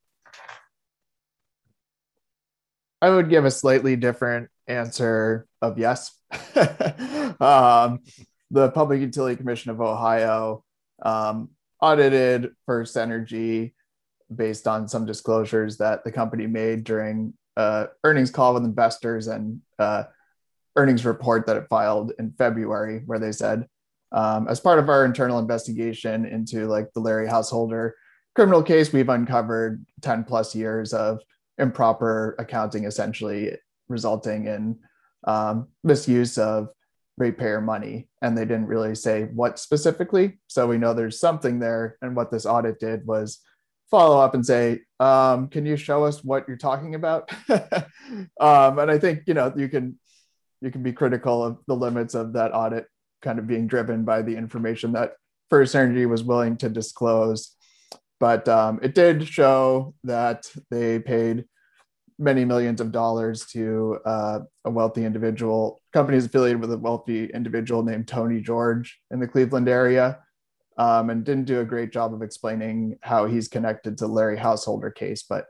I 3.00 3.10
would 3.10 3.30
give 3.30 3.44
a 3.44 3.50
slightly 3.50 3.94
different 3.94 4.48
answer 4.66 5.46
of 5.60 5.78
yes. 5.78 6.10
um, 7.40 8.00
the 8.50 8.70
Public 8.74 9.00
Utility 9.00 9.36
Commission 9.36 9.70
of 9.70 9.80
Ohio 9.80 10.64
um, 11.00 11.50
audited 11.82 12.52
First 12.64 12.96
Energy 12.96 13.74
based 14.34 14.66
on 14.66 14.88
some 14.88 15.04
disclosures 15.04 15.76
that 15.78 16.04
the 16.04 16.12
company 16.12 16.46
made 16.46 16.84
during 16.84 17.34
uh, 17.56 17.86
earnings 18.04 18.30
call 18.30 18.54
with 18.54 18.64
investors 18.64 19.26
and 19.26 19.60
uh, 19.78 20.04
earnings 20.76 21.04
report 21.04 21.46
that 21.46 21.56
it 21.56 21.66
filed 21.68 22.12
in 22.18 22.32
February, 22.38 23.02
where 23.04 23.18
they 23.18 23.32
said, 23.32 23.66
um, 24.12 24.48
as 24.48 24.60
part 24.60 24.78
of 24.78 24.88
our 24.88 25.04
internal 25.04 25.38
investigation 25.38 26.24
into 26.24 26.66
like 26.66 26.90
the 26.94 27.00
Larry 27.00 27.28
Householder 27.28 27.94
criminal 28.34 28.62
case, 28.62 28.92
we've 28.92 29.08
uncovered 29.08 29.84
10 30.00 30.24
plus 30.24 30.54
years 30.54 30.92
of 30.92 31.20
improper 31.58 32.34
accounting, 32.38 32.84
essentially 32.84 33.56
resulting 33.88 34.46
in 34.46 34.78
um, 35.24 35.68
misuse 35.84 36.38
of 36.38 36.68
ratepayer 37.18 37.60
money. 37.60 38.08
And 38.20 38.36
they 38.36 38.44
didn't 38.44 38.66
really 38.66 38.94
say 38.94 39.24
what 39.24 39.58
specifically. 39.58 40.38
So 40.46 40.66
we 40.66 40.78
know 40.78 40.94
there's 40.94 41.20
something 41.20 41.58
there. 41.58 41.96
And 42.02 42.16
what 42.16 42.30
this 42.30 42.46
audit 42.46 42.78
did 42.80 43.06
was 43.06 43.40
follow 43.90 44.18
up 44.20 44.34
and 44.34 44.44
say, 44.44 44.80
um, 45.00 45.48
can 45.48 45.66
you 45.66 45.76
show 45.76 46.04
us 46.04 46.24
what 46.24 46.48
you're 46.48 46.56
talking 46.56 46.94
about? 46.94 47.30
um, 48.40 48.78
and 48.78 48.90
I 48.90 48.98
think, 48.98 49.22
you 49.26 49.34
know, 49.34 49.52
you 49.56 49.68
can 49.68 49.98
you 50.60 50.70
can 50.70 50.82
be 50.82 50.92
critical 50.92 51.44
of 51.44 51.58
the 51.66 51.74
limits 51.74 52.14
of 52.14 52.34
that 52.34 52.54
audit 52.54 52.86
kind 53.20 53.38
of 53.38 53.48
being 53.48 53.66
driven 53.66 54.04
by 54.04 54.22
the 54.22 54.36
information 54.36 54.92
that 54.92 55.14
First 55.50 55.74
Energy 55.74 56.06
was 56.06 56.22
willing 56.22 56.56
to 56.58 56.68
disclose. 56.68 57.56
But 58.20 58.48
um, 58.48 58.78
it 58.82 58.94
did 58.94 59.26
show 59.26 59.94
that 60.04 60.50
they 60.70 61.00
paid 61.00 61.44
many 62.22 62.44
millions 62.44 62.80
of 62.80 62.92
dollars 62.92 63.46
to 63.46 63.98
uh, 64.04 64.38
a 64.64 64.70
wealthy 64.70 65.04
individual. 65.04 65.82
Companies 65.92 66.24
affiliated 66.24 66.60
with 66.60 66.72
a 66.72 66.78
wealthy 66.78 67.26
individual 67.26 67.82
named 67.82 68.08
Tony 68.08 68.40
George 68.40 69.00
in 69.10 69.20
the 69.20 69.28
Cleveland 69.28 69.68
area, 69.68 70.20
um, 70.78 71.10
and 71.10 71.24
didn't 71.24 71.44
do 71.44 71.60
a 71.60 71.64
great 71.64 71.92
job 71.92 72.14
of 72.14 72.22
explaining 72.22 72.96
how 73.02 73.26
he's 73.26 73.48
connected 73.48 73.98
to 73.98 74.06
Larry 74.06 74.38
Householder 74.38 74.90
case. 74.90 75.24
But 75.28 75.46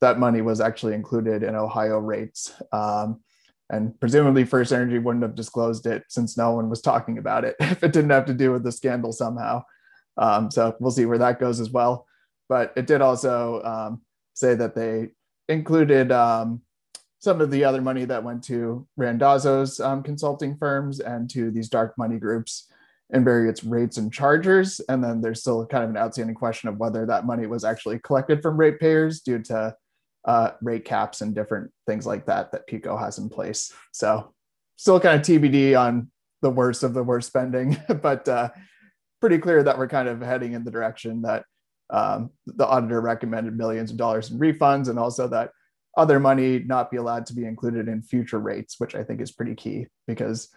that 0.00 0.18
money 0.18 0.40
was 0.40 0.60
actually 0.60 0.94
included 0.94 1.42
in 1.42 1.54
Ohio 1.54 1.98
rates. 1.98 2.52
Um, 2.72 3.20
and 3.68 3.98
presumably 3.98 4.44
First 4.44 4.72
Energy 4.72 4.98
wouldn't 4.98 5.24
have 5.24 5.34
disclosed 5.34 5.86
it 5.86 6.04
since 6.08 6.38
no 6.38 6.52
one 6.52 6.70
was 6.70 6.80
talking 6.80 7.18
about 7.18 7.44
it 7.44 7.56
if 7.60 7.82
it 7.82 7.92
didn't 7.92 8.10
have 8.10 8.26
to 8.26 8.34
do 8.34 8.52
with 8.52 8.62
the 8.62 8.72
scandal 8.72 9.12
somehow. 9.12 9.62
Um, 10.16 10.50
so 10.50 10.76
we'll 10.80 10.92
see 10.92 11.04
where 11.04 11.18
that 11.18 11.40
goes 11.40 11.60
as 11.60 11.70
well. 11.70 12.06
But 12.48 12.72
it 12.76 12.86
did 12.86 13.00
also 13.00 13.62
um, 13.62 14.02
say 14.34 14.54
that 14.54 14.74
they 14.74 15.08
included 15.48 16.12
um, 16.12 16.62
some 17.18 17.40
of 17.40 17.50
the 17.50 17.64
other 17.64 17.80
money 17.80 18.04
that 18.04 18.22
went 18.22 18.44
to 18.44 18.86
Randazzo's 18.96 19.80
um, 19.80 20.02
consulting 20.02 20.56
firms 20.56 21.00
and 21.00 21.28
to 21.30 21.50
these 21.50 21.68
dark 21.68 21.96
money 21.98 22.18
groups 22.18 22.70
in 23.10 23.24
various 23.24 23.62
rates 23.64 23.98
and 23.98 24.12
chargers. 24.12 24.80
And 24.88 25.02
then 25.02 25.20
there's 25.20 25.40
still 25.40 25.64
kind 25.66 25.84
of 25.84 25.90
an 25.90 25.96
outstanding 25.96 26.34
question 26.34 26.68
of 26.68 26.78
whether 26.78 27.06
that 27.06 27.26
money 27.26 27.46
was 27.46 27.64
actually 27.64 28.00
collected 28.00 28.42
from 28.42 28.56
ratepayers 28.56 29.20
due 29.20 29.40
to 29.44 29.76
uh, 30.24 30.50
rate 30.60 30.84
caps 30.84 31.20
and 31.20 31.34
different 31.34 31.70
things 31.86 32.04
like 32.04 32.26
that 32.26 32.50
that 32.52 32.68
PUCO 32.68 32.98
has 32.98 33.18
in 33.18 33.28
place. 33.28 33.72
So 33.92 34.34
still 34.76 34.98
kind 34.98 35.20
of 35.20 35.26
TBD 35.26 35.78
on 35.78 36.10
the 36.42 36.50
worst 36.50 36.82
of 36.82 36.94
the 36.94 37.02
worst 37.04 37.28
spending, 37.28 37.76
but 38.02 38.28
uh, 38.28 38.50
pretty 39.20 39.38
clear 39.38 39.62
that 39.62 39.78
we're 39.78 39.88
kind 39.88 40.08
of 40.08 40.20
heading 40.20 40.52
in 40.52 40.64
the 40.64 40.70
direction 40.70 41.22
that 41.22 41.44
um, 41.90 42.30
the 42.46 42.66
auditor 42.66 43.00
recommended 43.00 43.56
millions 43.56 43.90
of 43.90 43.96
dollars 43.96 44.30
in 44.30 44.38
refunds 44.38 44.88
and 44.88 44.98
also 44.98 45.28
that 45.28 45.50
other 45.96 46.20
money 46.20 46.58
not 46.58 46.90
be 46.90 46.96
allowed 46.96 47.26
to 47.26 47.34
be 47.34 47.44
included 47.44 47.88
in 47.88 48.02
future 48.02 48.38
rates, 48.38 48.78
which 48.78 48.94
I 48.94 49.02
think 49.02 49.20
is 49.20 49.32
pretty 49.32 49.54
key 49.54 49.86
because 50.06 50.48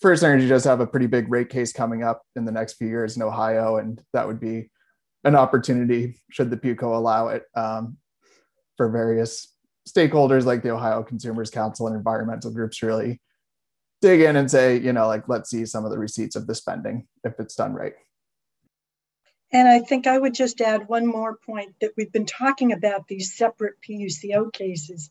First 0.00 0.22
Energy 0.22 0.48
does 0.48 0.64
have 0.64 0.80
a 0.80 0.86
pretty 0.86 1.06
big 1.06 1.30
rate 1.30 1.48
case 1.48 1.72
coming 1.72 2.02
up 2.02 2.22
in 2.34 2.44
the 2.44 2.52
next 2.52 2.74
few 2.74 2.88
years 2.88 3.16
in 3.16 3.22
Ohio, 3.22 3.76
and 3.76 4.00
that 4.12 4.26
would 4.26 4.40
be 4.40 4.70
an 5.24 5.34
opportunity 5.34 6.20
should 6.30 6.50
the 6.50 6.56
PUCO 6.56 6.96
allow 6.96 7.28
it 7.28 7.44
um, 7.54 7.96
for 8.76 8.90
various 8.90 9.54
stakeholders 9.88 10.44
like 10.44 10.62
the 10.62 10.70
Ohio 10.70 11.02
Consumers 11.02 11.50
Counsel 11.50 11.86
and 11.86 11.96
environmental 11.96 12.50
groups 12.50 12.82
really 12.82 13.20
dig 14.02 14.20
in 14.20 14.36
and 14.36 14.50
say, 14.50 14.78
you 14.78 14.92
know, 14.92 15.06
like 15.06 15.28
let's 15.28 15.50
see 15.50 15.64
some 15.64 15.84
of 15.84 15.90
the 15.90 15.98
receipts 15.98 16.36
of 16.36 16.46
the 16.46 16.54
spending 16.54 17.06
if 17.24 17.34
it's 17.38 17.54
done 17.54 17.72
right. 17.72 17.94
And 19.52 19.68
I 19.68 19.80
think 19.80 20.06
I 20.06 20.18
would 20.18 20.34
just 20.34 20.60
add 20.60 20.88
one 20.88 21.06
more 21.06 21.36
point 21.36 21.76
that 21.80 21.92
we've 21.96 22.12
been 22.12 22.26
talking 22.26 22.72
about 22.72 23.06
these 23.06 23.36
separate 23.36 23.76
PUCO 23.80 24.52
cases, 24.52 25.10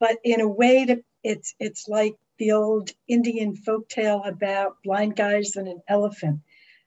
but 0.00 0.18
in 0.24 0.40
a 0.40 0.48
way 0.48 0.84
that 0.84 1.00
it's 1.22 1.54
it's 1.60 1.88
like 1.88 2.16
the 2.38 2.52
old 2.52 2.90
Indian 3.06 3.54
folktale 3.54 4.26
about 4.26 4.82
blind 4.82 5.14
guys 5.14 5.56
and 5.56 5.68
an 5.68 5.82
elephant, 5.88 6.40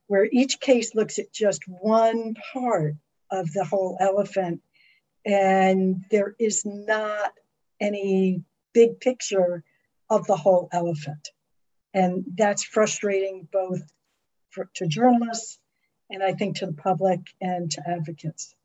where 0.08 0.28
each 0.32 0.60
case 0.60 0.94
looks 0.96 1.20
at 1.20 1.32
just 1.32 1.64
one 1.68 2.36
part 2.52 2.96
of 3.32 3.52
the 3.54 3.64
whole 3.64 3.98
elephant, 4.00 4.62
and 5.26 6.04
there 6.12 6.36
is 6.40 6.66
not 6.66 7.34
any 7.80 8.44
big 8.74 9.00
picture 9.00 9.64
of 10.10 10.26
the 10.28 10.36
whole 10.36 10.68
elephant. 10.72 11.30
And 11.94 12.26
that's 12.36 12.64
frustrating 12.64 13.48
both 13.52 13.82
for, 14.50 14.70
to 14.76 14.88
journalists 14.88 15.60
and 16.14 16.24
I 16.24 16.34
think 16.34 16.56
to 16.58 16.68
the 16.68 16.74
public 16.74 17.20
and 17.42 17.70
to 17.72 17.90
advocates. 17.90 18.56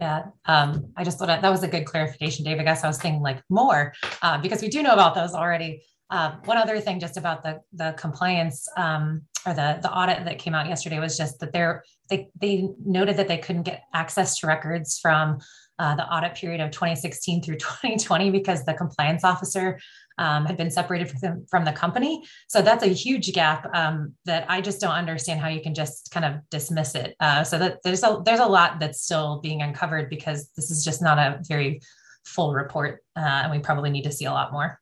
Yeah, 0.00 0.24
um, 0.46 0.92
I 0.96 1.04
just 1.04 1.18
thought 1.18 1.28
that 1.28 1.48
was 1.48 1.62
a 1.62 1.68
good 1.68 1.84
clarification, 1.84 2.44
Dave. 2.44 2.58
I 2.58 2.64
guess 2.64 2.82
I 2.82 2.88
was 2.88 2.98
thinking 2.98 3.22
like 3.22 3.40
more 3.48 3.92
uh, 4.22 4.38
because 4.38 4.60
we 4.60 4.68
do 4.68 4.82
know 4.82 4.92
about 4.92 5.14
those 5.14 5.34
already. 5.34 5.82
Uh, 6.10 6.32
one 6.46 6.58
other 6.58 6.80
thing, 6.80 6.98
just 6.98 7.16
about 7.16 7.44
the 7.44 7.60
the 7.72 7.94
compliance 7.96 8.66
um, 8.76 9.22
or 9.46 9.54
the 9.54 9.78
the 9.82 9.92
audit 9.92 10.24
that 10.24 10.38
came 10.38 10.54
out 10.54 10.66
yesterday 10.66 10.98
was 10.98 11.16
just 11.16 11.38
that 11.40 11.52
they're 11.52 11.84
they 12.10 12.28
they 12.40 12.68
noted 12.84 13.16
that 13.18 13.28
they 13.28 13.38
couldn't 13.38 13.62
get 13.62 13.84
access 13.94 14.38
to 14.40 14.48
records 14.48 14.98
from 14.98 15.38
uh, 15.78 15.94
the 15.94 16.06
audit 16.06 16.34
period 16.34 16.60
of 16.60 16.70
2016 16.70 17.42
through 17.42 17.56
2020 17.58 18.30
because 18.30 18.64
the 18.64 18.74
compliance 18.74 19.24
officer 19.24 19.78
um, 20.18 20.46
had 20.46 20.56
been 20.56 20.70
separated 20.70 21.10
from 21.10 21.46
from 21.46 21.64
the 21.64 21.72
company. 21.72 22.24
So 22.48 22.62
that's 22.62 22.84
a 22.84 22.88
huge 22.88 23.32
gap 23.32 23.68
um, 23.74 24.14
that 24.24 24.46
I 24.48 24.60
just 24.60 24.80
don't 24.80 24.92
understand 24.92 25.40
how 25.40 25.48
you 25.48 25.60
can 25.60 25.74
just 25.74 26.10
kind 26.10 26.24
of 26.24 26.48
dismiss 26.50 26.94
it. 26.94 27.16
Uh, 27.20 27.44
so 27.44 27.58
that 27.58 27.78
there's 27.82 28.02
a 28.02 28.22
there's 28.24 28.40
a 28.40 28.46
lot 28.46 28.80
that's 28.80 29.02
still 29.02 29.40
being 29.40 29.62
uncovered 29.62 30.10
because 30.10 30.50
this 30.56 30.70
is 30.70 30.84
just 30.84 31.02
not 31.02 31.18
a 31.18 31.40
very 31.48 31.80
full 32.24 32.54
report, 32.54 33.02
uh, 33.16 33.20
and 33.20 33.52
we 33.52 33.58
probably 33.58 33.90
need 33.90 34.04
to 34.04 34.12
see 34.12 34.24
a 34.24 34.32
lot 34.32 34.52
more. 34.52 34.80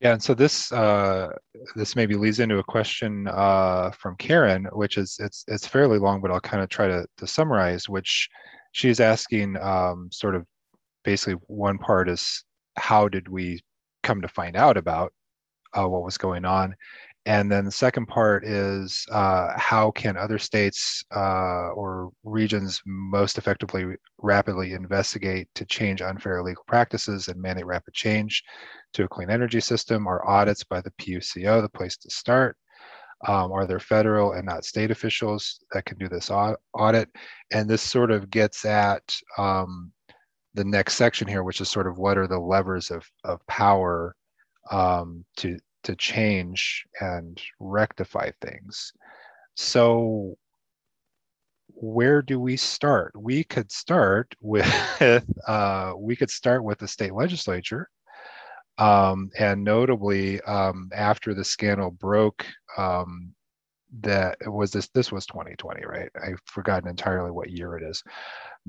Yeah, 0.00 0.12
and 0.12 0.22
so 0.22 0.32
this 0.32 0.70
uh, 0.70 1.30
this 1.74 1.96
maybe 1.96 2.14
leads 2.14 2.38
into 2.38 2.58
a 2.58 2.64
question 2.64 3.26
uh, 3.26 3.90
from 3.90 4.14
Karen, 4.16 4.68
which 4.72 4.96
is 4.96 5.16
it's 5.20 5.44
it's 5.48 5.66
fairly 5.66 5.98
long, 5.98 6.20
but 6.20 6.30
I'll 6.30 6.40
kind 6.40 6.62
of 6.62 6.68
try 6.68 6.86
to 6.86 7.04
to 7.16 7.26
summarize. 7.26 7.88
Which 7.88 8.28
she's 8.72 9.00
asking 9.00 9.56
um, 9.56 10.08
sort 10.12 10.36
of 10.36 10.46
basically 11.08 11.40
one 11.46 11.78
part 11.78 12.06
is 12.06 12.44
how 12.76 13.08
did 13.08 13.28
we 13.28 13.58
come 14.02 14.20
to 14.20 14.28
find 14.28 14.56
out 14.56 14.76
about 14.76 15.10
uh, 15.72 15.88
what 15.88 16.04
was 16.04 16.18
going 16.18 16.44
on 16.44 16.74
and 17.24 17.50
then 17.50 17.64
the 17.66 17.70
second 17.70 18.06
part 18.06 18.44
is 18.44 19.06
uh, 19.10 19.48
how 19.56 19.90
can 19.90 20.16
other 20.16 20.38
states 20.38 21.04
uh, 21.14 21.68
or 21.74 22.10
regions 22.24 22.80
most 22.86 23.38
effectively 23.38 23.96
rapidly 24.18 24.72
investigate 24.72 25.48
to 25.54 25.66
change 25.66 26.00
unfair 26.00 26.42
legal 26.42 26.64
practices 26.66 27.28
and 27.28 27.40
mandate 27.40 27.66
rapid 27.66 27.92
change 27.92 28.42
to 28.94 29.04
a 29.04 29.08
clean 29.08 29.30
energy 29.30 29.60
system? 29.60 30.06
Are 30.06 30.26
audits 30.26 30.64
by 30.64 30.80
the 30.80 30.92
PUCO 30.92 31.60
the 31.62 31.68
place 31.68 31.96
to 31.98 32.10
start? 32.10 32.56
Um, 33.26 33.52
are 33.52 33.66
there 33.66 33.80
federal 33.80 34.32
and 34.32 34.46
not 34.46 34.64
state 34.64 34.90
officials 34.90 35.58
that 35.72 35.84
can 35.84 35.98
do 35.98 36.08
this 36.08 36.30
audit? 36.30 37.10
And 37.52 37.68
this 37.68 37.82
sort 37.82 38.10
of 38.10 38.30
gets 38.30 38.64
at 38.64 39.02
um, 39.36 39.92
the 40.54 40.64
next 40.64 40.94
section 40.94 41.28
here, 41.28 41.42
which 41.42 41.60
is 41.60 41.70
sort 41.70 41.86
of 41.86 41.98
what 41.98 42.18
are 42.18 42.26
the 42.26 42.38
levers 42.38 42.90
of, 42.90 43.04
of 43.24 43.46
power 43.46 44.14
um, 44.70 45.24
to, 45.36 45.58
to 45.84 45.94
change 45.96 46.84
and 47.00 47.40
rectify 47.60 48.30
things. 48.40 48.92
So 49.56 50.36
where 51.80 52.22
do 52.22 52.40
we 52.40 52.56
start? 52.56 53.12
We 53.16 53.44
could 53.44 53.70
start 53.70 54.34
with 54.40 54.66
uh, 55.46 55.92
we 55.96 56.16
could 56.16 56.30
start 56.30 56.64
with 56.64 56.78
the 56.78 56.88
state 56.88 57.14
legislature, 57.14 57.88
um, 58.78 59.30
and 59.38 59.62
notably 59.62 60.40
um, 60.42 60.90
after 60.94 61.34
the 61.34 61.44
scandal 61.44 61.90
broke, 61.90 62.44
um, 62.76 63.34
that 64.00 64.36
was 64.46 64.70
this 64.70 64.88
this 64.88 65.10
was 65.10 65.26
2020, 65.26 65.84
right? 65.86 66.10
I've 66.22 66.40
forgotten 66.46 66.88
entirely 66.88 67.30
what 67.30 67.50
year 67.50 67.76
it 67.76 67.82
is 67.82 68.02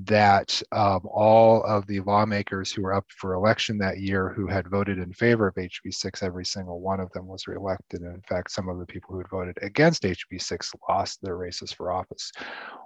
that 0.05 0.61
um, 0.71 1.01
all 1.03 1.63
of 1.63 1.85
the 1.87 1.99
lawmakers 2.01 2.71
who 2.71 2.83
were 2.83 2.93
up 2.93 3.05
for 3.17 3.33
election 3.33 3.77
that 3.79 3.99
year 3.99 4.29
who 4.29 4.47
had 4.47 4.67
voted 4.67 4.97
in 4.97 5.11
favor 5.13 5.47
of 5.47 5.55
HB6, 5.55 6.23
every 6.23 6.45
single 6.45 6.79
one 6.79 6.99
of 6.99 7.11
them 7.11 7.27
was 7.27 7.47
reelected. 7.47 8.01
And 8.01 8.15
in 8.15 8.21
fact, 8.21 8.51
some 8.51 8.69
of 8.69 8.79
the 8.79 8.85
people 8.85 9.11
who 9.11 9.19
had 9.19 9.29
voted 9.29 9.57
against 9.61 10.03
HB6 10.03 10.73
lost 10.87 11.21
their 11.21 11.35
races 11.35 11.71
for 11.71 11.91
office. 11.91 12.31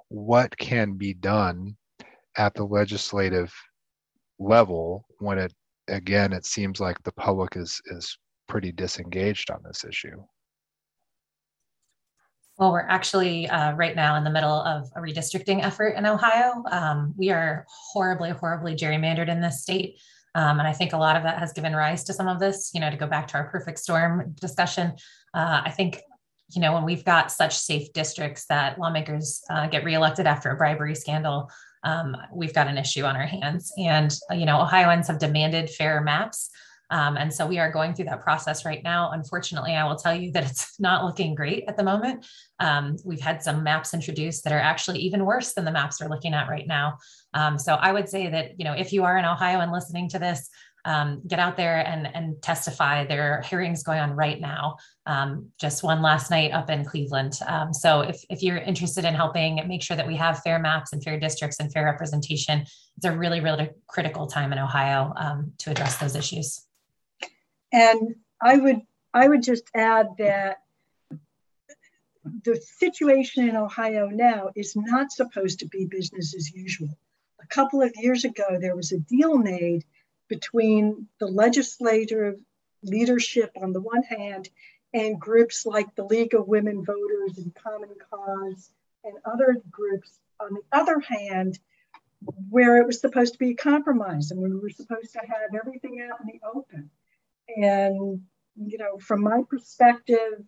What 0.09 0.57
can 0.57 0.93
be 0.93 1.13
done 1.13 1.75
at 2.37 2.53
the 2.55 2.63
legislative 2.63 3.53
level 4.39 5.05
when 5.19 5.37
it, 5.37 5.53
again, 5.87 6.33
it 6.33 6.45
seems 6.45 6.79
like 6.79 7.01
the 7.03 7.13
public 7.13 7.55
is, 7.55 7.79
is 7.87 8.17
pretty 8.47 8.71
disengaged 8.71 9.51
on 9.51 9.61
this 9.63 9.83
issue? 9.83 10.23
Well, 12.57 12.71
we're 12.71 12.81
actually 12.81 13.49
uh, 13.49 13.73
right 13.73 13.95
now 13.95 14.15
in 14.15 14.23
the 14.23 14.29
middle 14.29 14.61
of 14.61 14.87
a 14.95 14.99
redistricting 14.99 15.63
effort 15.63 15.95
in 15.97 16.05
Ohio. 16.05 16.63
Um, 16.71 17.13
we 17.17 17.31
are 17.31 17.65
horribly, 17.69 18.29
horribly 18.29 18.75
gerrymandered 18.75 19.27
in 19.27 19.41
this 19.41 19.63
state. 19.63 19.99
Um, 20.35 20.59
and 20.59 20.67
I 20.67 20.73
think 20.73 20.93
a 20.93 20.97
lot 20.97 21.15
of 21.15 21.23
that 21.23 21.39
has 21.39 21.53
given 21.53 21.75
rise 21.75 22.03
to 22.05 22.13
some 22.13 22.27
of 22.27 22.39
this, 22.39 22.71
you 22.73 22.79
know, 22.79 22.89
to 22.89 22.97
go 22.97 23.07
back 23.07 23.27
to 23.29 23.35
our 23.35 23.49
perfect 23.49 23.79
storm 23.79 24.35
discussion. 24.39 24.93
Uh, 25.33 25.61
I 25.65 25.71
think, 25.71 26.01
you 26.51 26.61
know, 26.61 26.73
when 26.73 26.85
we've 26.85 27.05
got 27.05 27.31
such 27.31 27.57
safe 27.57 27.91
districts 27.93 28.45
that 28.47 28.79
lawmakers 28.79 29.43
uh, 29.49 29.67
get 29.67 29.83
reelected 29.83 30.27
after 30.27 30.49
a 30.51 30.55
bribery 30.55 30.95
scandal, 30.95 31.49
um, 31.83 32.15
we've 32.31 32.53
got 32.53 32.67
an 32.67 32.77
issue 32.77 33.03
on 33.03 33.15
our 33.15 33.25
hands. 33.25 33.73
And, 33.77 34.15
you 34.31 34.45
know, 34.45 34.61
Ohioans 34.61 35.07
have 35.07 35.19
demanded 35.19 35.69
fair 35.69 36.01
maps. 36.01 36.49
Um, 36.93 37.17
and 37.17 37.33
so 37.33 37.47
we 37.47 37.57
are 37.57 37.71
going 37.71 37.95
through 37.95 38.05
that 38.05 38.21
process 38.21 38.65
right 38.65 38.83
now. 38.83 39.09
Unfortunately, 39.11 39.73
I 39.73 39.83
will 39.83 39.95
tell 39.95 40.15
you 40.15 40.31
that 40.33 40.49
it's 40.49 40.75
not 40.79 41.03
looking 41.03 41.33
great 41.33 41.63
at 41.67 41.75
the 41.75 41.83
moment. 41.83 42.25
Um, 42.59 42.97
we've 43.03 43.19
had 43.19 43.41
some 43.41 43.63
maps 43.63 43.95
introduced 43.95 44.43
that 44.43 44.53
are 44.53 44.59
actually 44.59 44.99
even 44.99 45.25
worse 45.25 45.53
than 45.53 45.65
the 45.65 45.71
maps 45.71 45.99
we're 45.99 46.07
looking 46.07 46.35
at 46.35 46.47
right 46.47 46.67
now. 46.67 46.99
Um, 47.33 47.57
so 47.57 47.73
I 47.73 47.91
would 47.91 48.07
say 48.07 48.29
that, 48.29 48.59
you 48.59 48.63
know, 48.63 48.73
if 48.73 48.93
you 48.93 49.03
are 49.05 49.17
in 49.17 49.25
Ohio 49.25 49.59
and 49.59 49.71
listening 49.71 50.07
to 50.09 50.19
this, 50.19 50.47
um, 50.85 51.21
get 51.25 51.39
out 51.39 51.57
there 51.57 51.79
and, 51.79 52.13
and 52.13 52.39
testify. 52.43 53.05
There 53.05 53.39
are 53.39 53.41
hearings 53.41 53.83
going 53.83 53.99
on 53.99 54.11
right 54.11 54.39
now. 54.39 54.75
Um, 55.07 55.49
just 55.57 55.81
one 55.81 56.01
last 56.01 56.29
night 56.29 56.51
up 56.51 56.69
in 56.69 56.85
Cleveland. 56.85 57.39
Um, 57.47 57.73
so 57.73 58.01
if, 58.01 58.21
if 58.29 58.43
you're 58.43 58.57
interested 58.57 59.05
in 59.05 59.15
helping 59.15 59.65
make 59.67 59.81
sure 59.81 59.97
that 59.97 60.05
we 60.05 60.17
have 60.17 60.43
fair 60.43 60.59
maps 60.59 60.93
and 60.93 61.01
fair 61.01 61.17
districts 61.19 61.59
and 61.59 61.71
fair 61.71 61.85
representation, 61.85 62.65
it's 62.97 63.05
a 63.05 63.17
really, 63.17 63.39
really 63.39 63.71
critical 63.87 64.27
time 64.27 64.51
in 64.51 64.59
Ohio 64.59 65.13
to 65.57 65.71
address 65.71 65.97
those 65.97 66.17
issues. 66.17 66.67
And 67.73 68.15
I 68.39 68.57
would 68.57 68.81
I 69.13 69.27
would 69.27 69.43
just 69.43 69.63
add 69.75 70.07
that 70.19 70.61
the 72.43 72.55
situation 72.55 73.49
in 73.49 73.55
Ohio 73.55 74.07
now 74.07 74.51
is 74.55 74.75
not 74.75 75.11
supposed 75.11 75.59
to 75.59 75.67
be 75.67 75.85
business 75.85 76.33
as 76.35 76.53
usual. 76.53 76.97
A 77.41 77.47
couple 77.47 77.81
of 77.81 77.91
years 77.97 78.23
ago, 78.23 78.57
there 78.59 78.75
was 78.75 78.91
a 78.91 78.99
deal 78.99 79.37
made 79.37 79.83
between 80.29 81.07
the 81.19 81.27
legislative 81.27 82.39
leadership 82.83 83.51
on 83.61 83.73
the 83.73 83.81
one 83.81 84.03
hand 84.03 84.49
and 84.93 85.19
groups 85.19 85.65
like 85.65 85.93
the 85.95 86.05
League 86.05 86.33
of 86.33 86.47
Women 86.47 86.85
Voters 86.85 87.37
and 87.37 87.53
Common 87.55 87.89
Cause 88.09 88.69
and 89.03 89.15
other 89.25 89.61
groups 89.69 90.19
on 90.39 90.53
the 90.53 90.61
other 90.71 90.99
hand, 90.99 91.59
where 92.49 92.77
it 92.77 92.85
was 92.85 93.01
supposed 93.01 93.33
to 93.33 93.39
be 93.39 93.51
a 93.51 93.55
compromise 93.55 94.31
and 94.31 94.41
we 94.41 94.53
were 94.53 94.69
supposed 94.69 95.11
to 95.13 95.19
have 95.19 95.55
everything 95.59 96.01
out 96.01 96.21
in 96.21 96.27
the 96.27 96.39
open. 96.47 96.89
And, 97.47 98.21
you 98.55 98.77
know, 98.77 98.97
from 98.99 99.23
my 99.23 99.41
perspective, 99.49 100.43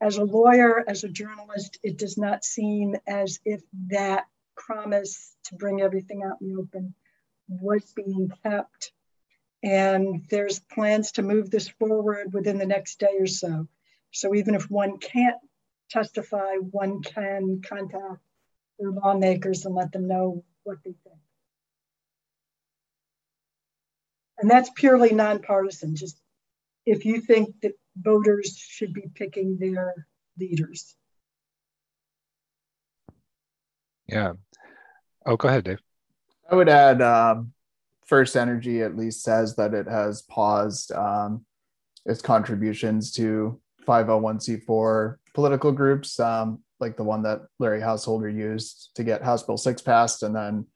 as 0.00 0.16
a 0.18 0.24
lawyer, 0.24 0.84
as 0.86 1.04
a 1.04 1.08
journalist, 1.08 1.78
it 1.82 1.98
does 1.98 2.18
not 2.18 2.44
seem 2.44 2.96
as 3.06 3.40
if 3.44 3.62
that 3.88 4.26
promise 4.56 5.34
to 5.44 5.54
bring 5.54 5.80
everything 5.80 6.22
out 6.22 6.38
in 6.40 6.48
the 6.48 6.60
open 6.60 6.94
was 7.48 7.92
being 7.94 8.30
kept. 8.42 8.92
And 9.62 10.24
there's 10.30 10.58
plans 10.58 11.12
to 11.12 11.22
move 11.22 11.50
this 11.50 11.68
forward 11.68 12.32
within 12.32 12.58
the 12.58 12.66
next 12.66 12.98
day 12.98 13.16
or 13.18 13.26
so. 13.26 13.68
So 14.12 14.34
even 14.34 14.54
if 14.54 14.70
one 14.70 14.98
can't 14.98 15.36
testify, 15.90 16.56
one 16.70 17.02
can 17.02 17.62
contact 17.66 18.20
their 18.78 18.90
lawmakers 18.90 19.64
and 19.64 19.74
let 19.74 19.92
them 19.92 20.08
know 20.08 20.44
what 20.64 20.78
they 20.84 20.94
think. 21.04 21.20
And 24.38 24.50
that's 24.50 24.70
purely 24.74 25.12
nonpartisan. 25.12 25.96
Just 25.96 26.20
if 26.84 27.04
you 27.04 27.20
think 27.20 27.60
that 27.62 27.72
voters 27.96 28.56
should 28.56 28.92
be 28.92 29.04
picking 29.14 29.58
their 29.58 30.06
leaders. 30.38 30.94
Yeah. 34.06 34.34
Oh, 35.24 35.36
go 35.36 35.48
ahead, 35.48 35.64
Dave. 35.64 35.80
I 36.50 36.54
would 36.54 36.68
add 36.68 37.02
um, 37.02 37.52
First 38.06 38.36
Energy 38.36 38.82
at 38.82 38.96
least 38.96 39.22
says 39.22 39.56
that 39.56 39.74
it 39.74 39.88
has 39.88 40.22
paused 40.22 40.92
um, 40.92 41.44
its 42.04 42.22
contributions 42.22 43.10
to 43.12 43.60
501c4 43.86 45.16
political 45.34 45.72
groups, 45.72 46.20
um, 46.20 46.60
like 46.78 46.96
the 46.96 47.04
one 47.04 47.22
that 47.22 47.42
Larry 47.58 47.80
Householder 47.80 48.28
used 48.28 48.90
to 48.94 49.02
get 49.02 49.24
House 49.24 49.42
Bill 49.42 49.56
6 49.56 49.82
passed. 49.82 50.22
And 50.22 50.34
then 50.34 50.66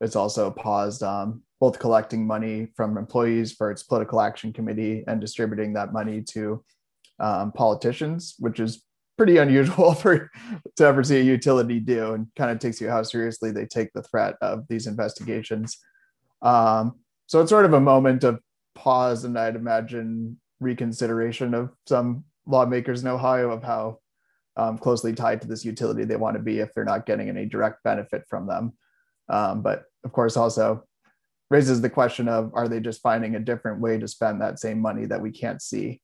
it's 0.00 0.16
also 0.16 0.50
paused 0.50 1.02
um, 1.02 1.42
both 1.60 1.78
collecting 1.78 2.26
money 2.26 2.68
from 2.76 2.98
employees 2.98 3.52
for 3.52 3.70
its 3.70 3.82
political 3.82 4.20
action 4.20 4.52
committee 4.52 5.04
and 5.06 5.20
distributing 5.20 5.72
that 5.72 5.92
money 5.92 6.20
to 6.20 6.62
um, 7.18 7.52
politicians, 7.52 8.34
which 8.38 8.60
is 8.60 8.84
pretty 9.16 9.38
unusual 9.38 9.94
for 9.94 10.30
to 10.76 10.84
ever 10.84 11.02
see 11.02 11.18
a 11.18 11.22
utility 11.22 11.80
do, 11.80 12.12
and 12.12 12.26
kind 12.36 12.50
of 12.50 12.58
takes 12.58 12.80
you 12.80 12.88
how 12.88 13.02
seriously 13.02 13.50
they 13.50 13.64
take 13.64 13.92
the 13.94 14.02
threat 14.02 14.34
of 14.42 14.64
these 14.68 14.86
investigations. 14.86 15.78
Um, 16.42 17.00
so 17.26 17.40
it's 17.40 17.50
sort 17.50 17.64
of 17.64 17.72
a 17.72 17.80
moment 17.80 18.24
of 18.24 18.40
pause, 18.74 19.24
and 19.24 19.38
I'd 19.38 19.56
imagine 19.56 20.38
reconsideration 20.60 21.54
of 21.54 21.70
some 21.86 22.24
lawmakers 22.46 23.02
in 23.02 23.08
Ohio 23.08 23.50
of 23.50 23.62
how 23.62 23.98
um, 24.56 24.78
closely 24.78 25.12
tied 25.12 25.42
to 25.42 25.48
this 25.48 25.64
utility 25.64 26.04
they 26.04 26.16
want 26.16 26.36
to 26.36 26.42
be 26.42 26.60
if 26.60 26.72
they're 26.74 26.84
not 26.84 27.06
getting 27.06 27.28
any 27.28 27.46
direct 27.46 27.82
benefit 27.82 28.24
from 28.28 28.46
them. 28.46 28.72
Um, 29.28 29.62
but 29.62 29.84
of 30.04 30.12
course, 30.12 30.36
also 30.36 30.84
raises 31.50 31.80
the 31.80 31.90
question 31.90 32.28
of 32.28 32.50
are 32.54 32.68
they 32.68 32.80
just 32.80 33.02
finding 33.02 33.34
a 33.34 33.40
different 33.40 33.80
way 33.80 33.98
to 33.98 34.08
spend 34.08 34.40
that 34.40 34.58
same 34.58 34.80
money 34.80 35.06
that 35.06 35.20
we 35.20 35.30
can't 35.30 35.62
see, 35.62 36.00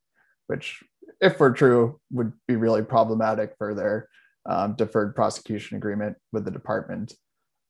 which, 0.47 0.83
if 1.21 1.39
we're 1.41 1.53
true, 1.53 2.01
would 2.11 2.33
be 2.47 2.57
really 2.57 2.83
problematic 2.83 3.55
for 3.59 3.75
their 3.75 4.09
um, 4.49 4.75
deferred 4.75 5.15
prosecution 5.15 5.77
agreement 5.77 6.17
with 6.33 6.45
the 6.45 6.51
Department 6.51 7.15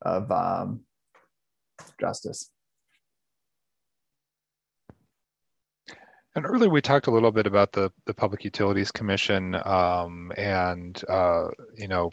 of 0.02 0.30
um, 0.30 0.80
Justice. 2.00 2.50
And 6.34 6.46
earlier 6.46 6.70
we 6.70 6.80
talked 6.80 7.08
a 7.08 7.10
little 7.10 7.30
bit 7.30 7.46
about 7.46 7.72
the, 7.72 7.92
the 8.06 8.14
Public 8.14 8.42
Utilities 8.42 8.90
Commission 8.90 9.54
um, 9.66 10.32
and, 10.38 11.02
uh, 11.08 11.48
you 11.76 11.88
know, 11.88 12.10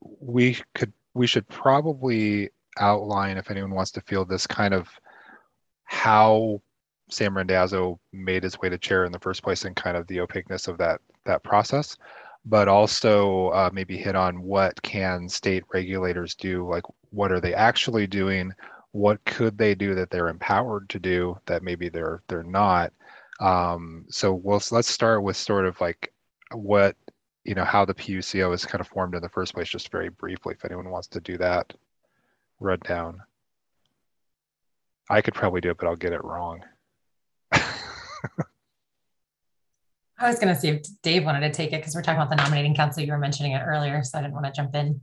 we 0.00 0.56
could, 0.74 0.94
we 1.12 1.26
should 1.26 1.46
probably 1.48 2.48
outline, 2.78 3.36
if 3.36 3.50
anyone 3.50 3.74
wants 3.74 3.90
to 3.92 4.00
feel 4.02 4.24
this 4.24 4.46
kind 4.46 4.74
of 4.74 4.88
how 5.84 6.60
Sam 7.10 7.36
Randazzo 7.36 7.98
made 8.12 8.42
his 8.42 8.58
way 8.58 8.68
to 8.68 8.78
chair 8.78 9.04
in 9.04 9.12
the 9.12 9.18
first 9.18 9.42
place 9.42 9.64
and 9.64 9.74
kind 9.74 9.96
of 9.96 10.06
the 10.06 10.20
opaqueness 10.20 10.68
of 10.68 10.78
that 10.78 11.00
that 11.24 11.42
process, 11.42 11.96
but 12.44 12.68
also 12.68 13.48
uh, 13.48 13.70
maybe 13.72 13.96
hit 13.96 14.14
on 14.16 14.42
what 14.42 14.80
can 14.82 15.28
state 15.28 15.64
regulators 15.72 16.34
do, 16.34 16.68
like 16.68 16.84
what 17.10 17.32
are 17.32 17.40
they 17.40 17.54
actually 17.54 18.06
doing, 18.06 18.52
what 18.92 19.24
could 19.24 19.56
they 19.58 19.74
do 19.74 19.94
that 19.94 20.10
they're 20.10 20.28
empowered 20.28 20.88
to 20.90 20.98
do 20.98 21.38
that 21.46 21.62
maybe 21.62 21.88
they're 21.88 22.22
they're 22.28 22.42
not. 22.42 22.92
Um, 23.40 24.04
so 24.10 24.34
we'll 24.34 24.62
let's 24.70 24.90
start 24.90 25.22
with 25.22 25.36
sort 25.36 25.66
of 25.66 25.80
like 25.80 26.12
what 26.52 26.96
you 27.44 27.54
know 27.54 27.64
how 27.64 27.84
the 27.84 27.94
PUCO 27.94 28.52
is 28.52 28.66
kind 28.66 28.80
of 28.80 28.88
formed 28.88 29.14
in 29.14 29.22
the 29.22 29.28
first 29.30 29.54
place, 29.54 29.68
just 29.68 29.90
very 29.90 30.10
briefly, 30.10 30.54
if 30.54 30.64
anyone 30.64 30.90
wants 30.90 31.08
to 31.08 31.20
do 31.20 31.38
that 31.38 31.72
run 32.60 32.78
down. 32.84 33.22
I 35.10 35.22
could 35.22 35.34
probably 35.34 35.60
do 35.60 35.70
it, 35.70 35.78
but 35.78 35.86
I'll 35.86 35.96
get 35.96 36.12
it 36.12 36.22
wrong. 36.22 36.62
I 37.52 37.64
was 40.28 40.38
going 40.38 40.52
to 40.52 40.60
see 40.60 40.68
if 40.68 40.82
Dave 41.02 41.24
wanted 41.24 41.40
to 41.40 41.50
take 41.50 41.72
it 41.72 41.80
because 41.80 41.94
we're 41.94 42.02
talking 42.02 42.20
about 42.20 42.30
the 42.30 42.36
nominating 42.36 42.74
council. 42.74 43.02
You 43.02 43.12
were 43.12 43.18
mentioning 43.18 43.52
it 43.52 43.62
earlier, 43.64 44.02
so 44.02 44.18
I 44.18 44.22
didn't 44.22 44.34
want 44.34 44.46
to 44.46 44.52
jump 44.52 44.74
in. 44.74 45.00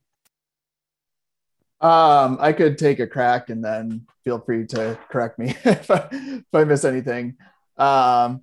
Um, 1.81 2.37
I 2.39 2.53
could 2.53 2.77
take 2.77 2.99
a 2.99 3.07
crack 3.07 3.49
and 3.49 3.63
then 3.63 4.05
feel 4.23 4.39
free 4.39 4.65
to 4.67 4.97
correct 5.09 5.39
me 5.39 5.55
if 5.65 5.89
I, 5.89 6.07
if 6.11 6.45
I 6.53 6.63
miss 6.63 6.83
anything. 6.83 7.35
Um, 7.77 8.41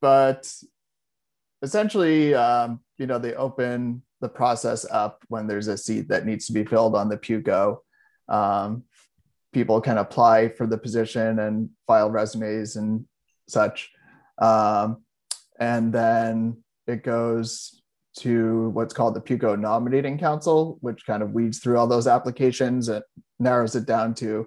but 0.00 0.52
essentially, 1.62 2.34
um, 2.34 2.80
you 2.98 3.06
know, 3.06 3.18
they 3.18 3.34
open 3.34 4.02
the 4.20 4.28
process 4.28 4.86
up 4.90 5.24
when 5.28 5.46
there's 5.46 5.68
a 5.68 5.76
seat 5.76 6.08
that 6.08 6.26
needs 6.26 6.46
to 6.46 6.52
be 6.52 6.64
filled 6.64 6.94
on 6.94 7.08
the 7.08 7.16
PUCO. 7.16 7.78
Um, 8.28 8.84
people 9.52 9.80
can 9.80 9.98
apply 9.98 10.48
for 10.48 10.66
the 10.66 10.78
position 10.78 11.38
and 11.38 11.70
file 11.86 12.10
resumes 12.10 12.76
and 12.76 13.06
such. 13.48 13.90
Um, 14.38 15.02
and 15.58 15.92
then 15.92 16.62
it 16.86 17.04
goes 17.04 17.80
to 18.18 18.70
what's 18.70 18.94
called 18.94 19.14
the 19.14 19.20
PUCO 19.20 19.58
Nominating 19.58 20.18
Council, 20.18 20.78
which 20.80 21.06
kind 21.06 21.22
of 21.22 21.32
weeds 21.32 21.58
through 21.58 21.78
all 21.78 21.86
those 21.86 22.06
applications 22.06 22.88
and 22.88 23.04
narrows 23.38 23.74
it 23.74 23.86
down 23.86 24.14
to 24.14 24.46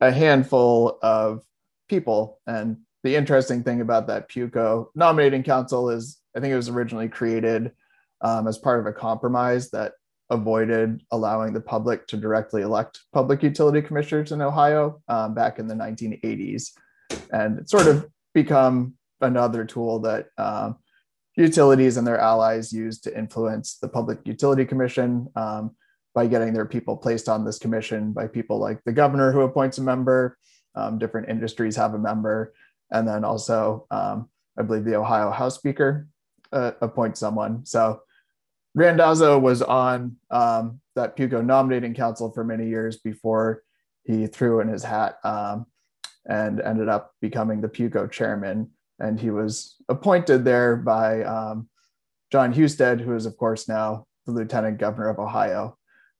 a 0.00 0.10
handful 0.10 0.98
of 1.02 1.42
people. 1.88 2.40
And 2.46 2.78
the 3.02 3.16
interesting 3.16 3.62
thing 3.62 3.80
about 3.80 4.06
that 4.08 4.28
PUCO 4.28 4.86
Nominating 4.94 5.42
Council 5.42 5.90
is 5.90 6.18
I 6.36 6.40
think 6.40 6.52
it 6.52 6.56
was 6.56 6.68
originally 6.68 7.08
created 7.08 7.72
um, 8.20 8.46
as 8.46 8.58
part 8.58 8.80
of 8.80 8.86
a 8.86 8.92
compromise 8.92 9.70
that 9.70 9.92
avoided 10.30 11.02
allowing 11.10 11.52
the 11.52 11.60
public 11.60 12.06
to 12.06 12.16
directly 12.16 12.62
elect 12.62 13.00
public 13.12 13.42
utility 13.42 13.80
commissioners 13.80 14.32
in 14.32 14.42
Ohio 14.42 15.00
um, 15.08 15.34
back 15.34 15.58
in 15.58 15.66
the 15.66 15.74
1980s. 15.74 16.70
And 17.32 17.58
it's 17.58 17.70
sort 17.70 17.86
of 17.86 18.06
become 18.34 18.94
another 19.20 19.64
tool 19.64 20.00
that 20.00 20.28
um, 20.36 20.76
utilities 21.36 21.96
and 21.96 22.06
their 22.06 22.18
allies 22.18 22.72
use 22.72 23.00
to 23.00 23.16
influence 23.16 23.78
the 23.80 23.88
Public 23.88 24.18
Utility 24.24 24.64
Commission 24.64 25.28
um, 25.36 25.74
by 26.14 26.26
getting 26.26 26.52
their 26.52 26.66
people 26.66 26.96
placed 26.96 27.28
on 27.28 27.44
this 27.44 27.58
commission 27.58 28.12
by 28.12 28.26
people 28.26 28.58
like 28.58 28.82
the 28.84 28.92
governor 28.92 29.32
who 29.32 29.42
appoints 29.42 29.78
a 29.78 29.82
member. 29.82 30.36
Um, 30.74 30.98
different 30.98 31.28
industries 31.28 31.76
have 31.76 31.94
a 31.94 31.98
member. 31.98 32.52
And 32.90 33.06
then 33.06 33.24
also, 33.24 33.86
um, 33.90 34.28
I 34.58 34.62
believe 34.62 34.84
the 34.84 34.96
Ohio 34.96 35.30
House 35.30 35.54
Speaker 35.54 36.08
uh, 36.52 36.72
appoints 36.80 37.20
someone. 37.20 37.64
So 37.64 38.02
Randazzo 38.78 39.38
was 39.38 39.60
on 39.60 40.16
um, 40.30 40.80
that 40.94 41.16
PUCO 41.16 41.44
nominating 41.44 41.94
council 41.94 42.30
for 42.30 42.44
many 42.44 42.68
years 42.68 42.98
before 42.98 43.62
he 44.04 44.26
threw 44.26 44.60
in 44.60 44.68
his 44.68 44.84
hat 44.84 45.16
um, 45.24 45.66
and 46.26 46.60
ended 46.60 46.88
up 46.88 47.12
becoming 47.20 47.60
the 47.60 47.68
PUCO 47.68 48.10
chairman 48.10 48.70
and 49.00 49.18
he 49.18 49.30
was 49.30 49.76
appointed 49.88 50.44
there 50.44 50.76
by 50.76 51.22
um, 51.22 51.68
Jon 52.32 52.52
Husted, 52.52 53.00
who 53.00 53.14
is, 53.14 53.26
of 53.26 53.36
course, 53.36 53.68
now 53.68 54.06
the 54.26 54.32
lieutenant 54.32 54.78
governor 54.78 55.08
of 55.08 55.18
Ohio. 55.18 55.76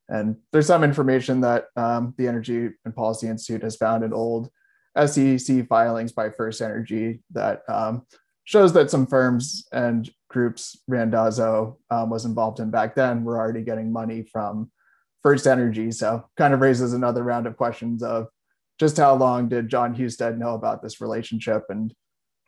And 0.07 0.37
there's 0.51 0.67
some 0.67 0.83
information 0.83 1.41
that 1.41 1.65
um, 1.75 2.13
the 2.17 2.27
Energy 2.27 2.69
and 2.83 2.95
Policy 2.95 3.27
Institute 3.27 3.63
has 3.63 3.75
found 3.75 4.03
in 4.03 4.13
old 4.13 4.49
SEC 5.05 5.67
filings 5.67 6.11
by 6.11 6.29
First 6.29 6.61
Energy 6.61 7.21
that 7.31 7.61
um, 7.69 8.05
shows 8.49 8.73
that 8.73 8.89
some 8.89 9.05
firms 9.05 9.67
and 9.71 10.09
groups 10.27 10.75
Randazzo 10.87 11.77
um, 11.91 12.09
was 12.09 12.25
involved 12.25 12.59
in 12.59 12.71
back 12.71 12.95
then 12.95 13.23
were 13.23 13.37
already 13.37 13.61
getting 13.61 13.93
money 13.93 14.23
from 14.23 14.71
First 15.21 15.45
Energy. 15.45 15.91
So 15.91 16.27
kind 16.35 16.55
of 16.55 16.59
raises 16.59 16.93
another 16.93 17.21
round 17.21 17.45
of 17.45 17.57
questions 17.57 18.01
of 18.01 18.25
just 18.79 18.97
how 18.97 19.13
long 19.13 19.49
did 19.49 19.69
Jon 19.69 19.93
Husted 19.93 20.39
know 20.39 20.55
about 20.55 20.81
this 20.81 20.99
relationship 20.99 21.65
and 21.69 21.93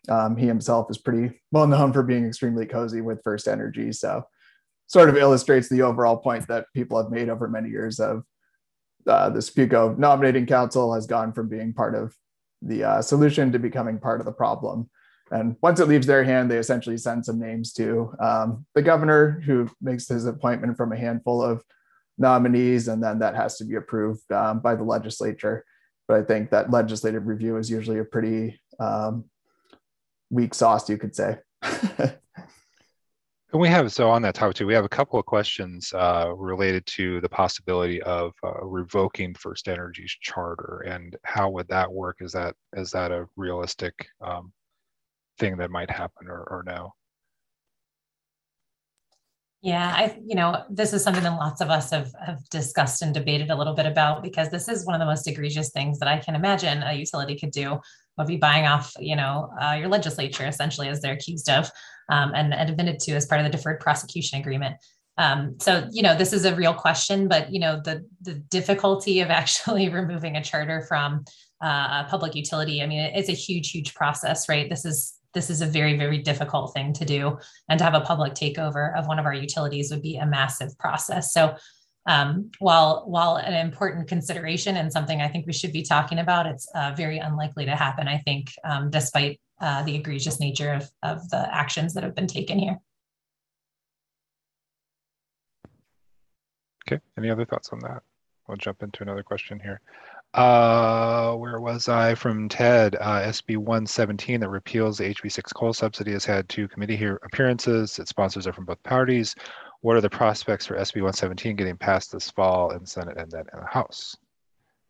um, 0.10 0.38
he 0.38 0.48
himself 0.48 0.90
is 0.90 0.98
pretty 0.98 1.40
well 1.52 1.68
known 1.68 1.94
for 1.94 2.02
being 2.02 2.26
extremely 2.26 2.66
cozy 2.66 3.02
with 3.02 3.22
First 3.24 3.48
Energy. 3.48 3.92
So, 3.92 4.24
sort 4.88 5.08
of 5.08 5.18
illustrates 5.18 5.70
the 5.70 5.84
overall 5.84 6.18
point 6.18 6.48
that 6.48 6.66
people 6.74 6.98
have 7.00 7.12
made 7.12 7.30
over 7.30 7.48
many 7.48 7.70
years 7.70 8.00
of 8.00 8.24
uh, 9.06 9.30
the 9.30 9.40
PUCO 9.40 10.00
nominating 10.00 10.48
council 10.48 10.96
has 10.96 11.06
gone 11.06 11.32
from 11.32 11.48
being 11.48 11.74
part 11.74 11.94
of 11.94 12.16
the 12.64 12.84
uh, 12.84 13.02
solution 13.04 13.52
to 13.52 13.60
becoming 13.60 14.00
part 14.00 14.20
of 14.20 14.26
the 14.26 14.32
problem. 14.32 14.90
And 15.32 15.56
once 15.62 15.80
it 15.80 15.88
leaves 15.88 16.06
their 16.06 16.26
hand, 16.26 16.52
they 16.52 16.58
essentially 16.58 16.98
send 16.98 17.26
some 17.26 17.40
names 17.40 17.72
to 17.74 18.14
um, 18.20 18.66
the 18.76 18.82
governor, 18.82 19.42
who 19.46 19.70
makes 19.82 20.08
his 20.08 20.26
appointment 20.26 20.76
from 20.76 20.92
a 20.92 20.98
handful 20.98 21.42
of 21.42 21.64
nominees, 22.18 22.90
and 22.90 23.02
then 23.02 23.20
that 23.20 23.36
has 23.36 23.58
to 23.58 23.66
be 23.66 23.76
approved 23.76 24.30
um, 24.32 24.60
by 24.60 24.76
the 24.76 24.84
legislature. 24.84 25.66
But 26.08 26.20
I 26.20 26.24
think 26.24 26.52
that 26.52 26.70
legislative 26.70 27.28
review 27.28 27.56
is 27.56 27.72
usually 27.72 28.00
a 28.00 28.04
pretty 28.04 28.60
um, 28.80 29.26
weak 30.30 30.54
sauce, 30.54 30.90
you 30.90 30.98
could 30.98 31.16
say. 31.16 31.38
and 31.62 32.18
we 33.54 33.70
have 33.70 33.94
so 33.94 34.10
on 34.10 34.22
that 34.24 34.36
topic 34.36 34.58
too. 34.58 34.68
We 34.68 34.74
have 34.74 34.84
a 34.84 34.90
couple 34.90 35.18
of 35.18 35.26
questions 35.26 35.94
uh, 35.94 36.34
related 36.36 36.86
to 36.88 37.22
the 37.22 37.30
possibility 37.30 38.02
of 38.02 38.34
uh, 38.44 38.66
revoking 38.66 39.34
First 39.36 39.70
Energy's 39.70 40.12
charter 40.20 40.84
and 40.86 41.16
how 41.24 41.50
would 41.52 41.70
that 41.70 41.90
work? 41.90 42.18
Is 42.20 42.34
that 42.34 42.56
is 42.74 42.92
that 42.92 43.12
a 43.12 43.28
realistic 43.38 44.08
um, 44.20 44.52
thing 45.42 45.58
that 45.58 45.70
might 45.70 45.92
happen 45.92 46.28
or, 46.30 46.40
or 46.44 46.64
no? 46.66 46.94
Yeah, 49.64 49.94
I 49.96 50.18
you 50.26 50.36
know 50.36 50.64
this 50.72 50.92
is 50.92 51.04
something 51.04 51.24
that 51.24 51.38
lots 51.38 51.62
of 51.62 51.70
us 51.70 51.92
have 51.92 52.12
have 52.26 52.40
discussed 52.50 53.04
and 53.04 53.14
debated 53.14 53.52
a 53.52 53.56
little 53.56 53.76
bit 53.76 53.86
about 53.86 54.24
because 54.24 54.50
this 54.50 54.68
is 54.68 54.88
one 54.88 54.96
of 54.96 55.00
the 55.00 55.06
most 55.06 55.28
egregious 55.28 55.70
things 55.70 56.00
that 56.00 56.08
I 56.08 56.18
can 56.18 56.34
imagine 56.34 56.82
a 56.82 56.94
utility 56.94 57.38
could 57.38 57.52
do 57.52 57.80
would 58.18 58.28
be 58.28 58.38
buying 58.38 58.66
off, 58.66 58.92
you 59.00 59.16
know, 59.16 59.54
uh, 59.62 59.74
your 59.74 59.88
legislature 59.88 60.48
essentially 60.48 60.88
as 60.88 61.00
they're 61.00 61.14
accused 61.14 61.50
of 61.50 61.70
um, 62.10 62.34
and, 62.34 62.54
admitted 62.54 63.00
to 63.00 63.12
as 63.14 63.26
part 63.26 63.40
of 63.40 63.46
the 63.46 63.56
deferred 63.56 63.80
prosecution 63.80 64.40
agreement. 64.40 64.76
Um, 65.18 65.56
so, 65.60 65.88
you 65.92 66.02
know, 66.02 66.16
this 66.16 66.34
is 66.34 66.46
a 66.46 66.56
real 66.56 66.74
question, 66.74 67.28
but 67.28 67.54
you 67.54 67.60
know, 67.60 67.80
the 67.84 68.04
the 68.22 68.34
difficulty 68.34 69.20
of 69.20 69.30
actually 69.42 69.90
removing 69.90 70.38
a 70.38 70.44
charter 70.44 70.82
from 70.88 71.24
uh, 71.64 72.04
a 72.04 72.08
public 72.10 72.34
utility, 72.34 72.82
I 72.82 72.88
mean, 72.88 73.02
it's 73.14 73.30
a 73.30 73.34
huge, 73.34 73.70
huge 73.70 73.94
process, 73.94 74.50
right? 74.50 74.68
This 74.68 74.86
is 74.86 75.21
this 75.34 75.50
is 75.50 75.62
a 75.62 75.66
very, 75.66 75.98
very 75.98 76.18
difficult 76.18 76.74
thing 76.74 76.94
to 76.94 77.06
do, 77.06 77.38
and 77.70 77.78
to 77.78 77.84
have 77.84 77.94
a 77.94 78.02
public 78.02 78.34
takeover 78.34 78.98
of 78.98 79.08
one 79.08 79.20
of 79.20 79.26
our 79.26 79.34
utilities 79.34 79.92
would 79.92 80.02
be 80.02 80.18
a 80.18 80.26
massive 80.26 80.78
process. 80.78 81.34
So, 81.34 81.56
um, 82.08 82.52
while 82.60 83.04
while 83.08 83.36
an 83.36 83.54
important 83.54 84.08
consideration 84.08 84.78
and 84.78 84.92
something 84.92 85.22
I 85.22 85.28
think 85.28 85.46
we 85.46 85.54
should 85.54 85.74
be 85.74 85.84
talking 85.84 86.20
about, 86.20 86.48
it's 86.48 86.68
uh, 86.74 86.94
very 86.98 87.20
unlikely 87.20 87.66
to 87.66 87.76
happen. 87.76 88.08
I 88.08 88.18
think, 88.18 88.52
um, 88.64 88.90
despite 88.90 89.40
uh, 89.60 89.84
the 89.84 89.96
egregious 89.96 90.40
nature 90.40 90.74
of 90.74 90.90
of 91.04 91.30
the 91.30 91.48
actions 91.56 91.94
that 91.94 92.04
have 92.04 92.16
been 92.16 92.28
taken 92.28 92.58
here. 92.58 92.78
Okay. 96.88 97.02
Any 97.18 97.30
other 97.30 97.46
thoughts 97.46 97.70
on 97.72 97.80
that? 97.80 98.02
We'll 98.48 98.58
jump 98.58 98.84
into 98.84 99.04
another 99.04 99.24
question 99.24 99.60
here. 99.60 99.80
Uh, 100.34 101.36
where 101.36 101.60
was 101.60 101.90
I 101.90 102.16
from 102.16 102.48
Ted? 102.48 102.96
Uh, 102.96 103.22
SB 103.22 103.58
117 103.58 104.40
that 104.40 104.50
repeals 104.50 104.98
the 104.98 105.14
HB6 105.14 105.54
coal 105.54 105.74
subsidy 105.74 106.14
has 106.14 106.24
had 106.24 106.48
two 106.48 106.68
committee 106.68 106.96
here 106.96 107.20
appearances. 107.26 108.00
Its 108.00 108.12
sponsors 108.12 108.48
are 108.48 108.54
from 108.54 108.66
both 108.66 108.82
parties 108.84 109.36
what 109.82 109.98
are 109.98 110.02
the 110.02 110.10
prospects 110.10 110.66
for 110.66 110.76
SB 110.76 110.96
117 110.98 111.56
getting 111.56 111.76
passed 111.76 112.12
this 112.12 112.30
fall 112.30 112.72
in 112.72 112.86
Senate 112.86 113.18
and 113.18 113.30
then 113.32 113.46
in 113.54 113.60
the 113.60 113.66
House? 113.66 114.16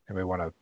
And 0.07 0.17
we 0.17 0.23
want 0.23 0.41
to 0.41 0.53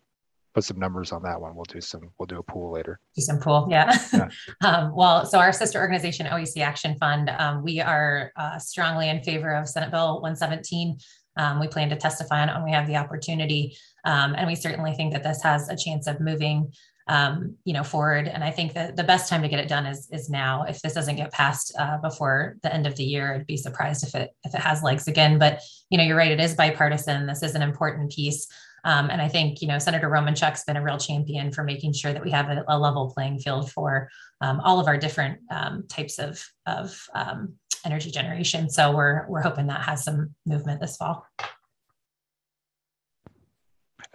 put 0.54 0.64
some 0.64 0.80
numbers 0.80 1.12
on 1.12 1.24
that 1.24 1.42
one. 1.42 1.56
We'll 1.56 1.66
do 1.66 1.82
some, 1.82 2.12
we'll 2.18 2.28
do 2.28 2.38
a 2.38 2.44
pool 2.44 2.72
later. 2.72 3.00
Do 3.16 3.22
some 3.22 3.40
pool, 3.40 3.68
yeah. 3.70 3.98
yeah. 4.14 4.30
um, 4.64 4.96
well, 4.96 5.26
so 5.26 5.40
our 5.40 5.52
sister 5.52 5.80
organization, 5.80 6.28
OEC 6.28 6.62
Action 6.62 6.96
Fund, 7.00 7.32
um, 7.40 7.64
we 7.64 7.82
are 7.82 8.32
uh, 8.36 8.60
strongly 8.60 9.10
in 9.10 9.24
favor 9.24 9.54
of 9.56 9.68
Senate 9.68 9.90
Bill 9.90 10.22
117. 10.22 11.00
Um, 11.40 11.60
we 11.60 11.68
plan 11.68 11.90
to 11.90 11.96
testify 11.96 12.42
on 12.42 12.50
it 12.50 12.54
when 12.54 12.66
we 12.66 12.72
have 12.72 12.86
the 12.86 12.98
opportunity. 12.98 13.78
Um, 14.04 14.36
and 14.38 14.46
we 14.46 14.56
certainly 14.56 14.94
think 14.94 15.14
that 15.14 15.24
this 15.24 15.42
has 15.42 15.70
a 15.70 15.78
chance 15.78 16.06
of 16.06 16.20
moving 16.20 16.72
um, 17.10 17.56
you 17.64 17.74
know, 17.74 17.84
forward. 17.84 18.28
And 18.28 18.44
I 18.44 18.52
think 18.52 18.74
that 18.74 18.96
the 18.96 19.04
best 19.04 19.30
time 19.30 19.42
to 19.42 19.48
get 19.48 19.60
it 19.60 19.68
done 19.68 19.88
is 19.88 20.08
is 20.12 20.30
now. 20.30 20.64
If 20.64 20.80
this 20.82 20.94
doesn't 20.94 21.16
get 21.16 21.32
passed 21.32 21.74
uh, 21.78 21.98
before 21.98 22.58
the 22.62 22.72
end 22.72 22.86
of 22.86 22.96
the 22.96 23.04
year, 23.04 23.34
I'd 23.34 23.48
be 23.48 23.58
surprised 23.58 24.04
if 24.08 24.14
it 24.14 24.30
if 24.44 24.54
it 24.54 24.62
has 24.62 24.84
legs 24.84 25.08
again. 25.08 25.40
But 25.40 25.62
you 25.90 25.98
know, 25.98 26.04
you're 26.04 26.16
right; 26.16 26.32
it 26.32 26.40
is 26.40 26.54
bipartisan. 26.54 27.26
This 27.26 27.42
is 27.42 27.56
an 27.56 27.64
important 27.64 28.12
piece. 28.12 28.48
Um, 28.86 29.10
and 29.10 29.22
I 29.24 29.28
think 29.28 29.60
you 29.60 29.68
know 29.68 29.80
Senator 29.80 30.08
Romanchuk's 30.08 30.64
been 30.66 30.78
a 30.78 30.84
real 30.84 31.00
champion 31.00 31.52
for 31.52 31.64
making 31.64 31.94
sure 31.94 32.14
that 32.14 32.24
we 32.24 32.30
have 32.30 32.50
a, 32.50 32.64
a 32.68 32.78
level 32.78 33.12
playing 33.12 33.40
field 33.40 33.72
for 33.72 34.10
um, 34.42 34.60
all 34.60 34.80
of 34.80 34.88
our 34.88 34.98
different 34.98 35.40
um, 35.50 35.86
types 35.90 36.20
of 36.20 36.46
of 36.68 36.96
um, 37.16 37.56
energy 37.86 38.12
generation. 38.12 38.70
So 38.70 38.96
we're 38.96 39.28
we're 39.28 39.42
hoping 39.42 39.68
that 39.68 39.82
has 39.82 40.04
some 40.04 40.36
movement 40.46 40.82
this 40.82 40.98
fall. 40.98 41.26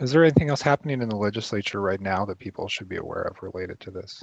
Is 0.01 0.11
there 0.11 0.25
anything 0.25 0.51
else 0.51 0.61
happening 0.61 1.03
in 1.03 1.09
the 1.09 1.17
legislature 1.17 1.81
right 1.81 2.01
now 2.01 2.25
that 2.25 2.39
people 2.39 2.67
should 2.69 2.89
be 2.89 2.97
aware 2.97 3.23
of 3.23 3.43
related 3.43 3.79
to 3.81 3.91
this? 3.91 4.23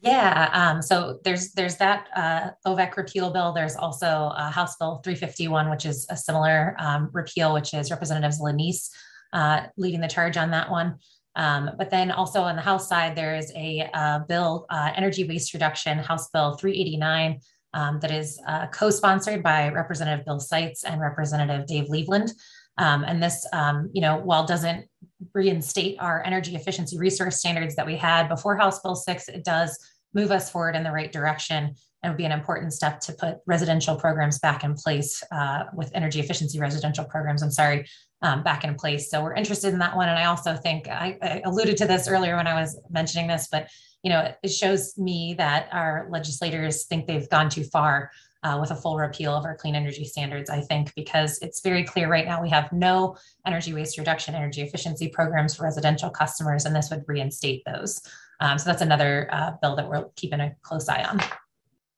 Yeah, 0.00 0.50
um, 0.52 0.80
so 0.80 1.18
there's 1.24 1.52
there's 1.52 1.76
that 1.76 2.08
uh, 2.14 2.50
OVEC 2.66 2.96
repeal 2.96 3.30
bill. 3.30 3.52
There's 3.52 3.74
also 3.76 4.06
uh, 4.06 4.50
House 4.50 4.76
Bill 4.76 5.00
351, 5.04 5.70
which 5.70 5.86
is 5.86 6.06
a 6.08 6.16
similar 6.16 6.76
um, 6.78 7.10
repeal, 7.12 7.52
which 7.52 7.74
is 7.74 7.90
Representatives 7.90 8.40
Lanese 8.40 8.90
uh, 9.32 9.62
leading 9.76 10.00
the 10.00 10.08
charge 10.08 10.36
on 10.36 10.50
that 10.52 10.70
one. 10.70 10.98
Um, 11.38 11.70
but 11.78 11.88
then 11.88 12.10
also 12.10 12.42
on 12.42 12.56
the 12.56 12.62
House 12.62 12.88
side, 12.88 13.16
there 13.16 13.36
is 13.36 13.52
a 13.54 13.88
uh, 13.94 14.18
bill, 14.28 14.66
uh, 14.70 14.90
energy 14.96 15.24
waste 15.24 15.54
reduction, 15.54 15.98
House 15.98 16.28
Bill 16.30 16.56
389, 16.56 17.40
um, 17.74 18.00
that 18.00 18.10
is 18.10 18.40
uh, 18.46 18.66
co-sponsored 18.66 19.42
by 19.42 19.68
Representative 19.68 20.26
Bill 20.26 20.40
Seitz 20.40 20.84
and 20.84 21.00
Representative 21.00 21.66
Dave 21.66 21.88
Leland. 21.88 22.32
Um, 22.76 23.04
and 23.04 23.22
this, 23.22 23.46
um, 23.52 23.88
you 23.92 24.00
know, 24.00 24.16
while 24.16 24.46
doesn't 24.46 24.86
reinstate 25.32 25.96
our 26.00 26.24
energy 26.24 26.56
efficiency 26.56 26.98
resource 26.98 27.38
standards 27.38 27.76
that 27.76 27.86
we 27.86 27.96
had 27.96 28.28
before 28.28 28.56
House 28.56 28.80
Bill 28.80 28.96
6, 28.96 29.28
it 29.28 29.44
does 29.44 29.78
move 30.14 30.32
us 30.32 30.50
forward 30.50 30.74
in 30.74 30.82
the 30.82 30.92
right 30.92 31.12
direction 31.12 31.74
and 32.02 32.12
would 32.12 32.16
be 32.16 32.24
an 32.24 32.32
important 32.32 32.72
step 32.72 33.00
to 33.00 33.12
put 33.12 33.38
residential 33.46 33.96
programs 33.96 34.38
back 34.38 34.64
in 34.64 34.74
place 34.74 35.22
uh, 35.32 35.64
with 35.74 35.90
energy 35.94 36.20
efficiency 36.20 36.58
residential 36.58 37.04
programs. 37.04 37.42
I'm 37.42 37.50
sorry, 37.50 37.86
um, 38.22 38.42
back 38.42 38.64
in 38.64 38.74
place. 38.74 39.10
So 39.10 39.22
we're 39.22 39.34
interested 39.34 39.72
in 39.72 39.78
that 39.78 39.96
one. 39.96 40.08
And 40.08 40.18
I 40.18 40.24
also 40.24 40.56
think 40.56 40.88
I, 40.88 41.16
I, 41.22 41.42
alluded 41.44 41.76
to 41.78 41.86
this 41.86 42.08
earlier 42.08 42.36
when 42.36 42.46
I 42.46 42.60
was 42.60 42.78
mentioning 42.90 43.28
this, 43.28 43.48
but 43.50 43.68
you 44.02 44.10
know, 44.10 44.32
it 44.42 44.48
shows 44.48 44.96
me 44.96 45.34
that 45.38 45.68
our 45.72 46.06
legislators 46.10 46.84
think 46.86 47.06
they've 47.06 47.28
gone 47.28 47.48
too 47.48 47.64
far 47.64 48.10
uh, 48.44 48.58
with 48.60 48.70
a 48.70 48.76
full 48.76 48.96
repeal 48.96 49.34
of 49.34 49.44
our 49.44 49.56
clean 49.56 49.74
energy 49.74 50.04
standards. 50.04 50.50
I 50.50 50.60
think 50.60 50.94
because 50.94 51.38
it's 51.40 51.60
very 51.60 51.84
clear 51.84 52.08
right 52.08 52.24
now 52.24 52.40
we 52.40 52.50
have 52.50 52.72
no 52.72 53.16
energy 53.46 53.74
waste 53.74 53.98
reduction, 53.98 54.34
energy 54.34 54.62
efficiency 54.62 55.08
programs 55.08 55.56
for 55.56 55.64
residential 55.64 56.10
customers, 56.10 56.64
and 56.64 56.74
this 56.74 56.90
would 56.90 57.04
reinstate 57.08 57.64
those. 57.66 58.00
Um, 58.40 58.58
so 58.58 58.66
that's 58.66 58.82
another 58.82 59.28
uh, 59.32 59.52
bill 59.60 59.74
that 59.76 59.88
we're 59.88 60.08
keeping 60.14 60.40
a 60.40 60.54
close 60.62 60.88
eye 60.88 61.02
on. 61.02 61.20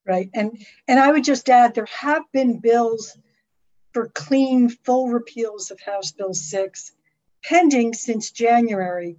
Right, 0.07 0.29
and 0.33 0.57
and 0.87 0.99
I 0.99 1.11
would 1.11 1.23
just 1.23 1.47
add 1.47 1.75
there 1.75 1.85
have 1.85 2.23
been 2.33 2.57
bills 2.57 3.15
for 3.93 4.07
clean 4.09 4.69
full 4.69 5.09
repeals 5.09 5.71
of 5.71 5.79
House 5.79 6.11
Bill 6.11 6.33
6 6.33 6.91
pending 7.43 7.93
since 7.93 8.31
January. 8.31 9.17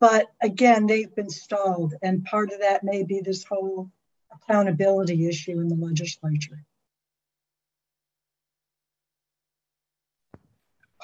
But 0.00 0.30
again, 0.42 0.86
they've 0.86 1.14
been 1.14 1.30
stalled. 1.30 1.94
And 2.02 2.24
part 2.24 2.50
of 2.52 2.60
that 2.60 2.82
may 2.82 3.04
be 3.04 3.20
this 3.20 3.44
whole 3.44 3.90
accountability 4.32 5.28
issue 5.28 5.60
in 5.60 5.68
the 5.68 5.76
legislature. 5.76 6.64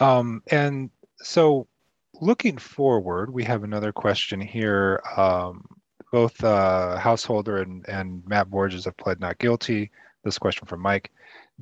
Um, 0.01 0.43
and 0.51 0.91
so 1.19 1.67
looking 2.21 2.59
forward, 2.59 3.33
we 3.33 3.45
have 3.45 3.65
another 3.65 3.93
question 3.93 4.41
here. 4.41 5.03
Um, 5.17 5.65
both 6.11 6.43
uh, 6.43 6.97
Householder 6.97 7.59
and, 7.59 7.87
and 7.89 8.27
Matt 8.27 8.51
Borges 8.51 8.87
have 8.87 8.97
pled 8.97 9.21
not 9.21 9.39
guilty. 9.39 9.91
This 10.25 10.39
question 10.39 10.67
from 10.67 10.81
Mike 10.81 11.13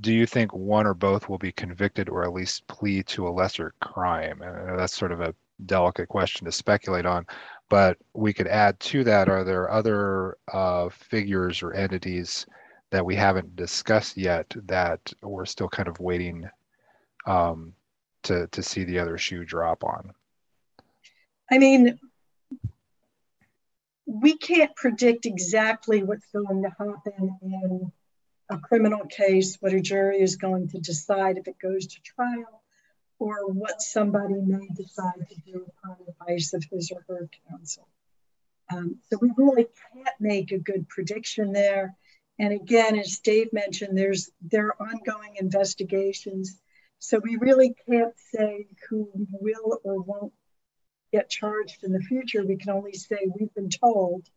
do 0.01 0.13
you 0.13 0.27
think 0.27 0.53
one 0.53 0.87
or 0.87 0.95
both 0.95 1.29
will 1.29 1.39
be 1.39 1.53
convicted 1.53 2.09
or 2.09 2.25
at 2.25 2.33
least 2.33 2.67
plead 2.67 3.07
to 3.07 3.27
a 3.27 3.31
lesser 3.31 3.75
crime? 3.81 4.41
That's 4.77 4.97
sort 4.97 5.13
of 5.13 5.21
a 5.21 5.35
delicate 5.65 6.09
question 6.09 6.45
to 6.45 6.53
speculate 6.53 7.07
on. 7.07 7.27
But 7.69 7.97
we 8.13 8.33
could 8.33 8.47
add 8.47 8.79
to 8.81 9.05
that 9.05 9.29
are 9.29 9.43
there 9.43 9.71
other 9.71 10.37
uh, 10.53 10.91
figures 10.91 11.63
or 11.63 11.73
entities 11.73 12.47
that 12.91 13.05
we 13.05 13.17
haven't 13.17 13.57
discussed 13.57 14.17
yet 14.17 14.55
that 14.67 15.01
we're 15.23 15.47
still 15.47 15.69
kind 15.69 15.89
of 15.89 15.99
waiting 15.99 16.49
um, 17.27 17.73
to, 18.23 18.47
to 18.49 18.63
see 18.63 18.85
the 18.85 18.99
other 18.99 19.19
shoe 19.19 19.45
drop 19.45 19.83
on? 19.83 20.13
I 21.51 21.59
mean, 21.59 21.99
we 24.05 24.37
can't 24.37 24.75
predict 24.77 25.27
exactly 25.27 26.03
what's 26.03 26.27
going 26.27 26.63
to 26.63 26.69
happen 26.69 27.39
in 27.43 27.93
a 28.49 28.59
criminal 28.59 29.05
case, 29.07 29.57
what 29.61 29.73
a 29.73 29.81
jury 29.81 30.21
is 30.21 30.37
going 30.37 30.69
to 30.69 30.79
decide 30.79 31.39
if 31.39 31.49
it 31.49 31.59
goes 31.59 31.87
to 31.87 32.01
trial, 32.03 32.63
or 33.19 33.47
what 33.47 33.81
somebody 33.81 34.35
may 34.35 34.69
decide 34.75 35.27
to 35.29 35.41
do 35.41 35.67
upon 35.83 35.97
advice 36.09 36.53
of 36.53 36.65
his 36.71 36.93
or 36.93 37.05
her 37.09 37.29
counsel. 37.49 37.89
Um, 38.73 38.97
so 39.09 39.19
we 39.21 39.31
really 39.37 39.69
can't 39.93 40.21
make 40.21 40.53
a 40.53 40.59
good 40.59 40.89
prediction 40.89 41.53
there. 41.53 41.97
And 42.39 42.53
again, 42.53 42.99
as 42.99 43.19
Dave 43.21 43.53
mentioned, 43.53 43.97
there's 43.97 44.31
there 44.43 44.67
are 44.67 44.89
ongoing 44.89 45.37
investigations. 45.37 46.61
So 46.99 47.21
we 47.23 47.37
really 47.37 47.75
can't 47.89 48.15
say 48.33 48.67
who 48.89 49.09
will 49.15 49.81
or 49.85 50.03
won't 50.03 50.33
get 51.13 51.31
charged 51.31 51.85
in 51.85 51.93
the 51.93 52.01
future. 52.01 52.45
We 52.45 52.57
can 52.57 52.71
only 52.71 52.93
say 52.93 53.19
we've 53.39 53.55
been 53.55 53.71
told 53.71 54.29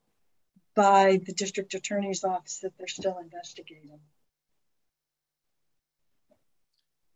by 0.76 1.20
the 1.26 1.34
district 1.34 1.74
attorney's 1.74 2.24
office 2.24 2.60
that 2.60 2.74
they're 2.78 2.88
still 2.88 3.18
investigating. 3.18 4.00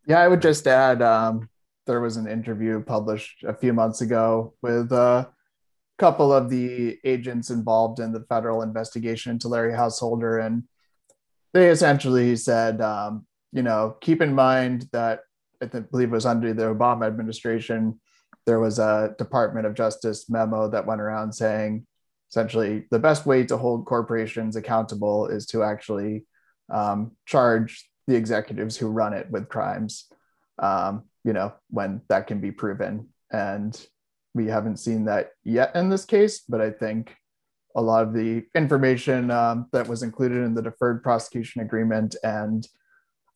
Yeah, 0.05 0.19
I 0.19 0.27
would 0.27 0.41
just 0.41 0.67
add 0.67 1.01
um, 1.01 1.49
there 1.85 2.01
was 2.01 2.17
an 2.17 2.27
interview 2.27 2.81
published 2.83 3.43
a 3.43 3.53
few 3.53 3.73
months 3.73 4.01
ago 4.01 4.53
with 4.61 4.91
a 4.91 5.29
couple 5.97 6.33
of 6.33 6.49
the 6.49 6.97
agents 7.05 7.49
involved 7.49 7.99
in 7.99 8.11
the 8.11 8.25
federal 8.27 8.61
investigation 8.61 9.31
into 9.31 9.47
Larry 9.47 9.73
Householder. 9.73 10.39
And 10.39 10.63
they 11.53 11.69
essentially 11.69 12.35
said, 12.35 12.81
um, 12.81 13.25
you 13.51 13.61
know, 13.61 13.95
keep 14.01 14.21
in 14.21 14.33
mind 14.33 14.89
that 14.91 15.21
I 15.61 15.65
believe 15.67 16.09
it 16.09 16.11
was 16.11 16.25
under 16.25 16.53
the 16.53 16.63
Obama 16.63 17.07
administration, 17.07 17.99
there 18.45 18.59
was 18.59 18.79
a 18.79 19.15
Department 19.17 19.65
of 19.65 19.75
Justice 19.75 20.29
memo 20.29 20.69
that 20.69 20.85
went 20.85 20.99
around 20.99 21.33
saying, 21.33 21.85
essentially 22.33 22.85
the 22.89 22.97
best 22.97 23.27
way 23.27 23.43
to 23.45 23.57
hold 23.57 23.85
corporations 23.85 24.55
accountable 24.55 25.27
is 25.27 25.45
to 25.45 25.61
actually 25.61 26.25
um, 26.73 27.11
charge 27.27 27.87
the 28.07 28.15
executives 28.15 28.75
who 28.75 28.87
run 28.87 29.13
it 29.13 29.29
with 29.29 29.47
crimes 29.49 30.07
um, 30.57 31.03
you 31.23 31.31
know 31.31 31.53
when 31.69 32.01
that 32.09 32.25
can 32.25 32.39
be 32.39 32.51
proven. 32.51 33.07
And 33.31 33.79
we 34.33 34.47
haven't 34.47 34.77
seen 34.77 35.05
that 35.05 35.29
yet 35.43 35.75
in 35.75 35.89
this 35.89 36.05
case 36.05 36.43
but 36.49 36.59
i 36.59 36.71
think 36.71 37.15
a 37.75 37.81
lot 37.81 38.03
of 38.03 38.13
the 38.13 38.43
information 38.55 39.31
um, 39.31 39.67
that 39.71 39.87
was 39.87 40.03
included 40.03 40.43
in 40.43 40.55
the 40.55 40.61
deferred 40.61 41.03
prosecution 41.03 41.61
agreement 41.61 42.15
and 42.23 42.67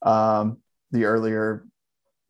um, 0.03 0.57
the 0.91 1.05
earlier 1.05 1.65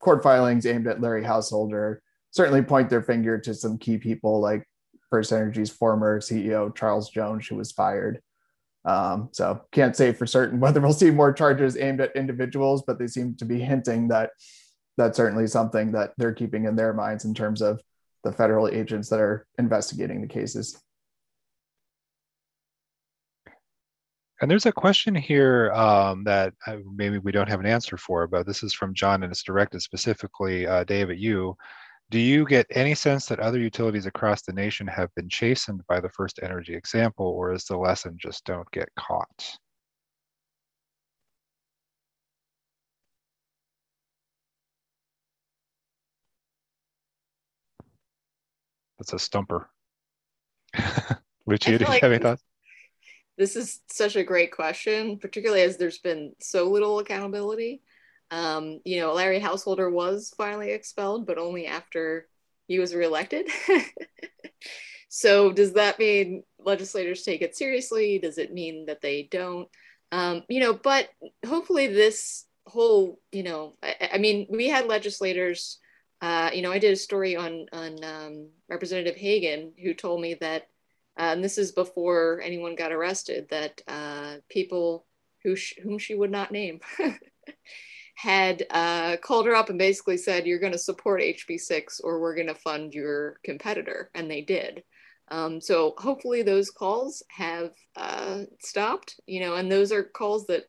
court 0.02 0.22
filings 0.22 0.66
aimed 0.66 0.88
at 0.88 1.00
larry 1.00 1.24
householder 1.24 2.02
certainly 2.32 2.62
point 2.62 2.90
their 2.90 3.02
finger 3.02 3.38
to 3.38 3.54
some 3.54 3.78
key 3.78 3.98
people 3.98 4.42
like 4.42 4.68
First 5.10 5.32
Energy's 5.32 5.70
former 5.70 6.20
CEO 6.20 6.76
Charles 6.76 7.10
Jones, 7.10 7.48
who 7.48 7.56
was 7.56 7.72
fired. 7.72 8.22
Um, 8.86 9.30
so 9.32 9.62
can't 9.72 9.96
say 9.96 10.14
for 10.14 10.26
certain 10.26 10.60
whether 10.62 10.80
we'll 10.82 10.94
see 10.94 11.12
more 11.12 11.34
charges 11.34 11.78
aimed 11.78 12.02
at 12.02 12.16
individuals, 12.16 12.84
but 12.86 13.00
they 13.00 13.08
seem 13.08 13.36
to 13.36 13.46
be 13.46 13.60
hinting 13.60 14.08
that 14.10 14.32
that's 14.98 15.18
certainly 15.18 15.48
something 15.48 15.92
that 15.92 16.14
they're 16.18 16.34
keeping 16.34 16.66
in 16.66 16.76
their 16.76 16.94
minds 16.94 17.26
in 17.26 17.34
terms 17.34 17.62
of 17.62 17.80
the 18.24 18.32
federal 18.32 18.68
agents 18.68 19.10
that 19.10 19.20
are 19.20 19.46
investigating 19.60 20.22
the 20.22 20.28
cases. 20.28 20.82
And 24.42 24.52
there's 24.52 24.68
a 24.68 24.72
question 24.72 25.16
here 25.16 25.72
um, 25.72 26.24
that 26.26 26.54
maybe 26.96 27.18
we 27.18 27.32
don't 27.32 27.50
have 27.50 27.60
an 27.60 27.66
answer 27.66 27.98
for, 27.98 28.28
but 28.28 28.46
this 28.46 28.62
is 28.62 28.74
from 28.74 28.94
John 28.94 29.24
and 29.24 29.32
it's 29.32 29.44
directed 29.44 29.82
specifically, 29.82 30.68
uh, 30.68 30.84
Dave, 30.84 31.10
at 31.10 31.18
you. 31.18 31.58
Do 32.10 32.20
you 32.20 32.46
get 32.46 32.68
any 32.72 32.96
sense 32.96 33.26
that 33.26 33.40
other 33.40 33.60
utilities 33.60 34.06
across 34.06 34.42
the 34.42 34.54
nation 34.54 34.88
have 34.88 35.14
been 35.16 35.28
chastened 35.28 35.82
by 35.90 36.00
the 36.00 36.10
first 36.10 36.40
energy 36.42 36.74
example, 36.74 37.26
or 37.26 37.52
is 37.52 37.66
the 37.66 37.78
lesson 37.78 38.18
just 38.18 38.46
don't 38.46 38.70
get 38.72 38.88
caught? 38.98 39.58
That's 48.98 49.12
a 49.12 49.20
stumper. 49.20 49.70
Lucia, 51.46 51.78
do 51.78 51.84
you 51.84 51.92
like 51.92 52.02
have 52.02 52.12
any 52.12 52.24
thoughts? 52.24 52.44
This 53.38 53.58
is 53.58 53.82
such 53.92 54.16
a 54.16 54.24
great 54.24 54.52
question, 54.52 55.20
particularly 55.20 55.62
as 55.62 55.78
there's 55.78 56.00
been 56.00 56.34
so 56.40 56.70
little 56.70 57.00
accountability. 57.00 57.82
Um, 58.32 58.80
you 58.84 59.00
know, 59.00 59.14
Larry 59.14 59.40
Householder 59.40 59.90
was 59.90 60.34
finally 60.38 60.72
expelled, 60.72 61.26
but 61.26 61.38
only 61.38 61.66
after 61.68 62.28
he 62.68 62.80
was 62.80 62.94
reelected. 62.94 63.48
so, 65.10 65.52
does 65.52 65.74
that 65.74 66.00
mean 66.00 66.44
legislators 66.60 67.24
take 67.24 67.42
it 67.42 67.56
seriously? 67.56 68.20
Does 68.20 68.38
it 68.38 68.54
mean 68.54 68.86
that 68.88 69.02
they 69.02 69.28
don't? 69.32 69.70
Um, 70.12 70.44
you 70.50 70.60
know, 70.60 70.74
but 70.74 71.10
hopefully, 71.46 71.88
this 71.88 72.46
whole, 72.66 73.20
you 73.32 73.44
know, 73.44 73.76
I, 73.82 74.10
I 74.14 74.18
mean, 74.18 74.48
we 74.50 74.68
had 74.68 74.88
legislators. 74.88 75.80
Uh, 76.20 76.50
you 76.54 76.62
know, 76.64 76.72
I 76.72 76.80
did 76.80 76.94
a 76.94 76.98
story 76.98 77.36
on 77.36 77.68
on 77.72 78.04
um, 78.04 78.50
Representative 78.70 79.16
Hagan, 79.16 79.74
who 79.82 79.94
told 79.94 80.20
me 80.20 80.34
that, 80.36 80.64
uh, 81.18 81.32
and 81.32 81.44
this 81.44 81.58
is 81.58 81.72
before 81.72 82.42
anyone 82.44 82.76
got 82.76 82.92
arrested, 82.92 83.48
that 83.52 83.82
uh, 83.88 84.36
people 84.50 85.06
who 85.44 85.56
sh- 85.56 85.80
whom 85.82 85.98
she 85.98 86.16
would 86.16 86.32
not 86.32 86.52
name 86.52 86.82
had 88.18 88.66
uh, 88.72 89.16
called 89.18 89.46
her 89.46 89.54
up 89.54 89.70
and 89.70 89.78
basically 89.78 90.18
said, 90.18 90.48
You're 90.48 90.58
going 90.58 90.72
to 90.72 90.80
support 90.80 91.22
HB6 91.22 92.02
or 92.04 92.20
we're 92.20 92.34
going 92.34 92.48
to 92.48 92.56
fund 92.56 92.96
your 92.96 93.40
competitor. 93.44 94.10
And 94.16 94.30
they 94.30 94.42
did. 94.42 94.84
Um, 95.30 95.62
so 95.62 95.94
hopefully 96.00 96.42
those 96.42 96.72
calls 96.72 97.22
have 97.30 97.74
uh, 97.96 98.46
stopped, 98.60 99.20
you 99.28 99.42
know, 99.42 99.54
and 99.54 99.72
those 99.72 99.92
are 99.92 100.04
calls 100.04 100.48
that, 100.48 100.64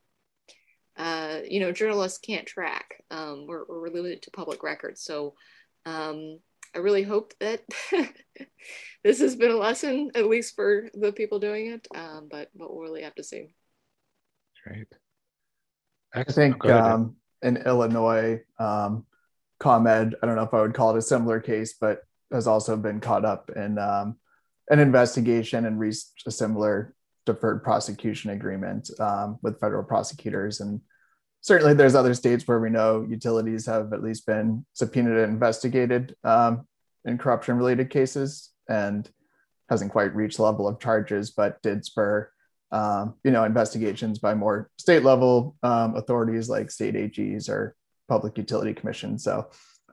uh, 0.99 1.38
you 1.49 1.61
know, 1.61 1.72
journalists 1.72 2.18
can't 2.18 2.46
track 2.46 3.03
um, 3.11 3.46
or, 3.49 3.62
or 3.62 3.88
limited 3.88 4.20
to 4.22 4.30
public 4.30 4.62
records. 4.62 5.03
So, 5.03 5.32
um, 5.86 6.40
I 6.74 6.80
really 6.80 7.03
hope 7.03 7.32
that 7.40 7.62
this 9.03 9.20
has 9.20 9.36
been 9.36 9.53
a 9.53 9.57
lesson, 9.57 10.11
at 10.14 10.26
least 10.26 10.55
for 10.55 10.90
the 10.92 11.12
people 11.12 11.38
doing 11.38 11.68
it. 11.68 11.88
Um, 11.94 12.28
but 12.30 12.51
but 12.55 12.70
we'll 12.70 12.82
really 12.82 13.05
have 13.05 13.14
to 13.14 13.24
see. 13.24 13.55
Great. 14.66 14.88
Excellent. 16.14 16.57
I 16.62 16.68
think 16.68 16.74
in 17.43 17.57
Illinois, 17.59 18.41
um, 18.59 19.05
ComEd, 19.61 20.14
I 20.22 20.26
don't 20.26 20.36
know 20.36 20.43
if 20.43 20.55
I 20.55 20.61
would 20.61 20.74
call 20.74 20.95
it 20.95 20.99
a 20.99 21.03
similar 21.03 21.41
case, 21.41 21.74
but 21.80 22.03
has 22.32 22.47
also 22.47 22.76
been 22.76 23.01
caught 23.01 23.24
up 23.24 23.51
in 23.55 23.78
um, 23.78 24.16
an 24.70 24.78
investigation 24.78 25.64
and 25.64 25.78
reached 25.78 26.22
a 26.26 26.30
similar 26.30 26.95
deferred 27.26 27.62
prosecution 27.62 28.30
agreement 28.30 28.91
um, 29.01 29.39
with 29.43 29.61
federal 29.61 29.82
prosecutors. 29.82 30.61
And 30.61 30.80
certainly 31.41 31.74
there's 31.74 31.95
other 31.95 32.14
states 32.14 32.47
where 32.47 32.61
we 32.61 32.70
know 32.70 33.07
utilities 33.09 33.66
have 33.66 33.93
at 33.93 34.03
least 34.03 34.26
been 34.26 34.64
subpoenaed 34.74 35.18
and 35.18 35.32
investigated 35.32 36.14
um, 36.24 36.66
in 37.05 37.18
corruption 37.18 37.57
related 37.57 37.91
cases 37.91 38.51
and 38.68 39.09
hasn't 39.68 39.93
quite 39.93 40.14
reached 40.14 40.39
level 40.39 40.68
of 40.68 40.80
charges, 40.80 41.30
but 41.30 41.61
did 41.62 41.84
spur 41.84 42.30
um, 42.70 43.14
you 43.24 43.30
know 43.30 43.44
investigations 43.44 44.18
by 44.18 44.34
more 44.34 44.70
state 44.78 45.02
level 45.02 45.56
um, 45.62 45.96
authorities 45.96 46.48
like 46.48 46.70
state 46.70 46.94
AGs 46.94 47.48
or 47.48 47.74
public 48.08 48.36
utility 48.38 48.74
commissions. 48.74 49.24
So 49.24 49.48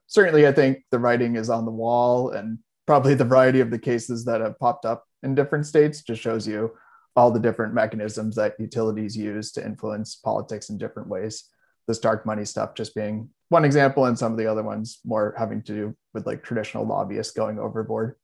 certainly 0.07 0.47
I 0.47 0.51
think 0.51 0.83
the 0.91 0.99
writing 0.99 1.35
is 1.35 1.49
on 1.49 1.65
the 1.65 1.71
wall 1.71 2.31
and 2.31 2.59
probably 2.85 3.13
the 3.13 3.25
variety 3.25 3.59
of 3.59 3.71
the 3.71 3.79
cases 3.79 4.25
that 4.25 4.41
have 4.41 4.59
popped 4.59 4.85
up 4.85 5.05
in 5.23 5.35
different 5.35 5.65
states 5.65 6.01
just 6.01 6.21
shows 6.21 6.47
you 6.47 6.71
all 7.15 7.31
the 7.31 7.39
different 7.39 7.73
mechanisms 7.73 8.35
that 8.35 8.55
utilities 8.59 9.15
use 9.15 9.51
to 9.53 9.65
influence 9.65 10.15
politics 10.15 10.69
in 10.69 10.77
different 10.77 11.07
ways. 11.07 11.45
This 11.87 11.99
dark 11.99 12.25
money 12.25 12.45
stuff 12.45 12.75
just 12.75 12.93
being 12.95 13.29
one 13.49 13.63
example, 13.63 14.05
and 14.05 14.17
some 14.17 14.31
of 14.31 14.37
the 14.37 14.47
other 14.47 14.63
ones 14.63 14.99
more 15.05 15.35
having 15.37 15.61
to 15.63 15.73
do 15.73 15.95
with 16.13 16.25
like 16.25 16.43
traditional 16.43 16.85
lobbyists 16.85 17.33
going 17.33 17.59
overboard. 17.59 18.15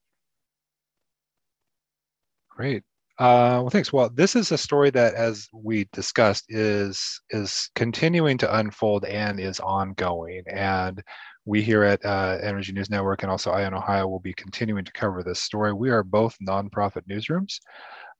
Great. 2.49 2.83
Uh, 3.19 3.61
well, 3.61 3.69
thanks. 3.69 3.93
Well, 3.93 4.09
this 4.09 4.35
is 4.35 4.51
a 4.51 4.57
story 4.57 4.89
that, 4.91 5.13
as 5.13 5.47
we 5.53 5.87
discussed, 5.93 6.45
is 6.49 7.21
is 7.29 7.69
continuing 7.75 8.37
to 8.39 8.57
unfold 8.57 9.05
and 9.05 9.39
is 9.39 9.59
ongoing. 9.59 10.43
And 10.47 11.03
we 11.45 11.61
here 11.61 11.83
at 11.83 12.03
uh, 12.05 12.37
Energy 12.41 12.71
News 12.71 12.89
Network 12.89 13.21
and 13.21 13.31
also 13.31 13.51
Eye 13.51 13.65
on 13.65 13.73
Ohio 13.73 14.07
will 14.07 14.19
be 14.19 14.33
continuing 14.33 14.85
to 14.85 14.91
cover 14.93 15.23
this 15.23 15.39
story. 15.41 15.73
We 15.73 15.89
are 15.89 16.03
both 16.03 16.35
nonprofit 16.47 17.03
newsrooms. 17.09 17.59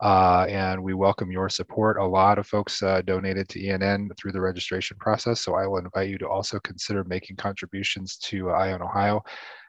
Uh, 0.02 0.47
and 0.49 0.82
we 0.82 0.95
welcome 0.95 1.32
your 1.32 1.47
support. 1.47 1.97
A 1.97 2.04
lot 2.04 2.39
of 2.39 2.47
folks 2.47 2.82
uh, 2.82 3.02
donated 3.04 3.47
to 3.49 3.60
ENN 3.60 4.10
through 4.18 4.32
the 4.32 4.41
registration 4.41 4.97
process, 4.99 5.41
so 5.41 5.54
I 5.54 5.68
will 5.68 5.78
invite 5.78 6.10
you 6.10 6.18
to 6.20 6.28
also 6.28 6.60
consider 6.62 7.04
making 7.04 7.36
contributions 7.36 8.18
to 8.18 8.49
Eye 8.49 8.74
on 8.74 8.82
Ohio 8.82 9.22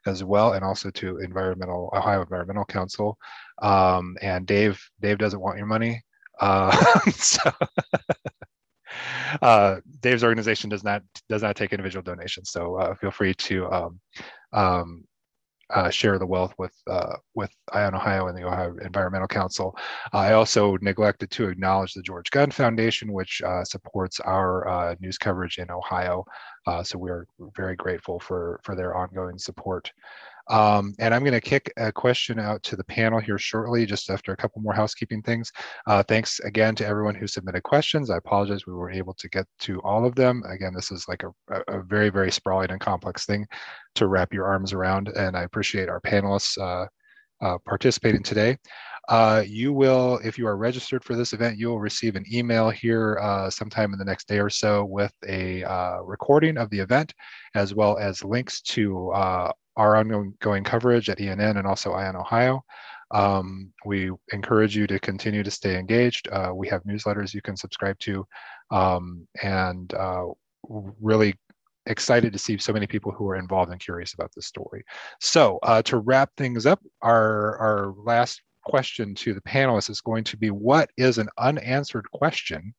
as 0.06 0.24
well, 0.24 0.54
and 0.54 0.64
also 0.64 0.90
to 0.90 1.18
Environmental 1.18 1.90
Ohio 1.94 2.22
Environmental 2.22 2.64
Council. 2.64 3.18
Um, 3.60 4.16
and 4.22 4.46
Dave, 4.46 4.82
Dave 5.00 5.18
doesn't 5.18 5.40
want 5.40 5.58
your 5.58 5.66
money, 5.66 6.02
uh, 6.40 6.70
so 7.10 7.50
uh, 9.42 9.76
Dave's 10.00 10.24
organization 10.24 10.70
does 10.70 10.82
not 10.82 11.02
does 11.28 11.42
not 11.42 11.56
take 11.56 11.72
individual 11.72 12.02
donations. 12.02 12.50
So 12.50 12.76
uh, 12.76 12.94
feel 12.94 13.10
free 13.10 13.34
to 13.34 13.70
um, 13.70 14.00
um, 14.54 15.04
uh, 15.74 15.90
share 15.90 16.18
the 16.18 16.26
wealth 16.26 16.54
with 16.58 16.74
uh, 16.86 17.16
with 17.34 17.50
Eye 17.72 17.84
on 17.84 17.94
Ohio 17.94 18.28
and 18.28 18.36
the 18.36 18.46
Ohio 18.46 18.76
Environmental 18.82 19.28
Council. 19.28 19.76
I 20.12 20.32
also 20.32 20.76
neglected 20.80 21.30
to 21.32 21.48
acknowledge 21.48 21.94
the 21.94 22.02
George 22.02 22.30
Gund 22.30 22.52
Foundation, 22.52 23.12
which 23.12 23.42
uh, 23.42 23.64
supports 23.64 24.20
our 24.20 24.68
uh, 24.68 24.94
news 25.00 25.18
coverage 25.18 25.58
in 25.58 25.70
Ohio. 25.70 26.24
Uh, 26.66 26.82
so 26.82 26.98
we 26.98 27.10
are 27.10 27.26
very 27.56 27.76
grateful 27.76 28.20
for 28.20 28.60
for 28.62 28.76
their 28.76 28.94
ongoing 28.96 29.38
support. 29.38 29.90
Um, 30.48 30.94
and 30.98 31.14
I'm 31.14 31.22
going 31.22 31.32
to 31.32 31.40
kick 31.40 31.72
a 31.76 31.92
question 31.92 32.38
out 32.38 32.62
to 32.64 32.76
the 32.76 32.84
panel 32.84 33.20
here 33.20 33.38
shortly, 33.38 33.86
just 33.86 34.10
after 34.10 34.32
a 34.32 34.36
couple 34.36 34.62
more 34.62 34.72
housekeeping 34.74 35.22
things. 35.22 35.50
Uh, 35.86 36.02
thanks 36.02 36.40
again 36.40 36.74
to 36.76 36.86
everyone 36.86 37.14
who 37.14 37.26
submitted 37.26 37.62
questions. 37.62 38.10
I 38.10 38.16
apologize 38.16 38.66
we 38.66 38.74
weren't 38.74 38.96
able 38.96 39.14
to 39.14 39.28
get 39.28 39.46
to 39.60 39.80
all 39.82 40.04
of 40.04 40.14
them. 40.14 40.42
Again, 40.48 40.74
this 40.74 40.90
is 40.90 41.06
like 41.08 41.22
a, 41.22 41.62
a 41.68 41.82
very, 41.82 42.10
very 42.10 42.32
sprawling 42.32 42.70
and 42.70 42.80
complex 42.80 43.26
thing 43.26 43.46
to 43.94 44.08
wrap 44.08 44.32
your 44.32 44.46
arms 44.46 44.72
around, 44.72 45.08
and 45.08 45.36
I 45.36 45.42
appreciate 45.42 45.88
our 45.88 46.00
panelists 46.00 46.58
uh, 46.58 46.86
uh, 47.42 47.58
participating 47.66 48.22
today. 48.22 48.56
Uh, 49.08 49.42
you 49.46 49.72
will, 49.72 50.20
if 50.24 50.38
you 50.38 50.46
are 50.46 50.56
registered 50.56 51.02
for 51.02 51.16
this 51.16 51.32
event, 51.32 51.58
you 51.58 51.68
will 51.68 51.80
receive 51.80 52.14
an 52.14 52.24
email 52.32 52.70
here 52.70 53.18
uh, 53.20 53.50
sometime 53.50 53.92
in 53.92 53.98
the 53.98 54.04
next 54.04 54.28
day 54.28 54.38
or 54.38 54.48
so 54.48 54.84
with 54.84 55.12
a 55.28 55.64
uh, 55.64 55.98
recording 56.02 56.56
of 56.56 56.70
the 56.70 56.78
event, 56.78 57.12
as 57.54 57.74
well 57.74 57.98
as 57.98 58.24
links 58.24 58.60
to 58.60 59.10
uh, 59.10 59.50
our 59.76 59.96
ongoing 59.96 60.64
coverage 60.64 61.08
at 61.08 61.18
ENN 61.18 61.58
and 61.58 61.66
also 61.66 61.92
Eye 61.92 62.08
on 62.08 62.16
Ohio. 62.16 62.64
Um, 63.10 63.72
we 63.84 64.10
encourage 64.32 64.76
you 64.76 64.86
to 64.86 64.98
continue 64.98 65.42
to 65.42 65.50
stay 65.50 65.78
engaged. 65.78 66.28
Uh, 66.28 66.52
we 66.54 66.68
have 66.68 66.82
newsletters 66.84 67.34
you 67.34 67.42
can 67.42 67.56
subscribe 67.56 67.98
to, 68.00 68.26
um, 68.70 69.26
and 69.42 69.92
uh, 69.94 70.24
really 71.00 71.34
excited 71.86 72.32
to 72.32 72.38
see 72.38 72.56
so 72.58 72.72
many 72.72 72.86
people 72.86 73.12
who 73.12 73.28
are 73.28 73.36
involved 73.36 73.70
and 73.70 73.80
curious 73.80 74.14
about 74.14 74.30
this 74.34 74.46
story. 74.46 74.84
So 75.20 75.58
uh, 75.62 75.82
to 75.82 75.98
wrap 75.98 76.30
things 76.36 76.64
up, 76.64 76.80
our, 77.02 77.56
our 77.58 77.94
last 77.98 78.40
question 78.64 79.14
to 79.16 79.34
the 79.34 79.40
panelists 79.42 79.90
is 79.90 80.00
going 80.00 80.24
to 80.24 80.36
be 80.36 80.50
what 80.50 80.90
is 80.96 81.18
an 81.18 81.28
unanswered 81.38 82.10
question 82.12 82.74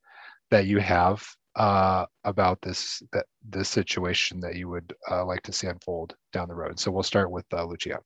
that 0.50 0.66
you 0.66 0.80
have 0.80 1.24
uh, 1.56 2.06
about 2.24 2.62
this 2.62 3.04
that 3.12 3.26
this 3.47 3.70
situation 3.70 4.39
that 4.39 4.56
you 4.56 4.70
would 4.70 4.93
uh, 5.10 5.26
like 5.26 5.43
to 5.43 5.51
see 5.51 5.68
unfold 5.68 6.16
down 6.32 6.47
the 6.47 6.56
road. 6.56 6.80
So 6.80 6.91
we'll 6.91 7.04
start 7.04 7.32
with 7.32 7.45
uh, 7.54 7.64
Lucia. 7.66 7.99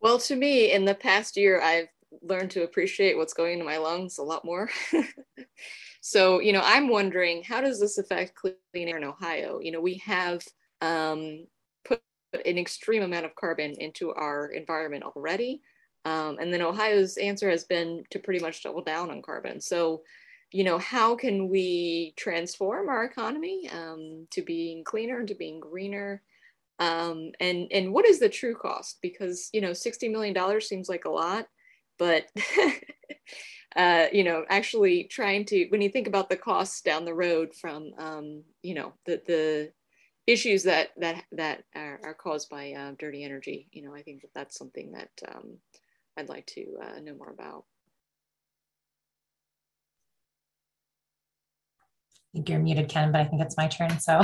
Well, 0.00 0.18
to 0.18 0.36
me, 0.36 0.72
in 0.72 0.84
the 0.84 0.94
past 0.94 1.36
year, 1.36 1.62
I've 1.62 1.88
learned 2.22 2.50
to 2.52 2.64
appreciate 2.64 3.16
what's 3.16 3.32
going 3.32 3.54
into 3.54 3.64
my 3.64 3.78
lungs 3.78 4.18
a 4.18 4.22
lot 4.22 4.44
more. 4.44 4.68
so, 6.00 6.40
you 6.40 6.52
know, 6.52 6.60
I'm 6.62 6.88
wondering 6.88 7.42
how 7.42 7.60
does 7.60 7.80
this 7.80 7.96
affect 7.98 8.34
clean 8.34 8.54
air 8.74 8.98
in 8.98 9.04
Ohio? 9.04 9.60
You 9.60 9.72
know, 9.72 9.80
we 9.80 10.02
have 10.04 10.42
um, 10.80 11.46
put 11.84 12.02
an 12.44 12.58
extreme 12.58 13.02
amount 13.02 13.24
of 13.24 13.34
carbon 13.34 13.72
into 13.78 14.12
our 14.12 14.48
environment 14.48 15.04
already. 15.04 15.62
Um, 16.04 16.36
and 16.38 16.52
then 16.52 16.60
Ohio's 16.60 17.16
answer 17.16 17.48
has 17.48 17.64
been 17.64 18.04
to 18.10 18.18
pretty 18.18 18.40
much 18.40 18.62
double 18.62 18.82
down 18.82 19.10
on 19.10 19.22
carbon. 19.22 19.60
So, 19.60 20.02
you 20.54 20.62
know, 20.62 20.78
how 20.78 21.16
can 21.16 21.48
we 21.48 22.14
transform 22.16 22.88
our 22.88 23.02
economy 23.02 23.68
um, 23.72 24.28
to 24.30 24.40
being 24.40 24.84
cleaner 24.84 25.24
to 25.24 25.34
being 25.34 25.58
greener? 25.58 26.22
Um, 26.78 27.32
and 27.40 27.66
and 27.72 27.92
what 27.92 28.06
is 28.06 28.20
the 28.20 28.28
true 28.28 28.54
cost? 28.54 28.98
Because 29.02 29.50
you 29.52 29.60
know, 29.60 29.72
sixty 29.72 30.08
million 30.08 30.32
dollars 30.32 30.68
seems 30.68 30.88
like 30.88 31.06
a 31.06 31.10
lot, 31.10 31.48
but 31.98 32.26
uh, 33.76 34.06
you 34.12 34.22
know, 34.22 34.44
actually 34.48 35.04
trying 35.10 35.44
to 35.46 35.66
when 35.70 35.82
you 35.82 35.88
think 35.88 36.06
about 36.06 36.30
the 36.30 36.36
costs 36.36 36.82
down 36.82 37.04
the 37.04 37.14
road 37.14 37.52
from 37.60 37.90
um, 37.98 38.44
you 38.62 38.74
know 38.74 38.92
the 39.06 39.20
the 39.26 39.72
issues 40.28 40.62
that 40.62 40.90
that 40.98 41.24
that 41.32 41.64
are, 41.74 41.98
are 42.04 42.14
caused 42.14 42.48
by 42.48 42.74
uh, 42.74 42.92
dirty 42.96 43.24
energy, 43.24 43.66
you 43.72 43.82
know, 43.82 43.92
I 43.92 44.02
think 44.02 44.22
that 44.22 44.30
that's 44.36 44.56
something 44.56 44.92
that 44.92 45.10
um, 45.34 45.58
I'd 46.16 46.28
like 46.28 46.46
to 46.54 46.64
uh, 46.80 47.00
know 47.00 47.16
more 47.16 47.30
about. 47.30 47.64
Think 52.34 52.48
you're 52.48 52.58
muted, 52.58 52.88
Ken, 52.88 53.12
but 53.12 53.20
I 53.20 53.24
think 53.24 53.40
it's 53.40 53.56
my 53.56 53.68
turn. 53.68 53.98
So, 54.00 54.20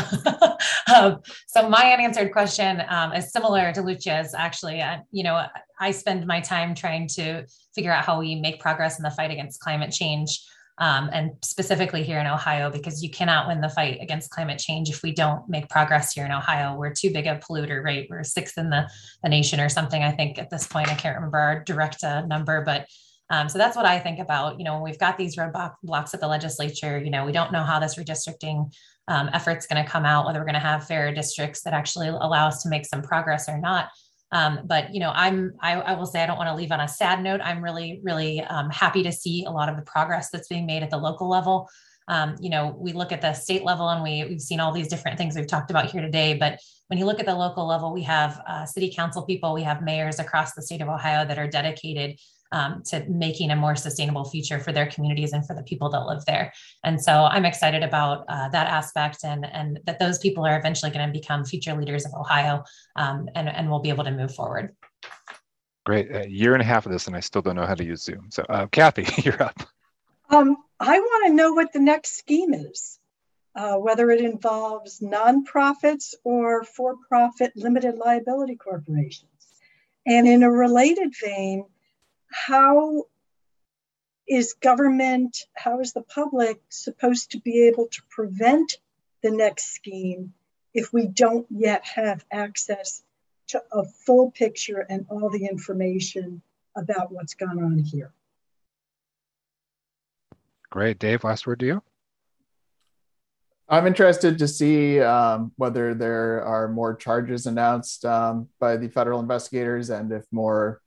um, 0.95 1.21
so 1.47 1.69
my 1.69 1.93
unanswered 1.93 2.33
question 2.33 2.83
um, 2.89 3.13
is 3.13 3.33
similar 3.33 3.73
to 3.73 3.83
Lucia's. 3.83 4.35
Actually, 4.35 4.83
uh, 4.83 4.99
you 5.13 5.23
know, 5.23 5.47
I 5.81 5.93
spend 5.93 6.27
my 6.27 6.41
time 6.41 6.75
trying 6.75 7.09
to 7.15 7.47
figure 7.75 7.93
out 7.93 8.05
how 8.05 8.19
we 8.19 8.35
make 8.35 8.61
progress 8.61 8.99
in 8.99 9.05
the 9.05 9.11
fight 9.11 9.31
against 9.31 9.61
climate 9.61 9.93
change, 9.93 10.45
um, 10.79 11.09
and 11.13 11.33
specifically 11.43 12.03
here 12.03 12.19
in 12.19 12.27
Ohio, 12.27 12.69
because 12.69 13.03
you 13.03 13.11
cannot 13.11 13.47
win 13.47 13.61
the 13.61 13.69
fight 13.69 13.99
against 14.01 14.31
climate 14.31 14.59
change 14.59 14.91
if 14.91 15.03
we 15.03 15.13
don't 15.13 15.49
make 15.49 15.69
progress 15.69 16.13
here 16.13 16.25
in 16.25 16.33
Ohio. 16.33 16.75
We're 16.77 16.93
too 16.93 17.13
big 17.13 17.27
a 17.27 17.37
polluter, 17.37 17.83
right? 17.83 18.09
We're 18.11 18.25
sixth 18.25 18.59
in 18.59 18.71
the, 18.71 18.91
the 19.23 19.29
nation 19.29 19.61
or 19.61 19.69
something. 19.69 20.03
I 20.03 20.11
think 20.11 20.39
at 20.39 20.51
this 20.51 20.67
point, 20.67 20.89
I 20.89 20.95
can't 20.95 21.17
remember 21.17 21.39
our 21.39 21.63
direct 21.63 22.03
uh, 22.03 22.27
number, 22.27 22.65
but 22.65 22.87
um, 23.31 23.49
so 23.49 23.59
that's 23.59 23.77
what 23.77 23.87
I 23.87 23.99
think 24.01 24.19
about. 24.19 24.59
You 24.59 24.65
know, 24.65 24.75
when 24.75 24.83
we've 24.83 24.99
got 24.99 25.17
these 25.17 25.37
roadblocks 25.37 25.77
blocks 25.85 26.13
at 26.15 26.21
the 26.21 26.27
legislature, 26.27 26.99
you 26.99 27.11
know, 27.11 27.25
we 27.25 27.33
don't 27.33 27.53
know 27.53 27.63
how 27.63 27.79
this 27.79 27.95
redistricting 27.95 28.73
um, 29.07 29.31
effort's 29.33 29.67
going 29.67 29.83
to 29.83 29.89
come 29.89 30.05
out, 30.05 30.27
whether 30.27 30.41
we're 30.41 30.45
going 30.45 30.55
to 30.55 30.61
have 30.61 30.87
fair 30.87 31.15
districts 31.15 31.63
that 31.63 31.73
actually 31.73 32.09
allow 32.09 32.49
us 32.49 32.63
to 32.65 32.69
make 32.69 32.85
some 32.85 33.03
progress 33.03 33.49
or 33.49 33.59
not. 33.59 33.89
Um, 34.33 34.61
but 34.65 34.93
you 34.93 35.01
know, 35.01 35.13
I'm 35.15 35.55
I, 35.61 35.75
I, 35.75 35.95
will 35.95 36.07
say 36.07 36.23
I 36.23 36.27
don't 36.27 36.37
want 36.37 36.49
to 36.49 36.55
leave 36.55 36.71
on 36.71 36.81
a 36.81 36.87
sad 36.87 37.23
note. 37.23 37.41
I'm 37.43 37.63
really 37.63 38.01
really 38.05 38.41
um, 38.43 38.71
happy 38.71 39.03
to 39.03 39.13
see 39.13 39.45
a 39.45 39.51
lot 39.51 39.69
of 39.69 39.77
the 39.77 39.83
progress 39.83 40.31
that's 40.31 40.49
being 40.49 40.67
made 40.67 40.83
at 40.83 40.91
the 40.91 40.99
local 40.99 41.29
level. 41.29 41.69
Um, 42.07 42.37
you 42.41 42.51
know, 42.51 42.77
we 42.79 42.93
look 42.93 43.13
at 43.13 43.21
the 43.21 43.33
state 43.33 43.65
level 43.65 43.89
and 43.89 44.03
we, 44.03 44.25
we've 44.25 44.41
seen 44.41 44.59
all 44.59 44.73
these 44.73 44.89
different 44.89 45.17
things 45.17 45.37
we've 45.37 45.47
talked 45.47 45.71
about 45.71 45.91
here 45.91 46.03
today. 46.03 46.35
But 46.35 46.59
when 46.89 46.99
you 46.99 47.07
look 47.07 47.21
at 47.21 47.27
the 47.27 47.35
local 47.35 47.67
level, 47.67 47.93
we 47.93 48.03
have 48.03 48.41
uh, 48.49 48.67
city 48.67 48.93
council 48.93 49.23
people, 49.23 49.55
we 49.55 49.63
have 49.63 49.83
mayors 49.83 50.19
across 50.19 50.55
the 50.55 50.63
state 50.63 50.81
of 50.81 50.89
Ohio 50.89 51.25
that 51.25 51.39
are 51.39 51.47
dedicated 51.47 52.19
um, 52.53 52.83
to 52.87 53.05
making 53.09 53.51
a 53.51 53.57
more 53.57 53.77
sustainable 53.77 54.25
future 54.25 54.59
for 54.59 54.73
their 54.73 54.87
communities 54.87 55.33
and 55.33 55.47
for 55.47 55.55
the 55.55 55.63
people 55.63 55.89
that 55.91 56.07
live 56.07 56.25
there. 56.27 56.53
And 56.85 57.01
so 57.01 57.13
I'm 57.13 57.45
excited 57.45 57.83
about 57.83 58.25
uh, 58.29 58.49
that 58.49 58.67
aspect 58.67 59.25
and, 59.25 59.47
and 59.47 59.81
that 59.87 59.99
those 59.99 60.19
people 60.19 60.45
are 60.45 60.59
eventually 60.59 60.91
going 60.91 61.07
to 61.07 61.13
become 61.13 61.45
future 61.45 61.75
leaders 61.75 62.05
of 62.05 62.13
Ohio 62.15 62.65
um, 62.97 63.29
and, 63.35 63.49
and 63.49 63.71
we'll 63.71 63.81
be 63.81 63.91
able 63.91 64.05
to 64.05 64.11
move 64.11 64.35
forward. 64.35 64.75
Great. 65.87 66.15
A 66.15 66.29
year 66.29 66.53
and 66.55 66.63
a 66.63 66.67
half 66.67 66.87
of 66.87 66.93
this, 66.93 67.07
and 67.07 67.17
I 67.17 67.21
still 67.21 67.43
don't 67.43 67.57
know 67.57 67.67
how 67.67 67.75
to 67.75 67.85
use 67.85 68.03
Zoom. 68.03 68.27
So, 68.31 68.45
uh, 68.49 68.67
Kathy, 68.67 69.07
you're 69.23 69.43
up. 69.43 69.61
Um, 70.29 70.57
I 70.79 70.99
want 70.99 71.27
to 71.27 71.35
know 71.35 71.53
what 71.53 71.73
the 71.73 71.81
next 71.81 72.19
scheme 72.19 72.55
is, 72.55 72.99
uh, 73.57 73.77
whether 73.77 74.11
it 74.11 74.21
involves 74.21 75.01
nonprofits 75.01 76.15
or 76.23 76.65
for 76.65 76.97
profit 77.09 77.53
limited 77.57 77.97
liability 77.97 78.57
corporations. 78.57 79.27
And 80.07 80.29
in 80.29 80.43
a 80.43 80.51
related 80.51 81.13
vein, 81.21 81.65
how 82.31 83.05
is 84.29 84.55
government, 84.55 85.37
how 85.55 85.81
is 85.81 85.93
the 85.93 86.03
public 86.03 86.61
supposed 86.69 87.33
to 87.33 87.41
be 87.41 87.67
able 87.67 87.87
to 87.89 88.03
prevent 88.09 88.79
the 89.23 89.31
next 89.31 89.75
scheme 89.75 90.33
if 90.73 90.93
we 90.93 91.07
don't 91.07 91.47
yet 91.51 91.85
have 91.85 92.25
access 92.31 93.03
to 93.49 93.63
a 93.73 93.85
full 93.85 94.31
picture 94.31 94.87
and 94.89 95.07
all 95.11 95.29
the 95.31 95.47
information 95.47 96.41
about 96.77 97.11
what's 97.11 97.35
gone 97.35 97.63
on 97.63 97.79
here? 97.79 98.13
Great. 100.71 101.01
Dave, 101.01 101.25
last 101.25 101.47
word 101.49 101.59
to 101.61 101.67
you. 101.67 101.83
I'm 103.69 103.87
interested 103.87 104.39
to 104.39 104.49
see 104.49 105.01
um, 105.01 105.53
whether 105.57 105.95
there 105.95 106.45
are 106.45 106.69
more 106.69 106.95
charges 106.95 107.47
announced 107.47 108.05
um, 108.05 108.49
by 108.61 108.77
the 108.77 108.89
federal 108.89 109.21
investigators 109.21 109.91
and 109.91 110.13
if 110.13 110.25
more 110.33 110.81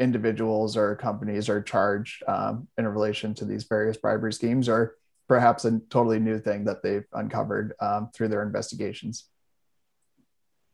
individuals 0.00 0.76
or 0.76 0.96
companies 0.96 1.48
are 1.48 1.62
charged 1.62 2.24
um, 2.26 2.66
in 2.78 2.88
relation 2.88 3.34
to 3.34 3.44
these 3.44 3.64
various 3.64 3.96
bribery 3.96 4.32
schemes 4.32 4.68
or 4.68 4.96
perhaps 5.28 5.64
a 5.64 5.78
totally 5.90 6.18
new 6.18 6.40
thing 6.40 6.64
that 6.64 6.82
they've 6.82 7.06
uncovered 7.12 7.74
um, 7.80 8.10
through 8.12 8.26
their 8.26 8.42
investigations. 8.42 9.29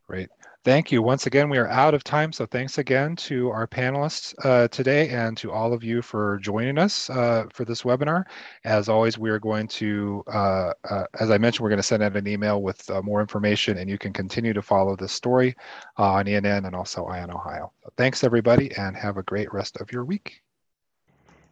Great. 0.07 0.29
Thank 0.63 0.89
you. 0.91 1.01
Once 1.01 1.27
again, 1.27 1.49
we 1.49 1.57
are 1.57 1.67
out 1.67 1.93
of 1.93 2.03
time. 2.03 2.31
So 2.31 2.45
thanks 2.45 2.77
again 2.77 3.15
to 3.17 3.49
our 3.51 3.67
panelists 3.67 4.33
uh, 4.45 4.69
today 4.69 5.09
and 5.09 5.35
to 5.37 5.51
all 5.51 5.73
of 5.73 5.83
you 5.83 6.01
for 6.01 6.39
joining 6.39 6.77
us 6.77 7.09
uh, 7.09 7.45
for 7.53 7.65
this 7.65 7.83
webinar. 7.83 8.23
As 8.63 8.87
always, 8.87 9.17
we 9.17 9.29
are 9.29 9.39
going 9.39 9.67
to, 9.69 10.23
uh, 10.27 10.71
uh 10.89 11.03
as 11.19 11.29
I 11.29 11.37
mentioned, 11.37 11.63
we're 11.63 11.69
going 11.69 11.77
to 11.77 11.83
send 11.83 12.03
out 12.03 12.15
an 12.15 12.27
email 12.27 12.61
with 12.61 12.89
uh, 12.89 13.01
more 13.01 13.19
information 13.19 13.77
and 13.79 13.89
you 13.89 13.97
can 13.97 14.13
continue 14.13 14.53
to 14.53 14.61
follow 14.61 14.95
this 14.95 15.11
story 15.11 15.55
uh, 15.99 16.13
on 16.13 16.25
ENN 16.25 16.65
and 16.65 16.75
also 16.75 17.05
Eye 17.05 17.21
on 17.21 17.31
Ohio. 17.31 17.73
Thanks 17.97 18.23
everybody 18.23 18.73
and 18.77 18.95
have 18.95 19.17
a 19.17 19.23
great 19.23 19.51
rest 19.53 19.77
of 19.81 19.91
your 19.91 20.05
week. 20.05 20.41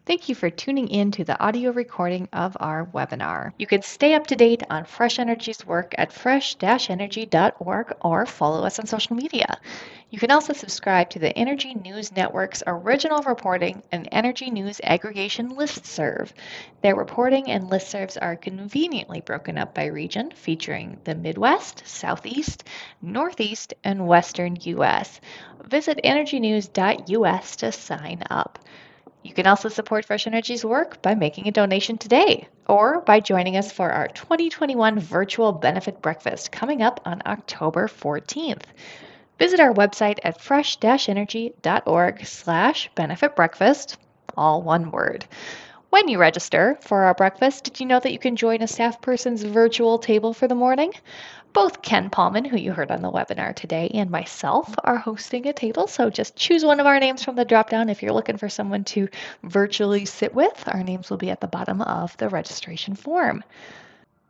Thank 0.06 0.30
you 0.30 0.36
for 0.36 0.52
tuning 0.52 0.90
in 0.90 1.10
to 1.14 1.24
the 1.24 1.40
audio 1.44 1.72
recording 1.72 2.30
of 2.32 2.56
our 2.60 2.86
webinar. 2.86 3.54
You 3.58 3.66
can 3.66 3.82
stay 3.82 4.14
up 4.14 4.28
to 4.28 4.36
date 4.36 4.62
on 4.70 4.86
Fresh 4.86 5.18
Energy's 5.18 5.66
work 5.66 5.96
at 5.98 6.14
fresh-energy.org 6.14 7.96
or 8.02 8.26
follow 8.28 8.64
us 8.64 8.78
on 8.78 8.86
social 8.86 9.16
media. 9.16 9.60
You 10.12 10.20
can 10.20 10.30
also 10.30 10.54
subscribe 10.54 11.10
to 11.10 11.18
the 11.18 11.36
Energy 11.36 11.74
News 11.74 12.16
Network's 12.16 12.62
original 12.68 13.24
reporting 13.24 13.82
and 13.92 14.08
Energy 14.12 14.52
News 14.52 14.80
Aggregation 14.84 15.56
listserv. 15.56 16.32
Their 16.84 16.96
reporting 16.96 17.50
and 17.50 17.64
listservs 17.72 18.16
are 18.22 18.36
conveniently 18.36 19.22
broken 19.22 19.58
up 19.58 19.74
by 19.74 19.88
region, 19.88 20.30
featuring 20.30 21.00
the 21.04 21.16
Midwest, 21.16 21.82
Southeast, 21.88 22.64
Northeast, 23.02 23.74
and 23.84 24.06
Western 24.06 24.56
U.S. 24.62 25.20
Visit 25.64 26.00
energynews.us 26.04 27.56
to 27.56 27.72
sign 27.72 28.22
up. 28.30 28.60
You 29.26 29.34
can 29.34 29.48
also 29.48 29.70
support 29.70 30.06
Fresh 30.06 30.28
Energy's 30.28 30.64
work 30.64 31.02
by 31.02 31.16
making 31.16 31.48
a 31.48 31.52
donation 31.52 31.98
today 31.98 32.48
or 32.68 33.02
by 33.02 33.20
joining 33.20 33.58
us 33.58 33.72
for 33.72 33.92
our 33.92 34.08
2021 34.08 35.00
virtual 35.00 35.52
benefit 35.52 36.00
breakfast 36.00 36.52
coming 36.52 36.84
up 36.84 37.02
on 37.06 37.24
October 37.26 37.88
14th. 37.88 38.62
Visit 39.40 39.60
our 39.60 39.74
website 39.74 40.20
at 40.24 40.40
fresh-energy.org 40.40 42.24
slash 42.24 42.92
benefit 42.94 43.36
breakfast, 43.36 43.98
all 44.38 44.62
one 44.62 44.92
word. 44.92 45.26
When 45.90 46.08
you 46.08 46.20
register 46.20 46.78
for 46.82 47.06
our 47.06 47.16
breakfast, 47.16 47.64
did 47.64 47.80
you 47.80 47.88
know 47.88 48.00
that 48.00 48.14
you 48.14 48.20
can 48.20 48.36
join 48.36 48.62
a 48.62 48.68
staff 48.68 49.02
person's 49.02 49.42
virtual 49.42 49.98
table 49.98 50.36
for 50.36 50.48
the 50.48 50.54
morning? 50.54 50.94
Both 51.56 51.82
Ken 51.82 52.10
Paulman, 52.10 52.44
who 52.44 52.58
you 52.58 52.74
heard 52.74 52.92
on 52.92 53.02
the 53.02 53.10
webinar 53.10 53.56
today, 53.56 53.90
and 53.94 54.12
myself 54.12 54.76
are 54.84 54.98
hosting 54.98 55.48
a 55.48 55.54
table. 55.54 55.88
So 55.88 56.10
just 56.10 56.36
choose 56.36 56.66
one 56.66 56.82
of 56.82 56.86
our 56.86 57.00
names 57.00 57.24
from 57.24 57.38
the 57.38 57.46
dropdown 57.46 57.90
if 57.90 58.04
you're 58.04 58.12
looking 58.12 58.36
for 58.36 58.50
someone 58.50 58.84
to 58.84 59.08
virtually 59.42 60.04
sit 60.04 60.36
with. 60.36 60.68
Our 60.68 60.84
names 60.84 61.10
will 61.10 61.16
be 61.16 61.30
at 61.30 61.40
the 61.40 61.48
bottom 61.48 61.82
of 61.82 62.18
the 62.18 62.28
registration 62.28 62.94
form. 62.94 63.42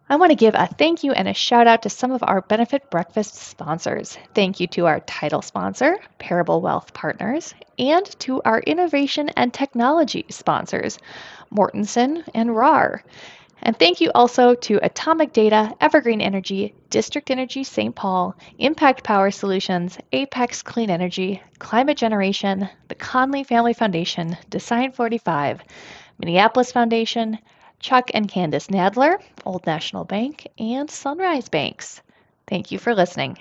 I 0.08 0.18
want 0.18 0.34
to 0.34 0.36
give 0.36 0.54
a 0.54 0.68
thank 0.68 1.04
you 1.04 1.14
and 1.14 1.28
a 1.28 1.34
shout 1.34 1.66
out 1.66 1.82
to 1.82 1.90
some 1.90 2.12
of 2.12 2.22
our 2.22 2.42
benefit 2.42 2.92
breakfast 2.92 3.34
sponsors. 3.34 4.20
Thank 4.36 4.60
you 4.60 4.68
to 4.68 4.86
our 4.86 5.00
title 5.00 5.42
sponsor, 5.42 5.98
Parable 6.20 6.62
Wealth 6.62 6.94
Partners, 6.94 7.56
and 7.80 8.06
to 8.20 8.40
our 8.44 8.60
innovation 8.60 9.30
and 9.30 9.52
technology 9.52 10.28
sponsors, 10.30 11.00
Mortenson 11.52 12.24
and 12.36 12.56
RAR. 12.56 13.04
And 13.62 13.78
thank 13.78 14.02
you 14.02 14.12
also 14.14 14.54
to 14.54 14.80
Atomic 14.84 15.34
Data, 15.34 15.76
Evergreen 15.82 16.22
Energy, 16.22 16.76
District 16.90 17.32
Energy 17.32 17.64
St. 17.64 17.96
Paul, 17.96 18.36
Impact 18.60 19.04
Power 19.04 19.32
Solutions, 19.32 19.98
Apex 20.12 20.62
Clean 20.62 20.90
Energy, 20.90 21.42
Climate 21.58 21.98
Generation, 21.98 22.70
the 22.90 22.96
Conley 22.96 23.44
Family 23.44 23.74
Foundation, 23.74 24.38
Design 24.50 24.92
45, 24.92 25.64
Minneapolis 26.20 26.72
Foundation, 26.72 27.40
Chuck 27.80 28.12
and 28.14 28.28
Candace 28.28 28.68
Nadler, 28.68 29.20
Old 29.46 29.66
National 29.66 30.04
Bank, 30.04 30.48
and 30.60 30.90
Sunrise 30.90 31.50
Banks. 31.50 32.02
Thank 32.48 32.72
you 32.72 32.80
for 32.80 32.94
listening. 32.94 33.38